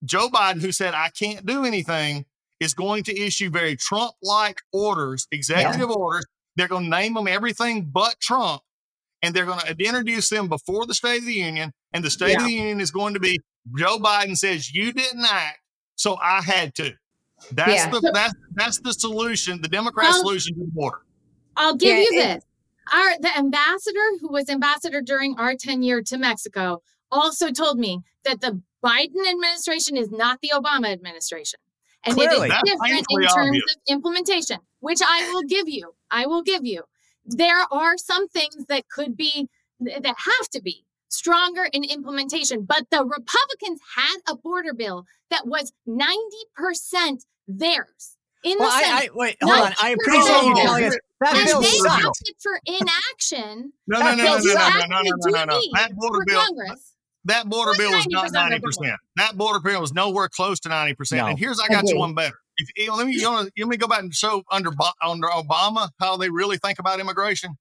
Joe 0.06 0.30
Biden, 0.30 0.62
who 0.62 0.72
said, 0.72 0.94
I 0.94 1.10
can't 1.10 1.46
do 1.46 1.65
anything, 1.65 2.26
is 2.60 2.74
going 2.74 3.04
to 3.04 3.20
issue 3.20 3.50
very 3.50 3.76
Trump 3.76 4.13
like 4.22 4.62
orders, 4.72 5.28
executive 5.32 5.89
orders. 5.89 6.26
They're 6.56 6.68
going 6.68 6.86
to 6.86 6.89
name 6.89 7.13
them 7.15 7.28
everything 7.28 7.89
but 7.91 8.20
Trump. 8.20 8.62
And 9.22 9.36
they're 9.36 9.46
going 9.46 9.60
to 9.60 9.76
introduce 9.84 10.30
them 10.30 10.48
before 10.48 10.86
the 10.86 10.94
State 10.94 11.20
of 11.20 11.26
the 11.26 11.34
Union. 11.34 11.74
And 11.94 12.04
the 12.04 12.10
State 12.10 12.38
of 12.38 12.44
the 12.46 12.52
Union 12.52 12.80
is 12.80 12.91
going 12.91 13.13
to 13.15 13.20
be 13.20 13.39
Joe 13.78 13.98
Biden 13.98 14.38
says, 14.38 14.72
You 14.74 14.94
didn't 14.94 15.26
act, 15.26 15.60
so 15.96 16.18
I 16.22 16.41
had 16.41 16.76
to. 16.76 16.94
That's 17.52 17.72
Yeah. 17.72 17.89
the 17.89 18.12
that's 18.13 18.34
that's 18.54 18.80
the 18.80 18.94
solution, 18.94 19.62
the 19.62 19.68
Democrat 19.68 20.10
Well- 20.12 20.20
solution 20.20 20.54
to 20.56 20.62
the 20.65 20.72
border. 20.72 21.02
I'll 21.58 21.76
give 21.76 21.98
Yeah, 21.98 22.04
you 22.04 22.12
this. 22.13 22.44
Our 22.94 23.20
the 23.20 23.38
ambassador 23.38 24.00
who 24.22 24.32
was 24.32 24.50
ambassador 24.50 25.02
during 25.02 25.38
our 25.39 25.56
tenure 25.56 26.02
to 26.04 26.18
Mexico 26.18 26.82
also 27.12 27.52
told 27.52 27.80
me 27.80 28.02
that 28.24 28.41
the 28.41 28.62
Biden 28.86 29.30
administration 29.30 29.98
is 29.98 30.12
not 30.12 30.39
the 30.41 30.52
Obama 30.54 30.91
administration. 30.91 31.60
And 32.04 32.13
Clearly. 32.15 32.48
it 32.48 32.50
That's 32.50 32.69
is 32.69 32.80
different 32.80 33.06
in 33.10 33.21
terms 33.21 33.34
obvious. 33.48 33.63
of 33.76 33.82
implementation, 33.89 34.58
which 34.80 35.00
I 35.04 35.28
will 35.34 35.41
give 35.43 35.67
you. 35.67 35.95
I 36.12 36.28
will 36.28 36.43
give 36.43 36.63
you. 36.65 36.84
There 37.26 37.65
are 37.71 37.98
some 37.98 38.28
things 38.28 38.67
that 38.69 38.88
could 38.89 39.17
be, 39.17 39.50
that 39.80 40.06
have 40.06 40.50
to 40.52 40.62
be 40.62 40.86
stronger 41.10 41.67
in 41.74 41.84
implementation. 41.84 42.63
But 42.63 42.86
the 42.91 43.00
Republicans 43.04 43.80
had 43.95 44.17
a 44.30 44.36
border 44.36 44.74
bill 44.74 45.06
that 45.32 45.48
was 45.48 45.74
90% 45.88 47.26
theirs 47.48 48.17
in 48.43 48.58
Well, 48.60 48.69
the 48.69 48.84
Senate. 48.86 49.10
I 49.12 49.15
wait, 49.15 49.38
hold 49.41 49.65
on. 49.65 49.74
I 49.82 49.89
appreciate 49.91 50.43
you 50.43 50.56
telling 50.56 50.84
us 50.86 50.98
that 51.21 51.36
and 51.36 51.45
bill 51.48 51.62
they 51.62 51.67
sucks. 51.69 52.06
opted 52.06 52.36
for 52.43 52.60
inaction. 52.67 53.74
No, 53.88 54.00
no, 54.00 54.15
no, 54.15 54.15
no, 54.15 54.38
no, 54.38 54.38
That 54.38 54.43
no, 54.43 54.43
you 54.43 54.54
no, 54.54 54.60
no, 54.60 54.65
actually 54.67 54.89
no, 54.89 55.02
no, 55.02 55.12
do 55.26 55.32
no, 55.32 55.45
no. 55.45 55.60
need 55.60 55.71
That 55.74 55.95
border 55.95 56.19
for 56.19 56.26
bill, 56.26 56.45
Congress. 56.45 56.91
That 57.25 57.47
border 57.47 57.73
bill 57.77 57.91
was 57.91 58.07
not 58.07 58.25
90% 58.25 58.27
of 58.27 58.33
ninety 58.33 58.55
the 58.55 58.61
border? 58.61 58.77
percent. 58.77 58.99
That 59.17 59.38
border 59.38 59.59
bill 59.59 59.81
was 59.81 59.93
nowhere 59.93 60.29
close 60.29 60.59
to 60.61 60.69
ninety 60.69 60.93
percent. 60.93 61.21
No. 61.21 61.27
And 61.27 61.39
here's 61.39 61.59
I 61.59 61.67
got 61.67 61.88
you 61.88 61.97
one 61.97 62.13
better. 62.13 62.35
If 62.57 62.69
you, 62.75 62.95
let 62.95 63.07
me 63.07 63.13
you 63.13 63.29
wanna, 63.29 63.49
let 63.57 63.67
me 63.67 63.77
go 63.77 63.88
back 63.88 63.99
and 63.99 64.13
show 64.13 64.43
under 64.51 64.71
under 65.03 65.27
Obama 65.27 65.89
how 65.99 66.17
they 66.17 66.29
really 66.29 66.57
think 66.57 66.79
about 66.79 66.99
immigration. 66.99 67.57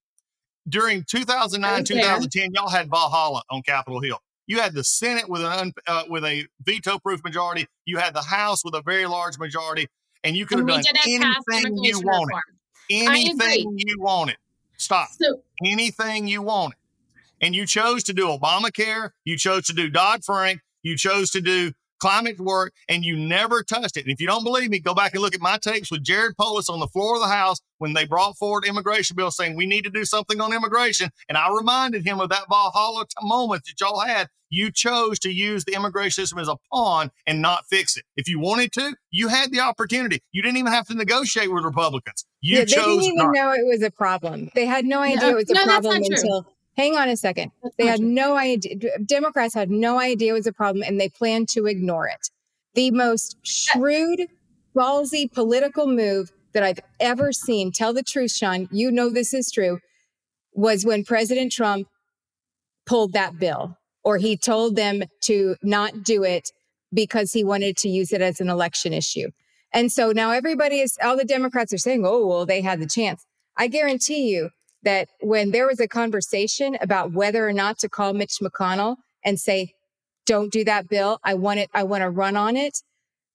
During 0.66 1.04
2009, 1.04 1.70
I 1.70 1.80
was 1.80 1.88
there. 1.88 1.98
2010, 1.98 2.52
y'all 2.54 2.70
had 2.70 2.88
Valhalla 2.88 3.42
on 3.50 3.62
Capitol 3.62 4.00
Hill. 4.00 4.18
You 4.46 4.60
had 4.60 4.72
the 4.72 4.84
Senate 4.84 5.28
with 5.28 5.42
an 5.42 5.46
un, 5.46 5.72
uh, 5.86 6.04
with 6.08 6.24
a 6.24 6.46
veto-proof 6.62 7.22
majority. 7.22 7.66
You 7.84 7.98
had 7.98 8.14
the 8.14 8.22
House 8.22 8.64
with 8.64 8.74
a 8.74 8.82
very 8.82 9.06
large 9.06 9.38
majority, 9.38 9.88
and 10.22 10.36
you 10.36 10.46
could 10.46 10.58
have 10.58 10.68
done 10.68 10.82
anything 11.06 11.84
you 11.84 12.00
wanted. 12.00 12.40
Anything 12.90 13.74
you 13.76 13.96
wanted. 13.98 14.36
Stop 14.76 15.08
So 15.20 15.40
anything 15.64 16.28
you 16.28 16.42
wanted. 16.42 16.76
And 17.44 17.54
you 17.54 17.66
chose 17.66 18.02
to 18.04 18.14
do 18.14 18.28
Obamacare, 18.28 19.10
you 19.26 19.36
chose 19.36 19.66
to 19.66 19.74
do 19.74 19.90
Dodd 19.90 20.24
Frank, 20.24 20.62
you 20.82 20.96
chose 20.96 21.28
to 21.32 21.42
do 21.42 21.72
climate 22.00 22.40
work, 22.40 22.72
and 22.88 23.04
you 23.04 23.18
never 23.18 23.62
touched 23.62 23.98
it. 23.98 24.04
And 24.04 24.10
if 24.10 24.18
you 24.18 24.26
don't 24.26 24.44
believe 24.44 24.70
me, 24.70 24.78
go 24.78 24.94
back 24.94 25.12
and 25.12 25.20
look 25.20 25.34
at 25.34 25.42
my 25.42 25.58
tapes 25.58 25.90
with 25.90 26.02
Jared 26.02 26.38
Polis 26.38 26.70
on 26.70 26.80
the 26.80 26.86
floor 26.86 27.16
of 27.16 27.20
the 27.20 27.28
House 27.28 27.60
when 27.76 27.92
they 27.92 28.06
brought 28.06 28.38
forward 28.38 28.64
immigration 28.64 29.14
bill 29.14 29.30
saying 29.30 29.56
we 29.56 29.66
need 29.66 29.84
to 29.84 29.90
do 29.90 30.06
something 30.06 30.40
on 30.40 30.54
immigration. 30.54 31.10
And 31.28 31.36
I 31.36 31.54
reminded 31.54 32.06
him 32.06 32.18
of 32.18 32.30
that 32.30 32.48
Valhalla 32.48 33.04
t- 33.04 33.26
moment 33.26 33.64
that 33.66 33.78
y'all 33.78 34.00
had. 34.00 34.28
You 34.48 34.70
chose 34.70 35.18
to 35.18 35.30
use 35.30 35.66
the 35.66 35.74
immigration 35.74 36.22
system 36.22 36.38
as 36.38 36.48
a 36.48 36.56
pawn 36.72 37.10
and 37.26 37.42
not 37.42 37.66
fix 37.66 37.98
it. 37.98 38.04
If 38.16 38.26
you 38.26 38.38
wanted 38.38 38.72
to, 38.72 38.94
you 39.10 39.28
had 39.28 39.50
the 39.50 39.60
opportunity. 39.60 40.22
You 40.32 40.40
didn't 40.42 40.58
even 40.58 40.72
have 40.72 40.86
to 40.86 40.94
negotiate 40.94 41.52
with 41.52 41.64
Republicans. 41.64 42.24
You 42.40 42.58
yeah, 42.58 42.60
they 42.60 42.66
chose 42.66 42.84
didn't 42.84 43.02
even 43.02 43.16
not. 43.16 43.34
know 43.34 43.52
it 43.52 43.66
was 43.66 43.82
a 43.82 43.90
problem. 43.90 44.50
They 44.54 44.64
had 44.64 44.86
no 44.86 45.00
idea 45.00 45.30
it 45.30 45.34
was 45.34 45.50
a 45.50 45.54
no, 45.54 45.66
that's 45.66 45.86
problem 45.86 46.04
until. 46.04 46.42
true. 46.42 46.53
Hang 46.76 46.96
on 46.96 47.08
a 47.08 47.16
second. 47.16 47.52
They 47.78 47.86
had 47.86 48.00
no 48.00 48.36
idea. 48.36 48.76
Democrats 49.04 49.54
had 49.54 49.70
no 49.70 49.98
idea 49.98 50.30
it 50.30 50.34
was 50.34 50.46
a 50.46 50.52
problem, 50.52 50.82
and 50.86 51.00
they 51.00 51.08
planned 51.08 51.48
to 51.50 51.66
ignore 51.66 52.08
it. 52.08 52.30
The 52.74 52.90
most 52.90 53.36
shrewd, 53.42 54.26
ballsy 54.74 55.30
political 55.30 55.86
move 55.86 56.32
that 56.52 56.64
I've 56.64 56.80
ever 56.98 57.32
seen. 57.32 57.70
Tell 57.70 57.92
the 57.92 58.02
truth, 58.02 58.32
Sean. 58.32 58.68
You 58.72 58.90
know 58.90 59.08
this 59.08 59.32
is 59.32 59.50
true. 59.50 59.78
Was 60.52 60.84
when 60.84 61.04
President 61.04 61.52
Trump 61.52 61.88
pulled 62.86 63.12
that 63.12 63.38
bill, 63.38 63.78
or 64.02 64.18
he 64.18 64.36
told 64.36 64.76
them 64.76 65.04
to 65.22 65.56
not 65.62 66.02
do 66.02 66.24
it 66.24 66.50
because 66.92 67.32
he 67.32 67.44
wanted 67.44 67.76
to 67.78 67.88
use 67.88 68.12
it 68.12 68.20
as 68.20 68.40
an 68.40 68.48
election 68.48 68.92
issue. 68.92 69.30
And 69.72 69.90
so 69.90 70.12
now 70.12 70.30
everybody 70.30 70.80
is, 70.80 70.96
all 71.02 71.16
the 71.16 71.24
Democrats 71.24 71.72
are 71.72 71.78
saying, 71.78 72.04
oh, 72.06 72.26
well, 72.26 72.46
they 72.46 72.60
had 72.60 72.80
the 72.80 72.86
chance. 72.86 73.26
I 73.56 73.66
guarantee 73.66 74.28
you 74.28 74.50
that 74.84 75.08
when 75.20 75.50
there 75.50 75.66
was 75.66 75.80
a 75.80 75.88
conversation 75.88 76.76
about 76.80 77.12
whether 77.12 77.46
or 77.46 77.52
not 77.52 77.78
to 77.78 77.88
call 77.88 78.12
Mitch 78.12 78.38
McConnell 78.42 78.96
and 79.24 79.40
say, 79.40 79.74
don't 80.26 80.52
do 80.52 80.64
that 80.64 80.88
bill, 80.88 81.18
I 81.24 81.34
want 81.34 81.60
it, 81.60 81.70
I 81.74 81.82
want 81.82 82.02
to 82.02 82.10
run 82.10 82.36
on 82.36 82.56
it. 82.56 82.78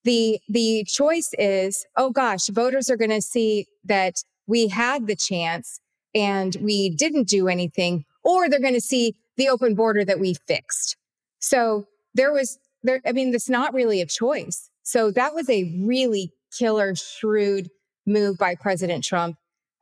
The, 0.03 0.39
the 0.47 0.85
choice 0.87 1.29
is, 1.37 1.85
oh 1.97 2.09
gosh, 2.09 2.47
voters 2.47 2.89
are 2.89 2.97
going 2.97 3.09
to 3.09 3.21
see 3.21 3.67
that 3.85 4.15
we 4.47 4.67
had 4.67 5.07
the 5.07 5.15
chance 5.15 5.79
and 6.15 6.55
we 6.61 6.89
didn't 6.89 7.27
do 7.27 7.47
anything, 7.47 8.05
or 8.23 8.49
they're 8.49 8.59
going 8.59 8.73
to 8.73 8.81
see 8.81 9.15
the 9.37 9.49
open 9.49 9.75
border 9.75 10.03
that 10.05 10.19
we 10.19 10.33
fixed. 10.33 10.97
So 11.39 11.85
there 12.15 12.31
was 12.31 12.57
there, 12.81 13.01
I 13.05 13.11
mean, 13.11 13.33
it's 13.33 13.49
not 13.49 13.73
really 13.73 14.01
a 14.01 14.05
choice. 14.05 14.69
So 14.83 15.11
that 15.11 15.33
was 15.35 15.49
a 15.49 15.79
really 15.85 16.31
killer, 16.57 16.95
shrewd 16.95 17.69
move 18.05 18.37
by 18.37 18.55
President 18.55 19.03
Trump. 19.03 19.35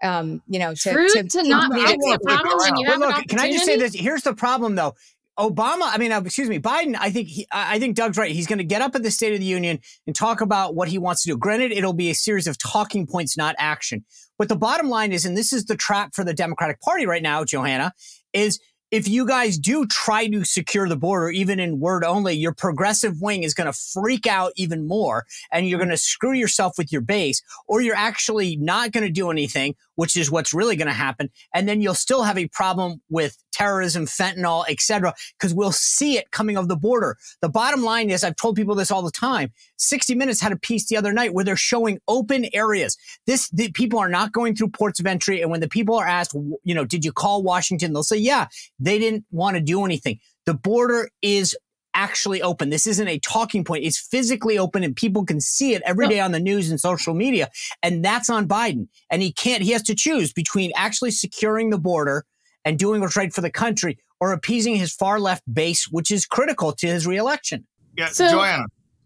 Um, 0.03 0.41
you 0.47 0.59
know, 0.59 0.73
to, 0.73 0.77
Shrewd 0.77 1.29
to 1.31 1.43
not 1.43 1.71
I 1.73 1.87
fix 1.87 1.91
the 1.91 1.97
wanna 1.97 2.19
flip 2.19 2.21
it 2.21 2.23
problem 2.23 2.57
when 2.57 2.71
around. 2.71 2.79
you 2.79 2.87
have 2.87 3.01
an 3.01 3.09
look, 3.09 3.27
can 3.27 3.39
I 3.39 3.51
just 3.51 3.65
say 3.65 3.77
this? 3.77 3.93
Here's 3.95 4.21
the 4.21 4.33
problem, 4.33 4.75
though. 4.75 4.95
Obama, 5.39 5.81
I 5.83 5.97
mean, 5.99 6.11
uh, 6.11 6.21
excuse 6.21 6.49
me, 6.49 6.59
Biden. 6.59 6.95
I 6.99 7.11
think 7.11 7.27
he, 7.27 7.47
I 7.51 7.75
I 7.75 7.79
think 7.79 7.95
Doug's 7.95 8.17
right. 8.17 8.31
He's 8.31 8.47
going 8.47 8.57
to 8.57 8.63
get 8.63 8.81
up 8.81 8.95
at 8.95 9.03
the 9.03 9.11
State 9.11 9.33
of 9.33 9.39
the 9.39 9.45
Union 9.45 9.79
and 10.07 10.15
talk 10.15 10.41
about 10.41 10.73
what 10.75 10.87
he 10.87 10.97
wants 10.97 11.23
to 11.23 11.29
do. 11.29 11.37
Granted, 11.37 11.71
it'll 11.71 11.93
be 11.93 12.09
a 12.09 12.15
series 12.15 12.47
of 12.47 12.57
talking 12.57 13.05
points, 13.05 13.37
not 13.37 13.55
action. 13.59 14.03
But 14.39 14.49
the 14.49 14.55
bottom 14.55 14.89
line 14.89 15.11
is, 15.11 15.25
and 15.25 15.37
this 15.37 15.53
is 15.53 15.65
the 15.65 15.75
trap 15.75 16.15
for 16.15 16.23
the 16.23 16.33
Democratic 16.33 16.81
Party 16.81 17.05
right 17.05 17.21
now, 17.21 17.43
Johanna, 17.43 17.93
is 18.33 18.59
if 18.89 19.07
you 19.07 19.27
guys 19.27 19.57
do 19.57 19.85
try 19.85 20.27
to 20.27 20.45
secure 20.45 20.87
the 20.87 20.95
border, 20.95 21.29
even 21.29 21.59
in 21.59 21.79
word 21.79 22.03
only, 22.03 22.33
your 22.33 22.53
progressive 22.53 23.21
wing 23.21 23.43
is 23.43 23.53
going 23.53 23.71
to 23.71 23.77
freak 23.93 24.25
out 24.25 24.53
even 24.55 24.87
more 24.87 25.25
and 25.51 25.67
you're 25.67 25.79
going 25.79 25.89
to 25.89 25.97
screw 25.97 26.31
yourself 26.33 26.77
with 26.77 26.91
your 26.91 27.01
base, 27.01 27.41
or 27.67 27.81
you're 27.81 27.95
actually 27.95 28.55
not 28.55 28.91
going 28.91 29.05
to 29.05 29.11
do 29.11 29.29
anything, 29.29 29.75
which 29.97 30.15
is 30.15 30.31
what's 30.31 30.53
really 30.53 30.75
going 30.75 30.87
to 30.87 30.93
happen. 30.93 31.29
And 31.53 31.67
then 31.67 31.81
you'll 31.81 31.93
still 31.93 32.23
have 32.23 32.37
a 32.37 32.47
problem 32.47 33.01
with 33.09 33.37
terrorism, 33.51 34.05
fentanyl, 34.05 34.63
et 34.69 34.79
cetera, 34.79 35.13
because 35.37 35.53
we'll 35.53 35.71
see 35.71 36.17
it 36.17 36.31
coming 36.31 36.55
of 36.55 36.67
the 36.67 36.75
border. 36.75 37.17
The 37.41 37.49
bottom 37.49 37.83
line 37.83 38.09
is, 38.09 38.23
I've 38.23 38.35
told 38.35 38.55
people 38.55 38.75
this 38.75 38.91
all 38.91 39.01
the 39.01 39.11
time. 39.11 39.51
60 39.77 40.15
Minutes 40.15 40.39
had 40.39 40.51
a 40.51 40.57
piece 40.57 40.87
the 40.87 40.97
other 40.97 41.11
night 41.11 41.33
where 41.33 41.43
they're 41.43 41.55
showing 41.55 41.99
open 42.07 42.45
areas. 42.53 42.95
This, 43.25 43.49
the 43.49 43.71
people 43.71 43.99
are 43.99 44.09
not 44.09 44.31
going 44.31 44.55
through 44.55 44.69
ports 44.69 44.99
of 44.99 45.07
entry. 45.07 45.41
And 45.41 45.49
when 45.49 45.59
the 45.59 45.67
people 45.67 45.95
are 45.95 46.07
asked, 46.07 46.35
you 46.63 46.75
know, 46.75 46.85
did 46.85 47.03
you 47.03 47.11
call 47.11 47.41
Washington? 47.41 47.93
They'll 47.93 48.03
say, 48.03 48.17
yeah, 48.17 48.47
they 48.79 48.99
didn't 48.99 49.25
want 49.31 49.57
to 49.57 49.61
do 49.61 49.83
anything. 49.83 50.19
The 50.45 50.53
border 50.53 51.09
is 51.21 51.57
actually 51.97 52.41
open. 52.41 52.69
This 52.69 52.87
isn't 52.87 53.07
a 53.07 53.19
talking 53.19 53.65
point. 53.65 53.83
It's 53.83 53.97
physically 53.99 54.57
open 54.57 54.83
and 54.83 54.95
people 54.95 55.25
can 55.25 55.41
see 55.41 55.73
it 55.73 55.81
every 55.85 56.07
day 56.07 56.19
on 56.21 56.31
the 56.31 56.39
news 56.39 56.69
and 56.69 56.79
social 56.79 57.13
media. 57.13 57.49
And 57.83 58.05
that's 58.05 58.29
on 58.29 58.47
Biden. 58.47 58.87
And 59.09 59.21
he 59.21 59.33
can't, 59.33 59.63
he 59.63 59.71
has 59.71 59.83
to 59.83 59.95
choose 59.95 60.31
between 60.31 60.71
actually 60.75 61.11
securing 61.11 61.71
the 61.71 61.77
border 61.79 62.23
and 62.63 62.77
doing 62.79 63.01
what's 63.01 63.17
right 63.17 63.33
for 63.33 63.41
the 63.41 63.51
country 63.51 63.97
or 64.21 64.31
appeasing 64.31 64.75
his 64.75 64.93
far 64.93 65.19
left 65.19 65.43
base, 65.51 65.87
which 65.89 66.11
is 66.11 66.25
critical 66.25 66.71
to 66.73 66.87
his 66.87 67.05
reelection. 67.05 67.65
Yeah, 67.97 68.07
So- 68.09 68.29
Joanna, 68.29 68.65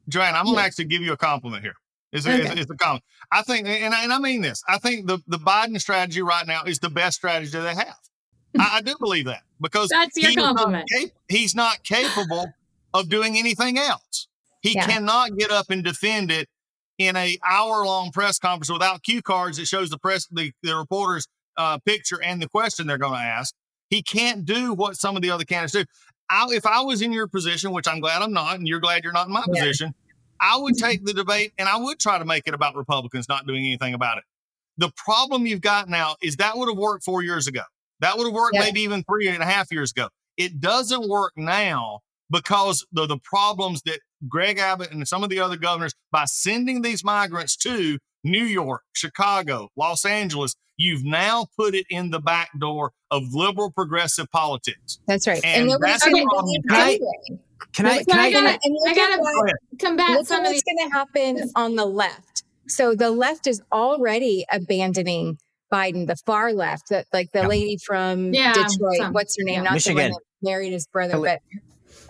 Joanna, 0.09 0.37
I'm 0.37 0.45
gonna 0.45 0.59
actually 0.59 0.85
give 0.85 1.01
you 1.01 1.13
a 1.13 1.17
compliment 1.17 1.63
here. 1.63 1.75
It's 2.11 2.25
a, 2.25 2.35
it's, 2.35 2.49
Okay. 2.49 2.61
it's 2.61 2.71
a 2.71 2.75
compliment. 2.75 3.03
I 3.31 3.41
think, 3.43 3.67
and 3.67 3.93
I, 3.93 4.03
and 4.03 4.11
I 4.11 4.19
mean 4.19 4.41
this. 4.41 4.61
I 4.67 4.77
think 4.79 5.07
the 5.07 5.19
the 5.27 5.37
Biden 5.37 5.79
strategy 5.79 6.21
right 6.21 6.45
now 6.45 6.63
is 6.63 6.79
the 6.79 6.89
best 6.89 7.15
strategy 7.17 7.57
they 7.57 7.73
have. 7.73 7.95
I, 8.59 8.77
I 8.77 8.81
do 8.81 8.95
believe 8.99 9.25
that 9.25 9.43
because 9.61 9.87
That's 9.89 10.17
your 10.17 10.31
he 10.31 10.37
is 10.39 10.43
not 10.43 10.57
cap- 10.89 11.09
he's 11.29 11.55
not 11.55 11.83
capable 11.83 12.51
of 12.93 13.09
doing 13.09 13.37
anything 13.37 13.77
else. 13.77 14.27
He 14.61 14.73
Yeah. 14.73 14.85
cannot 14.85 15.37
get 15.37 15.51
up 15.51 15.69
and 15.69 15.83
defend 15.83 16.31
it 16.31 16.47
in 16.97 17.15
a 17.15 17.37
hour 17.45 17.85
long 17.85 18.11
press 18.11 18.37
conference 18.37 18.71
without 18.71 19.01
cue 19.03 19.21
cards 19.21 19.57
that 19.57 19.67
shows 19.67 19.89
the 19.89 19.97
press 19.97 20.27
the, 20.31 20.51
the 20.61 20.75
reporter's 20.75 21.27
uh, 21.57 21.77
picture 21.79 22.21
and 22.21 22.41
the 22.41 22.47
question 22.47 22.87
they're 22.87 22.97
going 22.97 23.13
to 23.13 23.19
ask. 23.19 23.53
He 23.89 24.01
can't 24.01 24.45
do 24.45 24.73
what 24.73 24.95
some 24.97 25.15
of 25.15 25.21
the 25.21 25.31
other 25.31 25.43
candidates 25.43 25.73
do. 25.73 25.85
I, 26.29 26.47
if 26.51 26.65
I 26.65 26.81
was 26.81 27.01
in 27.01 27.11
your 27.11 27.27
position, 27.27 27.71
which 27.71 27.87
I'm 27.87 27.99
glad 27.99 28.21
I'm 28.21 28.31
not, 28.31 28.55
and 28.57 28.67
you're 28.67 28.79
glad 28.79 29.03
you're 29.03 29.11
not 29.13 29.27
in 29.27 29.33
my 29.33 29.43
Yeah. 29.51 29.61
position, 29.63 29.93
I 30.39 30.57
would 30.57 30.77
take 30.77 31.03
the 31.05 31.13
debate 31.13 31.53
and 31.57 31.67
I 31.67 31.77
would 31.77 31.99
try 31.99 32.17
to 32.17 32.25
make 32.25 32.43
it 32.47 32.53
about 32.53 32.75
Republicans 32.75 33.27
not 33.27 33.45
doing 33.47 33.65
anything 33.65 33.93
about 33.93 34.17
it. 34.19 34.23
The 34.77 34.91
problem 34.95 35.45
you've 35.45 35.61
got 35.61 35.89
now 35.89 36.15
is 36.21 36.37
that 36.37 36.57
would 36.57 36.69
have 36.69 36.77
worked 36.77 37.03
four 37.03 37.21
years 37.21 37.47
ago. 37.47 37.61
That 37.99 38.17
would 38.17 38.25
have 38.25 38.33
worked 38.33 38.55
Yeah. 38.55 38.61
maybe 38.61 38.81
even 38.81 39.03
three 39.03 39.27
and 39.27 39.43
a 39.43 39.45
half 39.45 39.71
years 39.71 39.91
ago. 39.91 40.09
It 40.37 40.59
doesn't 40.61 41.07
work 41.09 41.33
now 41.35 41.99
because 42.31 42.85
the 42.91 43.05
the 43.05 43.17
problems 43.23 43.81
that 43.83 43.99
Greg 44.27 44.57
Abbott 44.57 44.91
and 44.91 45.07
some 45.07 45.23
of 45.23 45.29
the 45.29 45.39
other 45.39 45.57
governors 45.57 45.93
by 46.11 46.25
sending 46.25 46.81
these 46.81 47.03
migrants 47.03 47.55
to 47.57 47.97
New 48.23 48.43
York, 48.45 48.81
Chicago, 48.93 49.69
Los 49.75 50.05
Angeles, 50.05 50.55
you've 50.77 51.03
now 51.03 51.47
put 51.57 51.73
it 51.75 51.85
in 51.89 52.11
the 52.11 52.19
back 52.19 52.49
door 52.59 52.91
of 53.09 53.23
liberal 53.33 53.71
progressive 53.71 54.27
politics. 54.31 54.99
That's 55.07 55.27
right. 55.27 55.43
And 55.43 55.67
nobody's 55.67 55.93
that's 55.93 56.03
gonna 56.05 56.17
the 56.17 56.25
problem. 56.29 56.45
believe 56.45 56.61
Can 56.69 56.75
I- 56.79 56.91
anyway. 56.91 57.41
Can 57.73 57.85
I, 57.85 58.03
can 58.03 58.19
I 58.19 58.23
I, 58.23 58.31
gotta- 58.31 58.59
and 58.63 58.73
look 58.73 58.87
I 58.89 58.95
gotta 58.95 59.21
what- 59.21 59.51
combat 59.79 60.09
Look 60.11 60.27
some 60.27 60.43
of 60.45 60.51
what's 60.51 60.63
going 60.63 60.89
to 60.89 60.93
happen 60.93 61.51
on 61.55 61.75
the 61.75 61.85
left. 61.85 62.43
So 62.67 62.95
the 62.95 63.11
left 63.11 63.47
is 63.47 63.61
already 63.71 64.45
abandoning 64.51 65.37
Biden. 65.71 66.05
The 66.07 66.15
far 66.25 66.53
left, 66.53 66.89
that 66.89 67.05
like 67.13 67.31
the 67.31 67.41
Yeah. 67.41 67.47
lady 67.47 67.77
from 67.85 68.33
Yeah, 68.33 68.53
Detroit, 68.53 68.97
some- 68.97 69.13
what's 69.13 69.37
her 69.37 69.43
name? 69.43 69.55
yeah. 69.55 69.61
Not 69.61 69.69
the 69.69 69.75
Michigan. 69.75 70.11
one 70.11 70.11
that 70.11 70.47
married 70.49 70.73
his 70.73 70.87
brother, 70.87 71.17
but 71.19 71.39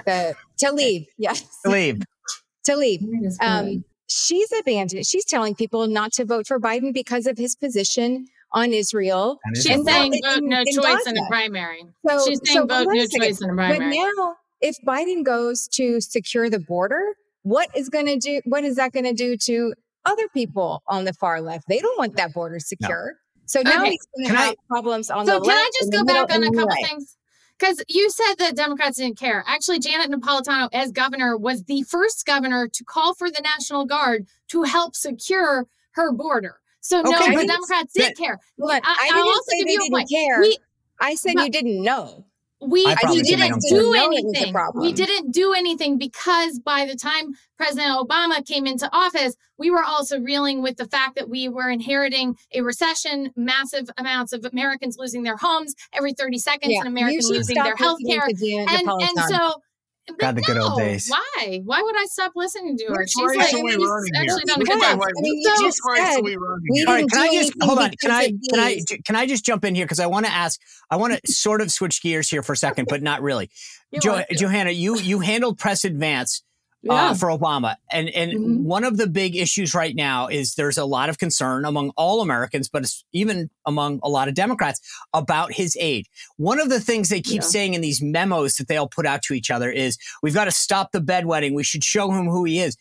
the 0.05 0.35
Tlaib. 0.61 1.05
Yes, 1.17 1.43
believe? 1.63 2.01
Tlaib. 2.67 3.01
Um, 3.41 3.83
she's 4.07 4.51
abandoned. 4.59 5.05
She's 5.05 5.25
telling 5.25 5.55
people 5.55 5.87
not 5.87 6.13
to 6.13 6.25
vote 6.25 6.47
for 6.47 6.59
Biden 6.59 6.93
because 6.93 7.25
of 7.27 7.37
his 7.37 7.55
position 7.55 8.27
on 8.53 8.73
Israel. 8.73 9.39
She's 9.55 9.67
And 9.67 9.85
saying 9.85 10.13
vote 10.23 10.37
in- 10.39 10.49
no 10.49 10.59
in 10.61 10.65
choice 10.75 11.05
in 11.07 11.17
a 11.17 11.21
Gaza. 11.21 11.27
primary. 11.29 11.83
So, 12.07 12.25
She's 12.27 12.39
saying 12.43 12.67
but 12.67 12.83
vote 12.85 12.93
no 12.93 13.05
choice 13.07 13.41
in 13.41 13.49
a 13.49 13.53
primary. 13.53 13.79
But 13.79 13.85
now 14.17 14.35
if 14.61 14.75
Biden 14.85 15.23
goes 15.23 15.67
to 15.69 15.99
secure 16.01 16.49
the 16.49 16.59
border, 16.59 17.01
what 17.43 17.69
is 17.75 17.89
going 17.89 18.05
to 18.07 18.17
do? 18.17 18.41
What 18.45 18.63
is 18.63 18.75
that 18.75 18.91
going 18.91 19.05
to 19.05 19.13
do 19.13 19.35
to 19.37 19.73
other 20.05 20.27
people 20.33 20.83
on 20.87 21.05
the 21.05 21.13
far 21.13 21.41
left? 21.41 21.67
They 21.67 21.79
don't 21.79 21.97
want 21.97 22.15
that 22.17 22.33
border 22.33 22.59
secure. 22.59 23.13
So 23.45 23.61
now 23.61 23.81
Okay. 23.81 23.91
he's 23.91 24.07
going 24.15 24.27
Can 24.27 24.35
to 24.35 24.41
I- 24.41 24.45
have 24.47 24.55
problems 24.67 25.09
on 25.09 25.25
So 25.25 25.39
the 25.39 25.45
left. 25.45 25.45
So 25.45 25.51
can. 25.51 25.57
I 25.57 25.71
just 25.79 25.91
go 25.91 26.03
back 26.03 26.35
on 26.35 26.43
a 26.43 26.47
couple 26.47 26.65
right. 26.67 26.85
things? 26.87 27.17
Because 27.61 27.83
you 27.87 28.09
said 28.09 28.35
that 28.39 28.55
Democrats 28.55 28.97
didn't 28.97 29.19
care. 29.19 29.43
Actually, 29.45 29.77
Janet 29.77 30.09
Napolitano, 30.09 30.67
as 30.73 30.91
governor, 30.91 31.37
was 31.37 31.63
the 31.65 31.83
first 31.83 32.25
governor 32.25 32.67
to 32.67 32.83
call 32.83 33.13
for 33.13 33.29
the 33.29 33.39
National 33.43 33.85
Guard 33.85 34.25
to 34.47 34.63
help 34.63 34.95
secure 34.95 35.67
her 35.91 36.11
border. 36.11 36.55
So 36.79 37.01
no, 37.03 37.11
Okay, 37.15 37.35
the 37.35 37.45
Democrats 37.45 37.93
did 37.93 38.17
care. 38.17 38.39
I- 38.59 38.79
I, 38.83 39.09
I'll 39.13 39.23
didn't 39.23 39.27
also 39.27 39.41
say 39.49 39.57
give 39.59 39.67
they 39.67 39.73
you 39.73 39.77
a 39.77 39.83
didn't 39.83 39.91
point. 39.93 40.09
care. 40.09 40.41
We 40.41 40.57
I 40.99 41.13
said 41.13 41.33
but- 41.35 41.43
you 41.45 41.51
didn't 41.51 41.83
know. 41.83 42.25
We 42.61 42.85
we 43.09 43.21
didn't 43.21 43.59
do 43.69 43.91
care. 43.91 43.93
Know 43.93 44.11
it 44.11 44.23
was 44.23 44.35
a 44.35 44.39
anything. 44.39 44.55
We 44.75 44.93
didn't 44.93 45.31
do 45.31 45.53
anything 45.53 45.97
because 45.97 46.59
by 46.59 46.85
the 46.85 46.95
time 46.95 47.33
President 47.57 47.91
Obama 47.97 48.45
came 48.45 48.67
into 48.67 48.89
office, 48.95 49.35
we 49.57 49.71
were 49.71 49.83
also 49.83 50.19
reeling 50.19 50.61
with 50.61 50.77
the 50.77 50.85
fact 50.85 51.15
that 51.15 51.29
we 51.29 51.49
were 51.49 51.69
inheriting 51.69 52.37
a 52.53 52.61
recession, 52.61 53.31
massive 53.35 53.89
amounts 53.97 54.33
of 54.33 54.45
Americans 54.45 54.97
losing 54.97 55.23
their 55.23 55.37
homes 55.37 55.75
every 55.93 56.13
30 56.13 56.37
seconds, 56.37 56.73
Yeah, 56.73 56.81
an 56.81 56.87
you 56.87 56.91
American 56.91 57.29
losing 57.29 57.55
their 57.55 57.75
health 57.75 57.99
care. 58.07 58.25
And 58.25 58.87
and 58.87 59.19
so 59.27 59.61
but 60.07 60.17
God, 60.19 60.35
the 60.35 60.41
good 60.41 60.57
old 60.57 60.77
days. 60.77 61.09
Why? 61.09 61.61
Why 61.63 61.81
would 61.81 61.95
I 61.95 62.05
stop 62.05 62.31
listening 62.35 62.77
to 62.77 62.85
her? 62.87 63.05
She's 63.07 63.15
like 63.17 63.37
we 63.37 63.71
she's 63.71 63.77
running 63.77 64.11
here? 64.13 64.21
actually 64.23 64.43
done 64.45 64.61
a 64.61 64.65
good 64.65 64.75
wait, 64.75 64.81
job. 64.81 64.99
wait. 64.99 65.07
I 65.17 65.21
mean, 65.21 65.37
you 65.41 65.55
So- 65.55 65.63
just 65.63 65.79
Which 65.85 65.99
race 65.99 66.07
said 66.09 66.19
are 66.19 66.23
we 66.23 66.35
running? 66.35 66.87
All 66.87 66.93
right, 66.93 67.09
can 67.09 67.19
I 67.19 67.27
just 67.33 67.53
hold 67.61 67.79
on? 67.79 67.91
Can 68.01 68.11
I 68.11 68.27
can 68.49 68.59
I 68.59 68.79
can 69.05 69.15
I 69.15 69.25
just 69.27 69.45
jump 69.45 69.63
in 69.65 69.75
here 69.75 69.85
because 69.85 69.99
I 69.99 70.07
want 70.07 70.25
to 70.25 70.31
ask. 70.31 70.59
I 70.89 70.95
want 70.97 71.13
to 71.23 71.31
sort 71.31 71.61
of 71.61 71.71
switch 71.71 72.01
gears 72.01 72.29
here 72.29 72.41
for 72.43 72.53
a 72.53 72.57
second, 72.57 72.87
but 72.89 73.01
not 73.01 73.21
really. 73.21 73.49
You're 73.91 74.01
Jo- 74.01 74.23
Johanna, 74.31 74.71
you 74.71 74.97
you 74.97 75.19
handled 75.19 75.57
press 75.57 75.83
advance 75.85 76.43
Yeah. 76.83 77.11
uh, 77.11 77.13
for 77.13 77.29
Obama, 77.29 77.75
and 77.91 78.09
and 78.09 78.31
Mhm. 78.33 78.61
one 78.63 78.83
of 78.83 78.97
the 78.97 79.05
big 79.05 79.35
issues 79.35 79.75
right 79.75 79.95
now 79.95 80.27
is 80.27 80.55
there's 80.55 80.79
a 80.79 80.85
lot 80.85 81.09
of 81.09 81.19
concern 81.19 81.63
among 81.63 81.91
all 81.95 82.21
Americans, 82.21 82.69
but 82.69 82.81
it's 82.81 83.05
even 83.13 83.51
among 83.67 83.99
a 84.01 84.09
lot 84.09 84.27
of 84.27 84.33
Democrats 84.33 84.81
about 85.13 85.53
his 85.53 85.77
age. 85.79 86.07
One 86.37 86.59
of 86.59 86.69
the 86.69 86.79
things 86.79 87.09
they 87.09 87.21
keep 87.21 87.41
Yeah. 87.43 87.47
saying 87.47 87.73
in 87.75 87.81
these 87.81 88.01
memos 88.01 88.55
that 88.55 88.67
they 88.67 88.77
all 88.77 88.87
put 88.87 89.05
out 89.05 89.21
to 89.23 89.35
each 89.35 89.51
other 89.51 89.69
is, 89.71 89.97
"We've 90.23 90.33
got 90.33 90.45
to 90.45 90.51
stop 90.51 90.91
the 90.91 91.01
bedwetting. 91.01 91.53
We 91.53 91.63
should 91.63 91.83
show 91.83 92.09
him 92.11 92.25
who 92.27 92.45
he 92.45 92.59
is." 92.59 92.75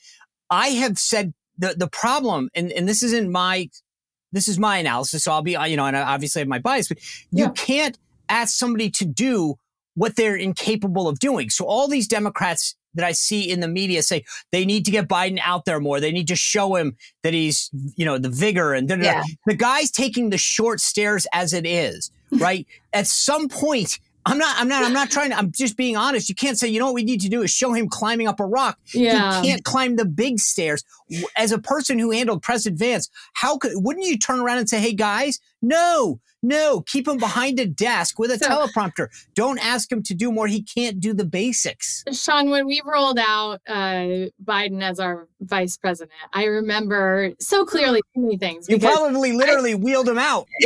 I 0.49 0.69
have 0.71 0.99
said 0.99 1.35
the 1.59 1.75
the 1.77 1.89
problem, 1.89 2.49
and 2.55 2.73
and 2.73 2.89
this 2.89 3.03
isn't 3.03 3.31
my 3.31 3.69
this 4.33 4.49
is 4.49 4.59
my 4.59 4.79
analysis, 4.79 5.25
so 5.25 5.33
I'll 5.33 5.43
be 5.43 5.57
you 5.69 5.77
know, 5.77 5.85
and 5.85 5.97
I 5.97 6.03
obviously 6.03 6.41
have 6.41 6.49
my 6.49 6.59
bias, 6.61 6.89
but 6.89 6.99
you 7.33 7.51
can't 7.51 7.99
ask 8.31 8.57
somebody 8.57 8.89
to 8.93 9.05
do 9.05 9.57
what 9.95 10.17
they're 10.17 10.37
incapable 10.37 11.07
of 11.09 11.19
doing. 11.19 11.51
So 11.51 11.67
all 11.67 11.87
these 11.89 12.09
Democrats 12.09 12.77
that 12.95 13.05
I 13.05 13.13
see 13.13 13.51
in 13.51 13.61
the 13.61 13.69
media 13.69 14.03
say 14.03 14.25
they 14.53 14.65
need 14.65 14.85
to 14.87 14.91
get 14.91 15.09
Biden 15.09 15.39
out 15.43 15.65
there 15.65 15.81
more. 15.81 16.01
They 16.01 16.13
need 16.13 16.29
to 16.29 16.37
show 16.37 16.75
him 16.75 16.97
that 17.23 17.35
he's, 17.35 17.71
you 17.97 18.05
know, 18.05 18.19
the 18.19 18.29
vigor 18.29 18.75
and. 18.75 18.89
Yeah. 18.91 19.23
the 19.47 19.55
guy's 19.55 19.91
taking 19.91 20.31
the 20.31 20.39
short 20.39 20.81
stairs 20.81 21.27
as 21.33 21.53
it 21.53 21.67
is, 21.67 22.11
right? 22.33 22.67
At 22.93 23.07
some 23.07 23.49
point, 23.49 23.99
I'm 24.27 24.37
not, 24.39 24.57
I'm 24.59 24.69
not, 24.69 24.85
I'm 24.85 24.93
not 24.93 25.11
trying 25.11 25.31
to, 25.31 25.39
I'm 25.39 25.51
just 25.51 25.77
being 25.77 25.97
honest. 25.97 26.29
You 26.29 26.35
can't 26.35 26.59
say, 26.59 26.69
you 26.69 26.79
know 26.79 26.87
what 26.87 26.95
we 26.95 27.05
need 27.05 27.21
to 27.23 27.29
do 27.29 27.43
is 27.43 27.51
show 27.51 27.73
him 27.73 27.89
climbing 27.89 28.29
up 28.29 28.39
a 28.39 28.45
rock. 28.45 28.79
Yeah. 28.93 29.41
He 29.41 29.49
can't 29.49 29.65
climb 29.65 29.97
the 29.97 30.05
big 30.05 30.39
stairs. 30.39 30.85
As 31.37 31.53
a 31.53 31.59
person 31.59 31.99
who 31.99 32.11
handled 32.11 32.43
press 32.43 32.67
advance, 32.67 33.09
how 33.33 33.57
could, 33.57 33.73
wouldn't 33.77 34.07
you 34.07 34.19
turn 34.19 34.41
around 34.41 34.59
and 34.59 34.69
say, 34.69 34.79
hey 34.79 34.93
guys, 34.93 35.41
no, 35.63 36.21
no, 36.43 36.81
keep 36.83 37.07
him 37.07 37.19
behind 37.19 37.59
a 37.61 37.67
desk 37.67 38.19
with 38.19 38.31
a 38.31 38.39
So- 38.39 38.49
teleprompter. 38.49 39.09
Don't 39.35 39.59
ask 39.59 39.91
him 39.91 40.03
to 40.05 40.15
do 40.15 40.33
more. 40.33 40.47
He 40.47 40.63
can't 40.63 41.01
do 41.01 41.13
the 41.15 41.25
basics. 41.25 42.05
Sean, 42.13 42.51
when 42.51 42.67
we 42.67 42.81
rolled 42.85 43.19
out 43.19 43.61
uh, 43.69 44.29
Biden 44.45 44.83
as 44.83 44.99
our 45.01 45.29
vice 45.41 45.77
president, 45.77 46.13
I 46.33 46.45
remember 46.45 47.33
so 47.41 47.65
clearly 47.65 48.01
too 48.15 48.23
many 48.23 48.39
things. 48.39 48.69
You 48.69 48.79
probably 48.79 49.33
literally 49.33 49.75
wheeled 49.75 50.09
him 50.09 50.19
out. 50.19 50.47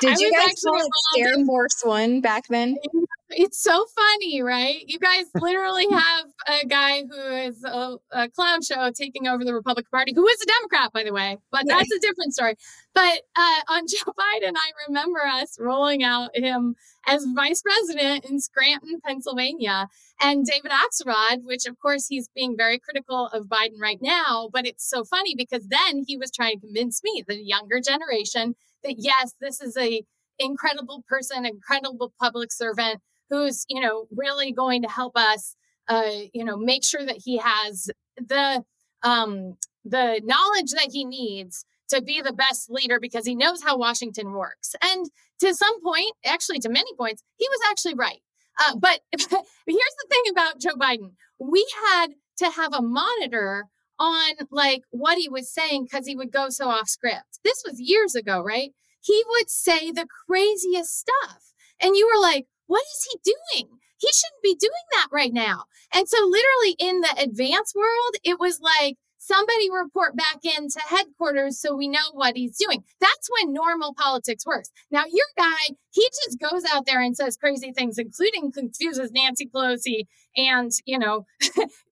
Did 0.00 0.10
I 0.10 0.16
you 0.18 0.32
guys 0.32 0.48
actually 0.50 0.70
call 0.70 0.76
it 0.76 0.84
involved 0.84 0.92
Stair 1.14 1.32
in- 1.34 1.46
Force 1.46 1.80
One 1.82 2.20
back 2.20 2.44
then? 2.48 2.76
it's 3.34 3.62
so 3.62 3.84
funny, 3.94 4.42
right? 4.42 4.82
You 4.86 4.98
guys 4.98 5.26
literally 5.34 5.86
have 5.90 6.26
a 6.48 6.66
guy 6.66 7.02
who 7.02 7.36
is 7.36 7.62
a, 7.64 7.96
a 8.10 8.28
clown 8.28 8.62
show 8.62 8.90
taking 8.90 9.26
over 9.26 9.44
the 9.44 9.54
Republican 9.54 9.90
Party, 9.90 10.12
who 10.14 10.26
is 10.26 10.40
a 10.42 10.46
Democrat, 10.46 10.92
by 10.92 11.04
the 11.04 11.12
way, 11.12 11.38
but 11.50 11.64
that's 11.66 11.90
a 11.90 11.98
different 12.00 12.34
story. 12.34 12.56
But 12.94 13.22
uh, 13.36 13.60
on 13.70 13.86
Joe 13.88 14.12
Biden, 14.12 14.54
I 14.56 14.72
remember 14.88 15.20
us 15.20 15.56
rolling 15.58 16.02
out 16.02 16.30
him 16.34 16.76
as 17.06 17.26
vice 17.34 17.62
president 17.62 18.24
in 18.24 18.40
Scranton, 18.40 19.00
Pennsylvania, 19.04 19.88
and 20.20 20.46
David 20.46 20.70
Axelrod, 20.70 21.44
which 21.44 21.66
of 21.66 21.78
course 21.78 22.06
he's 22.08 22.28
being 22.34 22.56
very 22.56 22.78
critical 22.78 23.26
of 23.28 23.46
Biden 23.46 23.80
right 23.80 23.98
now. 24.00 24.48
But 24.52 24.66
it's 24.66 24.88
so 24.88 25.04
funny 25.04 25.34
because 25.36 25.66
then 25.68 26.04
he 26.06 26.16
was 26.16 26.30
trying 26.30 26.60
to 26.60 26.66
convince 26.66 27.02
me, 27.02 27.24
the 27.26 27.42
younger 27.42 27.80
generation, 27.80 28.54
that 28.84 28.94
yes, 28.98 29.34
this 29.40 29.60
is 29.60 29.76
a 29.76 30.02
incredible 30.38 31.04
person, 31.08 31.44
incredible 31.44 32.12
public 32.20 32.52
servant 32.52 33.00
who's 33.32 33.64
you 33.68 33.80
know 33.80 34.06
really 34.14 34.52
going 34.52 34.82
to 34.82 34.88
help 34.88 35.16
us 35.16 35.56
uh 35.88 36.10
you 36.34 36.44
know 36.44 36.56
make 36.56 36.84
sure 36.84 37.04
that 37.04 37.16
he 37.24 37.38
has 37.38 37.90
the 38.16 38.62
um 39.02 39.56
the 39.84 40.20
knowledge 40.24 40.70
that 40.72 40.90
he 40.92 41.04
needs 41.04 41.64
to 41.88 42.02
be 42.02 42.22
the 42.22 42.32
best 42.32 42.70
leader 42.70 42.98
because 43.00 43.26
he 43.26 43.34
knows 43.34 43.62
how 43.62 43.76
Washington 43.76 44.32
works. 44.32 44.74
And 44.82 45.10
to 45.40 45.54
some 45.54 45.82
point, 45.82 46.12
actually 46.24 46.58
to 46.60 46.68
many 46.68 46.94
points, 46.96 47.22
he 47.36 47.46
was 47.50 47.60
actually 47.70 47.94
right. 47.94 48.20
Uh, 48.60 48.76
but 48.76 49.00
here's 49.12 49.28
the 49.66 50.06
thing 50.08 50.22
about 50.30 50.60
Joe 50.60 50.76
Biden. 50.76 51.12
We 51.38 51.66
had 51.90 52.08
to 52.38 52.50
have 52.50 52.72
a 52.72 52.80
monitor 52.80 53.66
on 53.98 54.32
like 54.50 54.82
what 54.90 55.18
he 55.18 55.28
was 55.28 55.52
saying 55.52 55.84
because 55.84 56.06
he 56.06 56.16
would 56.16 56.32
go 56.32 56.48
so 56.48 56.68
off 56.68 56.88
script. 56.88 57.40
This 57.44 57.62
was 57.66 57.80
years 57.80 58.14
ago, 58.14 58.40
right? 58.40 58.70
He 59.00 59.22
would 59.28 59.50
say 59.50 59.90
the 59.90 60.06
craziest 60.26 60.98
stuff. 60.98 61.52
And 61.80 61.96
you 61.96 62.10
were 62.12 62.20
like, 62.20 62.46
what 62.66 62.82
is 62.82 63.08
he 63.10 63.32
doing? 63.32 63.68
He 63.98 64.08
shouldn't 64.12 64.42
be 64.42 64.56
doing 64.56 64.86
that 64.92 65.08
right 65.12 65.32
now. 65.32 65.64
And 65.94 66.08
so, 66.08 66.16
literally, 66.18 66.76
in 66.78 67.00
the 67.00 67.14
advanced 67.18 67.74
world, 67.76 68.16
it 68.24 68.40
was 68.40 68.60
like 68.60 68.96
somebody 69.22 69.70
report 69.70 70.16
back 70.16 70.38
into 70.42 70.80
headquarters 70.80 71.60
so 71.60 71.76
we 71.76 71.86
know 71.86 72.00
what 72.12 72.36
he's 72.36 72.56
doing. 72.58 72.82
That's 73.00 73.28
when 73.30 73.52
normal 73.52 73.94
politics 73.94 74.44
works. 74.44 74.70
Now, 74.90 75.04
your 75.06 75.26
guy, 75.38 75.76
he 75.92 76.08
just 76.24 76.40
goes 76.40 76.64
out 76.72 76.86
there 76.86 77.00
and 77.00 77.16
says 77.16 77.36
crazy 77.36 77.72
things, 77.72 77.98
including 77.98 78.50
confuses 78.50 79.12
Nancy 79.12 79.46
Pelosi 79.46 80.06
and, 80.36 80.72
you 80.86 80.98
know, 80.98 81.26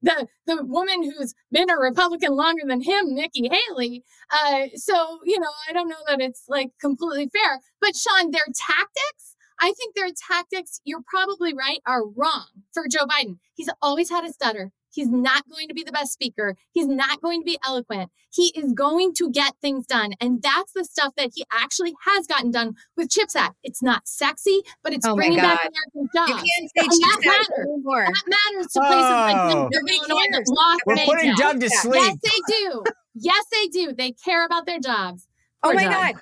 the 0.03 0.27
the 0.47 0.65
woman 0.65 1.05
who's 1.05 1.35
been 1.53 1.71
a 1.71 1.77
Republican 1.77 2.35
longer 2.35 2.63
than 2.67 2.83
him, 2.83 3.15
Nikki 3.15 3.49
Haley. 3.49 4.03
Uh, 4.33 4.67
so, 4.75 5.21
you 5.25 5.39
know, 5.39 5.51
I 5.69 5.73
don't 5.73 5.89
know 5.89 6.03
that 6.09 6.21
it's 6.21 6.45
like 6.49 6.71
completely 6.81 7.29
fair. 7.29 7.61
But 7.81 7.95
Sean, 7.95 8.33
their 8.33 8.47
tactics, 8.47 9.37
I 9.61 9.73
think 9.73 9.95
their 9.95 10.09
tactics, 10.29 10.81
you're 10.85 11.03
probably 11.07 11.53
right, 11.55 11.81
are 11.87 12.07
wrong 12.07 12.47
for 12.73 12.85
Joe 12.91 13.07
Biden. 13.07 13.39
He's 13.55 13.69
always 13.83 14.09
had 14.11 14.25
a 14.25 14.33
stutter. 14.33 14.73
He's 14.93 15.09
not 15.09 15.49
going 15.49 15.69
to 15.69 15.75
be 15.75 15.85
the 15.85 15.93
best 15.93 16.13
speaker. 16.13 16.57
He's 16.73 16.89
not 16.89 17.21
going 17.21 17.43
to 17.43 17.45
be 17.45 17.59
eloquent. 17.65 18.11
He 18.33 18.53
is 18.57 18.73
going 18.73 19.15
to 19.19 19.31
get 19.31 19.53
things 19.63 19.87
done. 19.87 20.15
And 20.21 20.43
that's 20.43 20.73
the 20.73 20.85
stuff 20.85 21.13
that 21.17 21.31
he 21.35 21.45
actually 21.53 21.95
has 22.07 22.27
gotten 22.27 22.51
done 22.51 22.75
with 22.97 23.09
CHIPS 23.09 23.37
Act. 23.37 23.55
It's 23.63 23.83
not 23.83 24.09
sexy, 24.09 24.63
but 24.83 24.93
it's 24.93 25.07
Oh 25.07 25.15
bringing 25.15 25.37
back 25.39 25.61
God. 25.63 25.71
American 25.71 26.11
You 26.27 26.35
can't 26.35 26.71
say 26.77 26.83
And 26.83 26.91
CHIPS 26.91 26.99
that 27.01 27.39
Act 27.41 27.51
matters. 27.51 27.67
anymore. 27.73 28.07
That 28.07 28.37
matters 28.53 28.67
to 28.73 28.81
places 28.81 29.11
like 29.11 29.37
Oh. 29.37 29.47
Lincoln, 29.47 29.69
Nobody 29.73 29.97
Illinois, 30.11 30.27
that 30.33 30.45
lost 30.49 30.81
We're 30.87 30.97
putting 31.05 31.37
jobs. 31.37 31.41
Doug 31.41 31.61
to 31.61 31.67
Yes, 31.67 31.83
sleep. 31.83 31.95
Yes, 32.03 32.17
they 32.25 32.55
do. 32.59 32.85
Yes, 33.15 33.45
they 33.53 33.67
do. 33.69 33.93
They 33.93 34.11
care 34.13 34.45
about 34.45 34.67
their 34.67 34.81
jobs. 34.81 35.29
Oh 35.63 35.73
my 35.73 35.85
Doug. 35.85 35.93
God. 35.93 36.15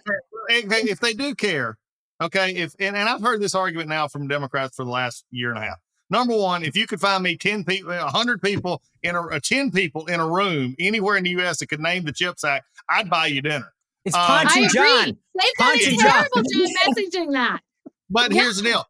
If 0.51 1.01
they 1.01 1.14
do 1.14 1.34
care, 1.34 1.78
okay, 2.20 2.52
if 2.54 2.74
and, 2.78 2.96
and 2.96 3.08
I've 3.08 3.20
heard 3.22 3.40
this 3.40 3.54
argument 3.54 3.88
now 3.88 4.08
from 4.08 4.28
Democrats 4.28 4.76
for 4.76 4.84
the 4.84 4.90
last 4.90 5.24
year 5.30 5.50
and 5.50 5.58
a 5.58 5.62
half. 5.62 5.78
Number 6.10 6.34
one, 6.36 6.62
if 6.64 6.74
you 6.76 6.86
could 6.86 7.00
find 7.00 7.22
me 7.22 7.36
ten 7.36 7.64
people, 7.64 7.92
hundred 7.94 8.40
people 8.42 8.80
in 9.02 9.14
a, 9.14 9.20
uh, 9.22 9.40
ten 9.42 9.70
people 9.70 10.06
in 10.06 10.20
a 10.20 10.26
room 10.26 10.74
anywhere 10.78 11.16
in 11.16 11.24
the 11.24 11.30
U.S. 11.30 11.58
that 11.58 11.66
could 11.68 11.80
name 11.80 12.04
the 12.04 12.12
Chips 12.12 12.44
Act, 12.44 12.64
I'd 12.88 13.10
buy 13.10 13.26
you 13.26 13.42
dinner. 13.42 13.72
It's 14.04 14.16
Um, 14.16 14.22
Ponch 14.26 14.50
I 14.56 14.60
and 14.60 14.66
agree. 14.66 14.78
John. 14.80 15.04
They've 15.34 15.54
done 15.58 15.68
Ponch 15.68 15.82
a 15.82 15.88
and 15.90 16.00
John. 16.00 16.10
terrible 16.10 16.42
job 16.42 16.70
messaging 16.96 17.32
that. 17.34 17.60
But 18.08 18.32
Yeah. 18.32 18.42
here's 18.42 18.56
the 18.56 18.62
deal. 18.62 18.84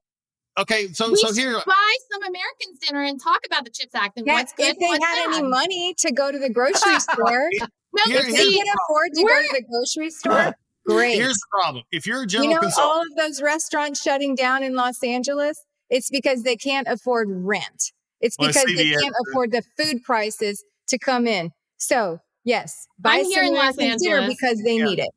Okay, 0.58 0.88
so 0.92 1.10
we 1.10 1.16
so 1.16 1.28
should 1.28 1.36
here, 1.38 1.52
buy 1.66 1.94
some 2.12 2.22
Americans 2.22 2.78
dinner 2.86 3.02
and 3.04 3.20
talk 3.22 3.40
about 3.46 3.64
the 3.64 3.70
CHIPS 3.70 3.94
Act 3.94 4.16
and 4.18 4.26
Yeah, 4.26 4.34
what's 4.34 4.52
good. 4.52 4.66
if 4.70 4.78
they 4.78 4.86
what's 4.86 5.04
had 5.04 5.28
any 5.34 5.42
money 5.42 5.94
to 5.98 6.12
go 6.12 6.30
to 6.32 6.38
the 6.38 6.50
grocery 6.50 6.98
store, 7.00 7.48
No, 7.52 8.02
Here- 8.06 8.18
if 8.20 8.26
they 8.26 8.32
here's 8.32 8.38
see, 8.48 8.58
can 8.58 8.66
afford 8.84 9.08
to 9.14 9.20
go 9.20 9.24
we're- 9.24 9.48
to 9.48 9.54
the 9.54 9.62
grocery 9.68 10.10
store, 10.10 10.54
great. 10.94 11.14
here's 11.16 11.34
the 11.34 11.46
problem. 11.50 11.84
If 11.92 12.06
you're 12.06 12.22
a 12.22 12.26
general 12.26 12.48
You 12.50 12.54
know, 12.56 12.60
consultant, 12.60 12.92
all 12.96 13.02
of 13.02 13.16
those 13.16 13.42
restaurants 13.42 14.00
shutting 14.02 14.34
down 14.34 14.62
in 14.62 14.74
Los 14.74 15.02
Angeles, 15.02 15.64
it's 15.90 16.10
because 16.10 16.42
they 16.42 16.56
can't 16.56 16.86
afford 16.88 17.28
rent. 17.30 17.92
It's 18.20 18.36
Well, 18.38 18.48
because 18.48 18.64
they 18.64 18.84
CVS 18.84 19.00
can't 19.00 19.14
afford 19.28 19.52
the 19.52 19.62
food 19.78 20.02
prices 20.02 20.64
to 20.88 20.98
come 20.98 21.26
in. 21.26 21.52
So, 21.76 22.18
yes, 22.44 22.86
buy 22.98 23.18
I'm 23.18 23.24
here 23.26 23.42
in 23.44 23.54
Los 23.54 23.78
Angeles. 23.78 24.26
because 24.28 24.60
they 24.62 24.76
Yeah. 24.78 24.84
need 24.84 24.98
it. 24.98 25.10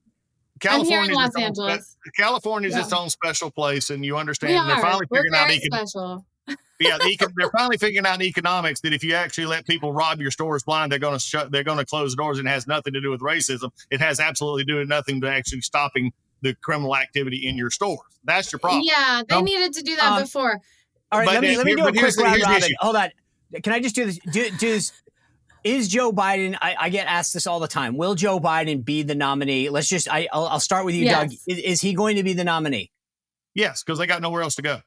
I'm 0.69 0.85
here 0.85 1.01
in 1.01 1.11
Los 1.11 1.29
its 1.29 1.35
own 1.37 1.41
spe- 1.41 1.45
Angeles. 1.47 1.97
California's 2.15 2.73
Yeah. 2.75 2.81
its 2.81 2.93
own 2.93 3.09
special 3.09 3.49
place, 3.49 3.89
and 3.89 4.05
you 4.05 4.15
understand 4.17 4.53
We 4.53 4.67
they're 4.67 4.75
are. 4.77 4.81
finally 4.81 5.07
We're 5.09 5.17
figuring 5.23 5.33
out 5.35 5.47
very 5.47 5.59
econ- 5.59 5.89
special. 5.89 6.25
Yeah, 6.47 6.97
the 6.97 7.15
econ- 7.15 7.31
they're 7.37 7.51
finally 7.51 7.77
figuring 7.77 8.05
out 8.05 8.15
in 8.15 8.23
economics 8.23 8.81
that 8.81 8.93
if 8.93 9.03
you 9.03 9.13
actually 9.13 9.45
let 9.45 9.65
people 9.65 9.93
rob 9.93 10.19
your 10.19 10.31
stores 10.31 10.63
blind, 10.63 10.91
they're 10.91 10.99
going 10.99 11.13
to 11.13 11.19
shut. 11.19 11.51
They're 11.51 11.63
going 11.63 11.77
to 11.77 11.85
close 11.85 12.11
the 12.13 12.17
doors, 12.21 12.39
and 12.39 12.47
it 12.47 12.51
has 12.51 12.65
nothing 12.67 12.93
to 12.93 13.01
do 13.01 13.11
with 13.11 13.21
racism. 13.21 13.69
It 13.91 14.01
has 14.01 14.19
absolutely 14.19 14.63
doing 14.65 14.87
nothing 14.87 15.21
to 15.21 15.29
actually 15.29 15.61
stopping 15.61 16.11
the 16.41 16.55
criminal 16.55 16.95
activity 16.95 17.47
in 17.47 17.55
your 17.55 17.69
stores. 17.69 17.99
That's 18.23 18.51
your 18.51 18.59
problem. 18.59 18.81
Yeah, 18.83 19.21
they 19.27 19.35
No. 19.35 19.41
needed 19.41 19.73
to 19.73 19.83
do 19.83 19.95
that 19.95 20.13
Um, 20.13 20.21
before. 20.23 20.59
All 21.11 21.19
right, 21.19 21.25
But 21.25 21.33
let 21.35 21.41
me 21.41 21.55
let 21.57 21.65
me 21.65 21.71
here- 21.71 21.77
do 21.77 21.83
a 21.87 21.91
but 21.91 21.99
quick 21.99 22.17
round 22.17 22.41
robin. 22.41 22.69
Hold 22.79 22.95
on. 22.95 23.09
Can 23.61 23.73
I 23.73 23.79
just 23.79 23.93
do 23.95 24.05
this? 24.05 24.17
Do, 24.31 24.49
does 24.57 24.91
is 25.63 25.87
Joe 25.89 26.11
Biden? 26.11 26.57
I, 26.61 26.75
I 26.79 26.89
get 26.89 27.05
asked 27.05 27.33
this 27.35 27.45
all 27.45 27.59
the 27.59 27.67
time. 27.67 27.95
Will 27.95 28.15
Joe 28.15 28.39
Biden 28.39 28.83
be 28.83 29.03
the 29.03 29.13
nominee? 29.13 29.69
Let's 29.69 29.87
just. 29.89 30.07
I, 30.11 30.27
I'll, 30.33 30.47
I'll 30.47 30.59
start 30.59 30.85
with 30.85 30.95
you, 30.95 31.07
Doug. 31.07 31.31
Is, 31.47 31.57
is 31.59 31.81
he 31.81 31.93
going 31.93 32.15
to 32.15 32.23
be 32.23 32.33
the 32.33 32.43
nominee? 32.45 32.89
Yes, 33.53 33.83
because 33.83 33.99
they 33.99 34.07
got 34.07 34.21
nowhere 34.21 34.41
else 34.41 34.55
to 34.55 34.61
go. 34.61 34.79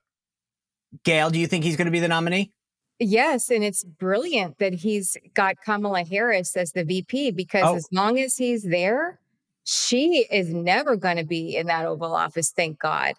Gail, 1.04 1.30
do 1.30 1.38
you 1.38 1.46
think 1.46 1.64
he's 1.64 1.76
going 1.76 1.86
to 1.86 1.90
be 1.90 2.00
the 2.00 2.08
nominee? 2.08 2.52
Yes, 3.00 3.50
and 3.50 3.64
it's 3.64 3.82
brilliant 3.84 4.58
that 4.58 4.72
he's 4.74 5.16
got 5.34 5.56
Kamala 5.64 6.04
Harris 6.04 6.56
as 6.56 6.72
the 6.72 6.84
VP 6.84 7.32
because 7.32 7.62
Oh. 7.64 7.74
as 7.76 7.88
long 7.90 8.18
as 8.20 8.36
he's 8.36 8.62
there, 8.62 9.18
she 9.64 10.26
is 10.30 10.52
never 10.52 10.94
going 10.96 11.16
to 11.16 11.24
be 11.24 11.56
in 11.56 11.66
that 11.66 11.86
Oval 11.86 12.14
Office. 12.14 12.50
Thank 12.50 12.78
God. 12.78 13.14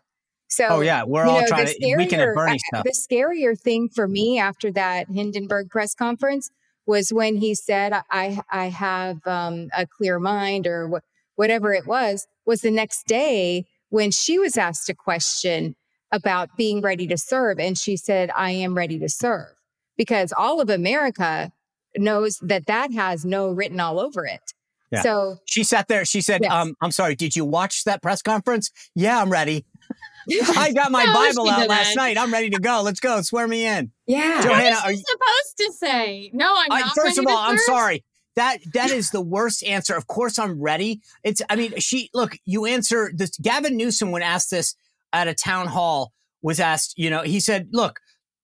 So, 0.48 0.68
Oh 0.70 0.82
yeah, 0.82 1.04
we're 1.04 1.26
all 1.26 1.42
know, 1.42 1.48
trying 1.48 1.66
to 1.66 1.96
weekend 1.98 2.22
at 2.22 2.34
Bernie 2.36 2.60
stuff. 2.60 2.84
The 2.86 2.92
scarier 2.92 3.60
thing 3.60 3.90
for 3.90 4.08
me 4.08 4.40
after 4.40 4.72
that 4.74 5.08
Hindenburg 5.10 5.70
press 5.70 5.94
conference 5.96 6.50
was 6.86 7.12
when 7.12 7.36
he 7.38 7.56
said, 7.56 7.94
"I 8.12 8.40
I 8.52 8.68
have 8.68 9.26
um, 9.26 9.70
a 9.76 9.88
clear 9.88 10.20
mind" 10.20 10.68
or 10.68 10.88
wh- 10.88 11.38
whatever 11.38 11.74
it 11.74 11.88
was. 11.88 12.28
Was 12.46 12.62
the 12.62 12.70
next 12.72 13.08
day 13.08 13.66
when 13.90 14.12
she 14.12 14.38
was 14.38 14.56
asked 14.56 14.88
a 14.88 14.94
question 14.94 15.76
about 16.16 16.56
being 16.58 16.82
ready 16.82 17.06
to 17.08 17.18
serve, 17.18 17.60
and 17.60 17.78
she 17.78 17.98
said, 17.98 18.32
"I 18.36 18.52
am 18.52 18.76
ready 18.76 18.98
to 19.00 19.10
serve," 19.10 19.50
because 19.98 20.34
all 20.36 20.62
of 20.62 20.70
America 20.70 21.52
knows 21.98 22.40
that 22.42 22.66
that 22.68 22.94
has 22.94 23.26
no 23.26 23.50
written 23.50 23.80
all 23.80 24.00
over 24.00 24.26
it. 24.26 24.54
Yeah. 24.92 25.02
So 25.02 25.38
She 25.46 25.64
sat 25.64 25.88
there. 25.88 26.06
She 26.06 26.22
said, 26.22 26.42
Yes. 26.44 26.52
um, 26.52 26.76
"I'm 26.82 26.92
sorry. 26.92 27.16
Did 27.16 27.36
you 27.36 27.44
watch 27.46 27.84
that 27.86 28.02
press 28.02 28.22
conference? 28.22 28.72
Yeah, 28.96 29.20
I'm 29.22 29.30
ready. 29.30 29.66
I 30.58 30.72
got 30.72 30.92
my 30.92 31.06
No, 31.06 31.14
Bible 31.14 31.50
out 31.50 31.68
last 31.70 31.88
didn't. 31.90 31.98
night. 31.98 32.18
I'm 32.18 32.32
ready 32.34 32.50
to 32.52 32.60
go. 32.60 32.82
Let's 32.84 33.00
go. 33.00 33.22
Swear 33.22 33.48
me 33.48 33.66
in." 33.66 33.92
yeah, 34.08 34.42
Joe- 34.42 34.50
What 34.50 34.58
Johanna, 34.58 34.78
are 34.84 34.92
you- 34.92 34.98
supposed 34.98 35.58
to 35.58 35.74
say? 35.74 36.30
No, 36.34 36.52
I'm 36.56 36.72
I- 36.72 36.80
not. 36.82 36.96
first 36.96 37.18
of 37.18 37.26
all, 37.28 37.36
to 37.36 37.50
I'm 37.52 37.58
serve? 37.58 37.66
sorry. 37.66 38.04
That 38.36 38.58
that 38.74 38.92
is 38.92 39.12
the 39.12 39.22
worst 39.22 39.64
answer. 39.64 39.96
Of 39.96 40.08
course, 40.08 40.38
I'm 40.38 40.60
ready. 40.62 41.00
It's. 41.24 41.42
I 41.50 41.56
mean, 41.56 41.74
she 41.80 42.10
look. 42.14 42.38
You 42.46 42.66
answer 42.66 43.12
this. 43.16 43.32
Gavin 43.42 43.78
Newsom, 43.78 44.12
when 44.12 44.22
asked 44.24 44.52
this 44.52 44.76
at 45.16 45.28
a 45.28 45.34
town 45.34 45.68
hall, 45.68 46.12
was 46.42 46.60
asked. 46.60 46.94
You 46.98 47.10
know, 47.10 47.22
he 47.24 47.40
said, 47.40 47.70
"Look, 47.72 48.00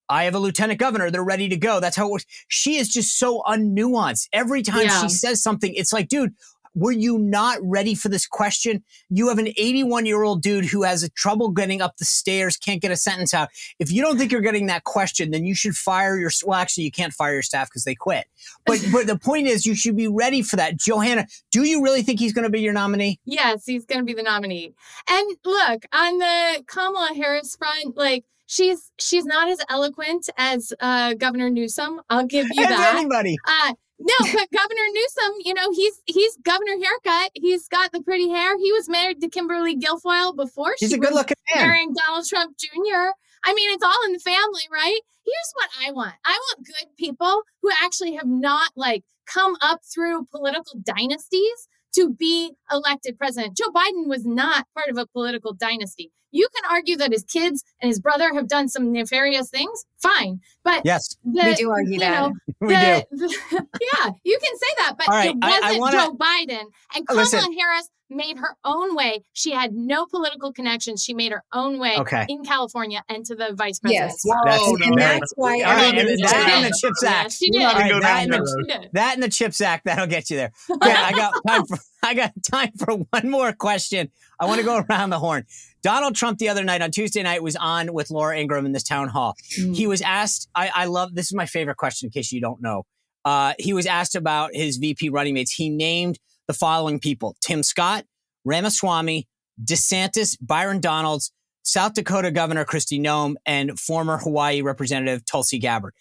I 0.09 0.23
have 0.23 0.35
a 0.35 0.39
lieutenant 0.39 0.79
governor. 0.79 1.11
They're 1.11 1.23
ready 1.23 1.49
to 1.49 1.57
go. 1.57 1.79
That's 1.79 1.95
how 1.95 2.07
it 2.07 2.11
works." 2.11 2.25
She 2.47 2.77
is 2.77 2.89
just 2.89 3.19
so 3.19 3.41
unnuanced. 3.47 4.27
Every 4.33 4.63
time 4.63 4.83
Yeah. 4.83 5.01
she 5.01 5.09
says 5.09 5.43
something, 5.43 5.73
it's 5.75 5.93
like, 5.93 6.07
dude. 6.07 6.33
Were 6.73 6.91
you 6.91 7.17
not 7.17 7.57
ready 7.61 7.95
for 7.95 8.09
this 8.09 8.25
question? 8.25 8.83
You 9.09 9.27
have 9.29 9.37
an 9.37 9.49
81 9.49 10.05
year 10.05 10.23
old 10.23 10.41
dude 10.41 10.65
who 10.65 10.83
has 10.83 11.03
a 11.03 11.09
trouble 11.09 11.49
getting 11.49 11.81
up 11.81 11.97
the 11.97 12.05
stairs, 12.05 12.57
can't 12.57 12.81
get 12.81 12.91
a 12.91 12.95
sentence 12.95 13.33
out. 13.33 13.49
If 13.79 13.91
you 13.91 14.01
don't 14.01 14.17
think 14.17 14.31
you're 14.31 14.41
getting 14.41 14.67
that 14.67 14.83
question, 14.83 15.31
then 15.31 15.45
you 15.45 15.53
should 15.55 15.75
fire 15.75 16.17
your. 16.17 16.31
Well, 16.45 16.59
actually, 16.59 16.85
you 16.85 16.91
can't 16.91 17.13
fire 17.13 17.33
your 17.33 17.41
staff 17.41 17.69
because 17.69 17.83
they 17.83 17.95
quit. 17.95 18.25
But 18.65 18.79
but 18.91 19.07
the 19.07 19.17
point 19.17 19.47
is, 19.47 19.65
you 19.65 19.75
should 19.75 19.97
be 19.97 20.07
ready 20.07 20.41
for 20.41 20.55
that. 20.55 20.77
Johanna, 20.77 21.27
do 21.51 21.63
you 21.63 21.83
really 21.83 22.03
think 22.03 22.19
he's 22.19 22.33
going 22.33 22.43
to 22.45 22.49
be 22.51 22.61
your 22.61 22.73
nominee? 22.73 23.19
Yes, 23.25 23.65
he's 23.65 23.85
going 23.85 23.99
to 23.99 24.05
be 24.05 24.13
the 24.13 24.23
nominee. 24.23 24.73
And 25.09 25.37
look, 25.45 25.83
on 25.93 26.17
the 26.19 26.63
Kamala 26.67 27.13
Harris 27.15 27.55
front, 27.55 27.97
like 27.97 28.23
she's 28.47 28.91
she's 28.99 29.25
not 29.25 29.49
as 29.49 29.59
eloquent 29.69 30.29
as 30.37 30.73
uh, 30.79 31.13
Governor 31.15 31.49
Newsom. 31.49 32.01
I'll 32.09 32.25
give 32.25 32.47
you 32.53 32.63
As 32.63 32.69
that. 32.69 32.95
anybody. 32.95 33.37
Uh, 33.47 33.73
no, 34.01 34.31
but 34.33 34.49
Governor 34.51 34.87
Newsom, 34.93 35.33
you 35.45 35.53
know, 35.53 35.71
he's 35.71 36.01
he's 36.05 36.37
Governor 36.43 36.73
haircut. 36.83 37.31
He's 37.33 37.67
got 37.67 37.91
the 37.91 38.01
pretty 38.01 38.29
hair. 38.29 38.57
He 38.57 38.71
was 38.71 38.89
married 38.89 39.21
to 39.21 39.29
Kimberly 39.29 39.77
Guilfoyle 39.77 40.35
before 40.35 40.73
He's 40.79 40.89
she 40.89 40.95
a 40.95 40.99
good 40.99 41.11
was 41.11 41.19
looking 41.19 41.37
man. 41.53 41.67
marrying 41.67 41.93
Donald 41.93 42.27
Trump 42.27 42.57
Jr. 42.57 43.13
I 43.43 43.53
mean, 43.53 43.71
it's 43.71 43.83
all 43.83 44.05
in 44.05 44.13
the 44.13 44.19
family, 44.19 44.63
right? 44.71 44.99
Here's 45.25 45.53
what 45.55 45.69
I 45.81 45.91
want. 45.91 46.15
I 46.25 46.31
want 46.31 46.65
good 46.67 46.95
people 46.97 47.41
who 47.61 47.69
actually 47.81 48.15
have 48.15 48.27
not 48.27 48.71
like 48.75 49.03
come 49.25 49.55
up 49.61 49.81
through 49.83 50.25
political 50.31 50.79
dynasties 50.83 51.67
to 51.95 52.09
be 52.09 52.51
elected 52.71 53.17
president. 53.17 53.57
Joe 53.57 53.69
Biden 53.75 54.07
was 54.07 54.25
not 54.25 54.65
part 54.75 54.89
of 54.89 54.97
a 54.97 55.05
political 55.07 55.53
dynasty. 55.53 56.11
You 56.33 56.47
can 56.55 56.71
argue 56.71 56.95
that 56.95 57.11
his 57.11 57.23
kids 57.25 57.63
and 57.81 57.89
his 57.89 57.99
brother 57.99 58.33
have 58.33 58.47
done 58.47 58.69
some 58.69 58.93
nefarious 58.93 59.49
things. 59.49 59.85
Fine. 60.01 60.39
But 60.63 60.83
Yes, 60.85 61.17
the, 61.25 61.41
we 61.43 61.55
do 61.55 61.69
argue 61.69 61.99
that. 61.99 62.21
know, 62.21 62.33
we 62.61 62.67
do. 62.69 62.73
the- 62.75 63.05
the- 63.11 63.65
yeah, 63.81 64.11
you 64.23 64.39
can 64.41 64.57
say 64.57 64.67
that, 64.77 64.93
but 64.97 65.09
All 65.09 65.15
right, 65.15 65.29
it 65.31 65.35
wasn't 65.41 65.63
I 65.65 65.77
wanna- 65.79 65.97
Joe 65.97 66.13
Biden. 66.15 66.63
And 66.95 67.05
Kamala 67.07 67.23
Listen. 67.23 67.53
Harris 67.53 67.89
made 68.11 68.37
her 68.37 68.55
own 68.63 68.95
way. 68.95 69.23
She 69.33 69.51
had 69.51 69.73
no 69.73 70.05
political 70.05 70.51
connections. 70.53 71.03
She 71.03 71.13
made 71.13 71.31
her 71.31 71.43
own 71.53 71.79
way 71.79 71.95
Okay. 71.97 72.25
in 72.29 72.43
California 72.43 73.03
and 73.09 73.25
to 73.25 73.35
the 73.35 73.53
vice 73.55 73.79
Yes. 73.85 74.21
president. 74.21 74.45
That's- 74.45 74.61
Whoa, 74.61 74.75
and 74.89 74.97
that's 74.99 75.33
why 75.35 75.53
All 75.53 75.59
right, 75.61 75.83
everyone 75.85 75.97
and 75.99 76.09
is 76.09 76.19
that 76.21 76.31
down. 76.47 76.63
and 76.63 76.65
the 76.65 76.77
CHIPS 76.79 77.03
Yeah, 77.03 77.09
Act. 77.11 77.31
she 77.33 77.49
did. 77.49 77.59
not 77.61 77.73
gonna 77.73 77.83
All 77.85 77.89
go 77.89 77.93
right, 77.95 78.01
that 78.01 78.13
down 78.13 78.23
and 78.23 78.33
the- 78.33 78.37
road. 78.39 78.65
She 78.69 78.79
did. 78.79 78.89
That 78.93 79.13
and 79.15 79.23
the 79.23 79.29
CHIPS 79.29 79.61
Act, 79.61 79.85
that'll 79.85 80.07
get 80.07 80.29
you 80.29 80.35
there. 80.37 80.51
Okay, 80.71 80.91
I 80.93 81.11
got 81.13 81.33
time 81.47 81.65
for 81.65 81.77
I 82.03 82.13
got 82.15 82.33
time 82.49 82.71
for 82.77 82.93
one 83.11 83.29
more 83.29 83.53
question. 83.53 84.09
I 84.39 84.45
want 84.45 84.59
to 84.59 84.65
go 84.65 84.83
around 84.89 85.11
the 85.11 85.19
horn. 85.19 85.45
Donald 85.83 86.15
Trump 86.15 86.39
the 86.39 86.49
other 86.49 86.63
night 86.63 86.81
on 86.81 86.89
Tuesday 86.91 87.21
night 87.21 87.43
was 87.43 87.55
on 87.55 87.93
with 87.93 88.09
Laura 88.09 88.37
Ingraham 88.39 88.65
in 88.65 88.71
this 88.71 88.83
town 88.83 89.07
hall. 89.07 89.35
He 89.73 89.85
was 89.85 90.01
asked, 90.01 90.49
I, 90.55 90.71
I 90.73 90.85
love 90.85 91.13
this 91.13 91.27
is 91.27 91.33
my 91.35 91.45
favorite 91.45 91.77
question 91.77 92.07
in 92.07 92.11
case 92.11 92.31
you 92.31 92.41
don't 92.41 92.61
know. 92.61 92.83
Uh, 93.23 93.53
he 93.59 93.71
was 93.73 93.85
asked 93.85 94.15
about 94.15 94.49
his 94.55 94.77
VP 94.77 95.09
running 95.09 95.35
mates. 95.35 95.51
He 95.51 95.69
named 95.69 96.17
the 96.51 96.57
following 96.57 96.99
people 96.99 97.37
Tim 97.39 97.63
Scott, 97.63 98.05
Ramaswamy, 98.43 99.25
DeSantis, 99.63 100.37
Byron 100.41 100.81
Donalds, 100.81 101.31
South 101.63 101.93
Dakota 101.93 102.29
Governor 102.29 102.65
Kristi 102.65 102.99
Noem, 102.99 103.35
and 103.45 103.79
former 103.79 104.17
Hawaii 104.17 104.61
Representative 104.61 105.23
Tulsi 105.25 105.59
Gabbard. 105.59 105.93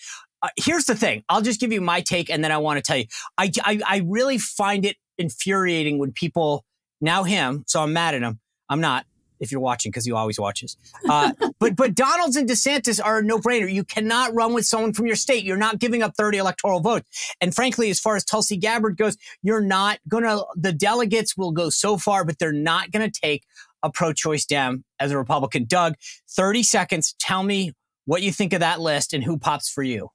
Uh, 0.42 0.48
here's 0.56 0.86
the 0.86 0.96
thing 0.96 1.22
I'll 1.28 1.42
just 1.42 1.60
give 1.60 1.72
you 1.72 1.80
my 1.80 2.00
take 2.00 2.30
and 2.30 2.42
then 2.42 2.50
I 2.50 2.58
want 2.58 2.78
to 2.78 2.82
tell 2.82 2.96
you. 2.96 3.04
I, 3.38 3.52
I, 3.62 3.80
I 3.86 4.02
really 4.06 4.38
find 4.38 4.84
it 4.84 4.96
infuriating 5.18 5.98
when 5.98 6.10
people, 6.12 6.64
now 7.00 7.22
him, 7.22 7.62
so 7.68 7.82
I'm 7.82 7.92
mad 7.92 8.14
at 8.16 8.22
him. 8.22 8.40
I'm 8.68 8.80
not 8.80 9.06
if 9.40 9.50
you're 9.50 9.60
watching 9.60 9.90
because 9.90 10.04
he 10.04 10.12
always 10.12 10.38
watches. 10.38 10.76
Uh, 11.08 11.32
but 11.58 11.76
but 11.76 11.94
Donalds 11.94 12.36
and 12.36 12.48
DeSantis 12.48 13.00
are 13.02 13.18
a 13.18 13.22
no-brainer. 13.22 13.72
You 13.72 13.84
cannot 13.84 14.34
run 14.34 14.52
with 14.52 14.66
someone 14.66 14.92
from 14.92 15.06
your 15.06 15.16
state. 15.16 15.44
You're 15.44 15.56
not 15.56 15.78
giving 15.78 16.02
up 16.02 16.14
30 16.16 16.38
electoral 16.38 16.80
votes. 16.80 17.34
And 17.40 17.54
frankly, 17.54 17.90
as 17.90 17.98
far 17.98 18.16
as 18.16 18.24
Tulsi 18.24 18.56
Gabbard 18.56 18.96
goes, 18.96 19.16
you're 19.42 19.62
not 19.62 19.98
gonna. 20.08 20.42
The 20.56 20.72
delegates 20.72 21.36
will 21.36 21.52
go 21.52 21.70
so 21.70 21.96
far, 21.96 22.24
but 22.24 22.38
they're 22.38 22.52
not 22.52 22.90
gonna 22.90 23.10
take 23.10 23.44
a 23.82 23.90
pro-choice 23.90 24.44
Dem 24.44 24.84
as 24.98 25.10
a 25.10 25.18
Republican. 25.18 25.64
Doug, 25.64 25.94
30 26.28 26.62
seconds. 26.62 27.14
Tell 27.18 27.42
me 27.42 27.72
what 28.04 28.22
you 28.22 28.32
think 28.32 28.52
of 28.52 28.60
that 28.60 28.80
list 28.80 29.12
and 29.14 29.24
who 29.24 29.38
pops 29.38 29.70
for 29.70 29.82
you. 29.82 30.10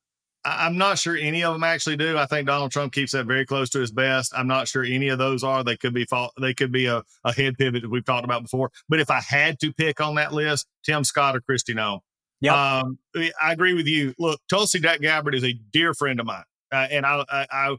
I'm 0.45 0.77
not 0.77 0.99
sure 0.99 1.17
any 1.17 1.43
of 1.43 1.53
them 1.53 1.63
actually 1.63 1.97
do. 1.97 2.17
I 2.17 2.27
think 2.27 2.45
Donald 2.45 2.71
Trump 2.71 2.93
keeps 2.93 3.13
that 3.13 3.25
very 3.25 3.45
close 3.45 3.69
to 3.71 3.79
his 3.79 3.91
best. 3.91 4.31
I'm 4.37 4.47
not 4.47 4.67
sure 4.67 4.83
any 4.83 5.09
of 5.09 5.17
those 5.17 5.43
are. 5.43 5.63
They 5.63 5.75
could 5.75 5.93
be. 5.93 6.05
They 6.39 6.53
could 6.53 6.71
be 6.71 6.85
a, 6.85 7.03
a 7.23 7.33
head 7.33 7.57
pivot 7.57 7.81
that 7.81 7.89
we've 7.89 8.05
talked 8.05 8.25
about 8.25 8.43
before. 8.43 8.71
But 8.87 8.99
if 8.99 9.09
I 9.09 9.21
had 9.21 9.59
to 9.61 9.73
pick 9.73 9.99
on 9.99 10.15
that 10.15 10.33
list, 10.33 10.67
Tim 10.83 11.03
Scott 11.03 11.35
or 11.35 11.41
Kristi 11.41 11.75
Noem. 11.75 11.99
Yep. 12.41 12.53
Um, 12.53 12.99
I 13.15 13.31
I 13.41 13.53
agree 13.53 13.73
with 13.73 13.87
you. 13.87 14.13
Look, 14.19 14.39
Tulsi 14.47 14.79
Dak 14.79 15.01
Gabbard 15.01 15.33
is 15.33 15.43
a 15.43 15.53
dear 15.71 15.93
friend 15.95 16.19
of 16.19 16.27
mine, 16.27 16.43
uh, 16.71 16.87
and 16.91 17.05
I, 17.05 17.25
I 17.27 17.47
I 17.51 17.75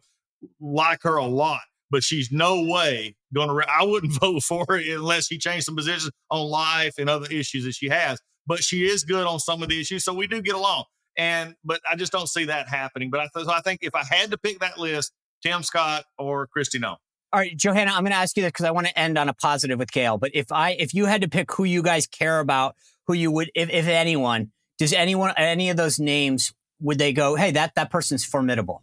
like 0.60 1.02
her 1.04 1.16
a 1.16 1.26
lot. 1.26 1.60
But 1.88 2.02
she's 2.02 2.32
no 2.32 2.64
way 2.64 3.14
going 3.32 3.46
to. 3.46 3.54
Re- 3.54 3.64
I 3.68 3.84
wouldn't 3.84 4.12
vote 4.20 4.42
for 4.42 4.66
her 4.68 4.76
unless 4.76 5.26
she 5.26 5.38
changed 5.38 5.66
some 5.66 5.76
positions 5.76 6.10
on 6.30 6.48
life 6.48 6.94
and 6.98 7.08
other 7.08 7.28
issues 7.30 7.64
that 7.64 7.74
she 7.74 7.88
has. 7.90 8.20
But 8.44 8.64
she 8.64 8.88
is 8.88 9.04
good 9.04 9.26
on 9.26 9.38
some 9.38 9.62
of 9.62 9.68
the 9.68 9.80
issues, 9.80 10.04
so 10.04 10.14
we 10.14 10.26
do 10.26 10.42
get 10.42 10.54
along. 10.54 10.84
And 11.16 11.54
but 11.64 11.80
I 11.90 11.96
just 11.96 12.12
don't 12.12 12.28
see 12.28 12.44
that 12.46 12.68
happening. 12.68 13.10
But 13.10 13.20
I, 13.20 13.28
th- 13.34 13.46
so 13.46 13.52
I 13.52 13.60
think 13.60 13.80
if 13.82 13.94
I 13.94 14.04
had 14.04 14.30
to 14.30 14.38
pick 14.38 14.60
that 14.60 14.78
list, 14.78 15.12
Tim 15.42 15.62
Scott 15.62 16.04
or 16.18 16.48
Kristi 16.54 16.80
No. 16.80 16.96
All 17.32 17.40
right, 17.40 17.56
Johanna, 17.56 17.90
I'm 17.90 18.02
going 18.02 18.12
to 18.12 18.18
ask 18.18 18.36
you 18.36 18.42
this 18.42 18.50
because 18.50 18.64
I 18.64 18.70
want 18.70 18.86
to 18.86 18.98
end 18.98 19.18
on 19.18 19.28
a 19.28 19.34
positive 19.34 19.78
with 19.78 19.90
Gail. 19.90 20.16
But 20.16 20.30
if 20.32 20.52
I, 20.52 20.70
if 20.70 20.94
you 20.94 21.06
had 21.06 21.22
to 21.22 21.28
pick 21.28 21.52
who 21.52 21.64
you 21.64 21.82
guys 21.82 22.06
care 22.06 22.38
about, 22.38 22.76
who 23.06 23.14
you 23.14 23.30
would, 23.30 23.50
if, 23.54 23.68
if 23.68 23.86
anyone, 23.88 24.52
does 24.78 24.92
anyone, 24.92 25.34
any 25.36 25.70
of 25.70 25.76
those 25.76 25.98
names, 25.98 26.54
would 26.80 26.98
they 26.98 27.12
go, 27.12 27.34
hey, 27.34 27.50
that 27.50 27.74
that 27.74 27.90
person's 27.90 28.24
formidable? 28.24 28.82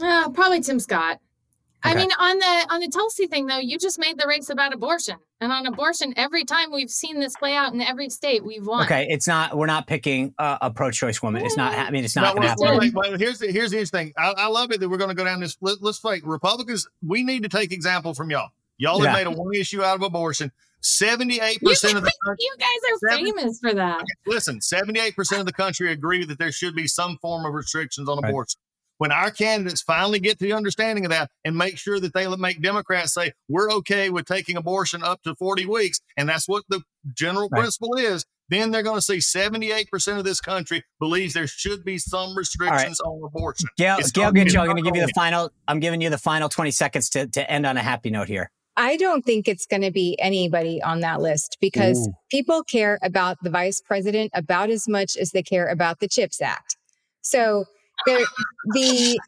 Uh, 0.00 0.30
probably 0.30 0.60
Tim 0.60 0.80
Scott. 0.80 1.20
I 1.84 1.94
mean, 1.94 2.10
on 2.18 2.38
the 2.38 2.66
on 2.70 2.80
the 2.80 2.88
Tulsi 2.88 3.26
thing 3.26 3.46
though, 3.46 3.58
you 3.58 3.78
just 3.78 3.98
made 3.98 4.18
the 4.18 4.26
race 4.26 4.50
about 4.50 4.72
abortion, 4.72 5.16
and 5.40 5.50
on 5.52 5.66
abortion, 5.66 6.14
every 6.16 6.44
time 6.44 6.70
we've 6.72 6.90
seen 6.90 7.18
this 7.20 7.34
play 7.36 7.54
out 7.56 7.72
in 7.74 7.80
every 7.80 8.08
state, 8.08 8.44
we've 8.44 8.66
won. 8.66 8.84
Okay, 8.84 9.06
it's 9.10 9.26
not. 9.26 9.56
We're 9.56 9.66
not 9.66 9.86
picking 9.86 10.34
a, 10.38 10.58
a 10.62 10.70
pro-choice 10.70 11.22
woman. 11.22 11.44
It's 11.44 11.56
not. 11.56 11.74
I 11.74 11.90
mean, 11.90 12.04
it's 12.04 12.14
not 12.16 12.22
No, 12.22 12.40
going 12.40 12.48
to 12.48 12.54
well, 12.60 12.72
happen. 12.74 12.92
well, 12.94 13.10
well, 13.10 13.18
here's 13.18 13.38
the 13.38 13.46
here's 13.50 13.70
the 13.72 13.78
interesting 13.78 14.06
thing. 14.06 14.12
I, 14.16 14.32
I 14.36 14.46
love 14.46 14.70
it 14.70 14.80
that 14.80 14.88
we're 14.88 14.96
going 14.98 15.10
to 15.10 15.14
go 15.16 15.24
down 15.24 15.40
this. 15.40 15.56
Let, 15.60 15.82
let's 15.82 15.98
fight 15.98 16.22
Republicans. 16.24 16.88
We 17.06 17.22
need 17.24 17.42
to 17.42 17.48
take 17.48 17.72
example 17.72 18.14
from 18.14 18.30
y'all. 18.30 18.50
Y'all 18.78 19.02
Yeah. 19.02 19.10
have 19.10 19.18
made 19.18 19.26
a 19.26 19.36
one 19.36 19.54
issue 19.54 19.82
out 19.82 19.96
of 19.96 20.02
abortion. 20.02 20.50
78% 20.82 21.56
of 21.96 22.02
the 22.02 22.12
country. 22.24 22.36
you 22.40 22.54
guys 22.58 22.68
are 22.90 23.10
Seven- 23.10 23.24
famous 23.36 23.60
for 23.60 23.72
that. 23.74 24.04
Listen, 24.26 24.58
78% 24.58 25.38
of 25.38 25.46
the 25.46 25.52
country 25.52 25.92
agree 25.92 26.24
that 26.24 26.38
there 26.38 26.50
should 26.50 26.74
be 26.74 26.88
some 26.88 27.18
form 27.18 27.44
of 27.44 27.54
restrictions 27.54 28.08
on 28.08 28.18
Right. 28.20 28.30
abortion. 28.30 28.60
When 29.02 29.10
our 29.10 29.32
candidates 29.32 29.82
finally 29.82 30.20
get 30.20 30.38
to 30.38 30.44
the 30.44 30.52
understanding 30.52 31.04
of 31.04 31.10
that 31.10 31.28
and 31.44 31.56
make 31.56 31.76
sure 31.76 31.98
that 31.98 32.14
they 32.14 32.28
make 32.36 32.62
Democrats 32.62 33.12
say, 33.12 33.32
we're 33.48 33.68
okay 33.72 34.10
with 34.10 34.26
taking 34.26 34.56
abortion 34.56 35.02
up 35.02 35.20
to 35.24 35.34
40 35.34 35.66
weeks, 35.66 35.98
and 36.16 36.28
that's 36.28 36.46
what 36.46 36.62
the 36.68 36.82
general 37.12 37.48
Right. 37.50 37.62
principle 37.62 37.96
is, 37.96 38.24
then 38.48 38.70
they're 38.70 38.84
going 38.84 39.00
to 39.00 39.02
see 39.02 39.16
78% 39.16 40.18
of 40.18 40.24
this 40.24 40.40
country 40.40 40.84
believes 41.00 41.34
there 41.34 41.48
should 41.48 41.84
be 41.84 41.98
some 41.98 42.36
restrictions 42.36 43.00
on 43.00 43.20
abortion. 43.26 43.68
Gail, 43.76 43.96
It's 43.98 44.12
Gail 44.12 44.30
gonna 44.30 44.44
Gitcho, 44.44 44.60
I'm 44.60 44.66
going 44.66 44.76
to 44.76 44.82
give 44.84 44.94
you 44.94 45.04
the 45.04 45.12
final. 45.16 45.50
I'm 45.66 45.80
giving 45.80 46.00
you 46.00 46.08
the 46.08 46.16
final 46.16 46.48
20 46.48 46.70
seconds 46.70 47.10
to, 47.10 47.26
to 47.26 47.50
end 47.50 47.66
on 47.66 47.76
a 47.76 47.82
happy 47.82 48.10
note 48.10 48.28
here. 48.28 48.52
I 48.76 48.96
don't 48.98 49.24
think 49.24 49.48
it's 49.48 49.66
going 49.66 49.82
to 49.82 49.90
be 49.90 50.16
anybody 50.20 50.80
on 50.80 51.00
that 51.00 51.20
list 51.20 51.58
because 51.60 52.06
Ooh. 52.06 52.12
people 52.30 52.62
care 52.62 53.00
about 53.02 53.38
the 53.42 53.50
vice 53.50 53.80
president 53.80 54.30
about 54.32 54.70
as 54.70 54.86
much 54.86 55.16
as 55.16 55.32
they 55.32 55.42
care 55.42 55.66
about 55.66 55.98
the 55.98 56.06
CHIPS 56.06 56.40
Act. 56.40 56.76
So 57.20 57.64
there, 58.06 58.26
the 58.72 59.18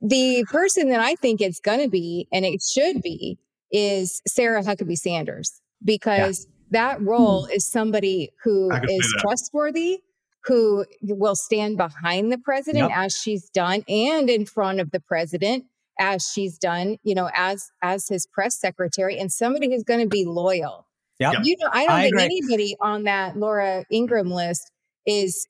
the 0.00 0.44
person 0.50 0.88
that 0.90 1.00
I 1.00 1.14
think 1.16 1.40
it's 1.40 1.60
going 1.60 1.80
to 1.80 1.88
be, 1.88 2.28
and 2.32 2.44
it 2.44 2.62
should 2.62 3.02
be, 3.02 3.38
is 3.72 4.22
Sarah 4.26 4.62
Huckabee 4.62 4.96
Sanders 4.96 5.60
because 5.84 6.46
that 6.70 6.98
hmm. 6.98 7.08
role 7.08 7.46
is 7.46 7.66
somebody 7.66 8.30
who 8.42 8.70
I 8.70 8.80
can 8.80 8.88
see 8.88 8.96
is 8.96 9.14
trustworthy, 9.18 10.00
who 10.44 10.84
will 11.02 11.36
stand 11.36 11.76
behind 11.76 12.30
the 12.30 12.38
president 12.38 12.90
Yep. 12.90 12.98
as 12.98 13.16
she's 13.16 13.48
done, 13.50 13.84
and 13.88 14.28
in 14.30 14.46
front 14.46 14.80
of 14.80 14.90
the 14.90 15.00
president 15.00 15.64
as 15.98 16.30
she's 16.30 16.58
done, 16.58 16.98
you 17.02 17.14
know, 17.14 17.30
as 17.34 17.70
as 17.82 18.08
his 18.08 18.26
press 18.26 18.58
secretary, 18.58 19.18
and 19.18 19.32
somebody 19.32 19.70
who's 19.70 19.84
going 19.84 20.00
to 20.00 20.08
be 20.08 20.24
loyal. 20.24 20.86
Yep. 21.20 21.34
You 21.44 21.56
know, 21.60 21.68
I 21.72 21.86
don't 21.86 21.92
I 21.92 22.02
think 22.02 22.14
agree. 22.14 22.24
anybody 22.24 22.76
on 22.80 23.04
that 23.04 23.36
Laura 23.36 23.84
Ingraham 23.90 24.30
list 24.30 24.70
is 25.06 25.46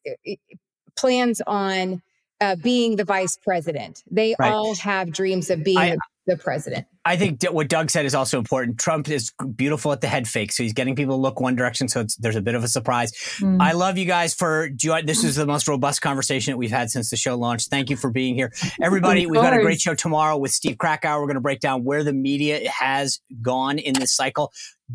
plans 0.96 1.40
on 1.46 2.02
uh, 2.40 2.56
being 2.56 2.96
the 2.96 3.04
vice 3.04 3.36
president. 3.36 4.02
They 4.10 4.34
Right. 4.38 4.52
all 4.52 4.74
have 4.76 5.12
dreams 5.12 5.50
of 5.50 5.62
being 5.64 5.78
I- 5.78 5.90
the, 5.90 5.98
the 6.26 6.36
president. 6.36 6.86
I 7.06 7.16
think 7.18 7.42
what 7.50 7.68
Doug 7.68 7.90
said 7.90 8.06
is 8.06 8.14
also 8.14 8.38
important. 8.38 8.78
Trump 8.78 9.10
is 9.10 9.30
beautiful 9.56 9.92
at 9.92 10.00
the 10.00 10.06
head 10.06 10.26
fake, 10.26 10.52
so 10.52 10.62
he's 10.62 10.72
getting 10.72 10.96
people 10.96 11.16
to 11.16 11.20
look 11.20 11.38
one 11.38 11.54
direction. 11.54 11.86
So 11.86 12.00
it's, 12.00 12.16
there's 12.16 12.34
a 12.34 12.40
bit 12.40 12.54
of 12.54 12.64
a 12.64 12.68
surprise. 12.68 13.12
Mm. 13.40 13.60
I 13.60 13.72
love 13.72 13.98
you 13.98 14.06
guys 14.06 14.32
for. 14.32 14.70
Do 14.70 14.86
you, 14.86 15.02
this 15.02 15.22
is 15.22 15.36
the 15.36 15.44
most 15.44 15.68
robust 15.68 16.00
conversation 16.00 16.52
that 16.52 16.56
we've 16.56 16.70
had 16.70 16.88
since 16.90 17.10
the 17.10 17.16
show 17.16 17.34
launched. 17.36 17.68
Thank 17.68 17.90
you 17.90 17.96
for 17.96 18.08
being 18.08 18.34
here, 18.34 18.50
everybody. 18.82 19.26
We've 19.26 19.38
got 19.42 19.52
a 19.52 19.60
great 19.60 19.82
show 19.82 19.94
tomorrow 19.94 20.38
with 20.38 20.52
Steve 20.52 20.78
Krakauer. 20.78 21.20
We're 21.20 21.26
going 21.26 21.34
to 21.34 21.42
break 21.42 21.60
down 21.60 21.84
where 21.84 22.02
the 22.04 22.14
media 22.14 22.70
has 22.70 23.20
gone 23.42 23.78
in 23.78 23.92
this 23.92 24.16
cycle. 24.16 24.50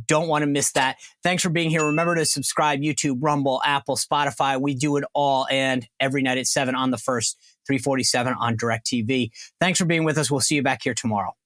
Don't 0.07 0.27
want 0.27 0.43
to 0.43 0.47
miss 0.47 0.71
that. 0.73 0.97
Thanks 1.23 1.41
for 1.43 1.49
being 1.49 1.69
here. 1.69 1.85
Remember 1.85 2.15
to 2.15 2.25
subscribe 2.25 2.79
YouTube, 2.81 3.17
Rumble, 3.19 3.61
Apple, 3.65 3.95
Spotify. 3.95 4.59
We 4.59 4.75
do 4.75 4.97
it 4.97 5.03
all, 5.13 5.47
and 5.49 5.87
every 5.99 6.21
night 6.21 6.37
at 6.37 6.47
seven 6.47 6.75
on 6.75 6.91
the 6.91 6.97
first, 6.97 7.37
three 7.65 7.79
forty 7.79 8.03
seven 8.03 8.33
on 8.39 8.55
Direct 8.55 8.85
TV. 8.85 9.31
Thanks 9.59 9.79
for 9.79 9.85
being 9.85 10.03
with 10.03 10.17
us. 10.17 10.29
We'll 10.29 10.41
see 10.41 10.55
you 10.55 10.63
back 10.63 10.83
here 10.83 10.93
tomorrow. 10.93 11.33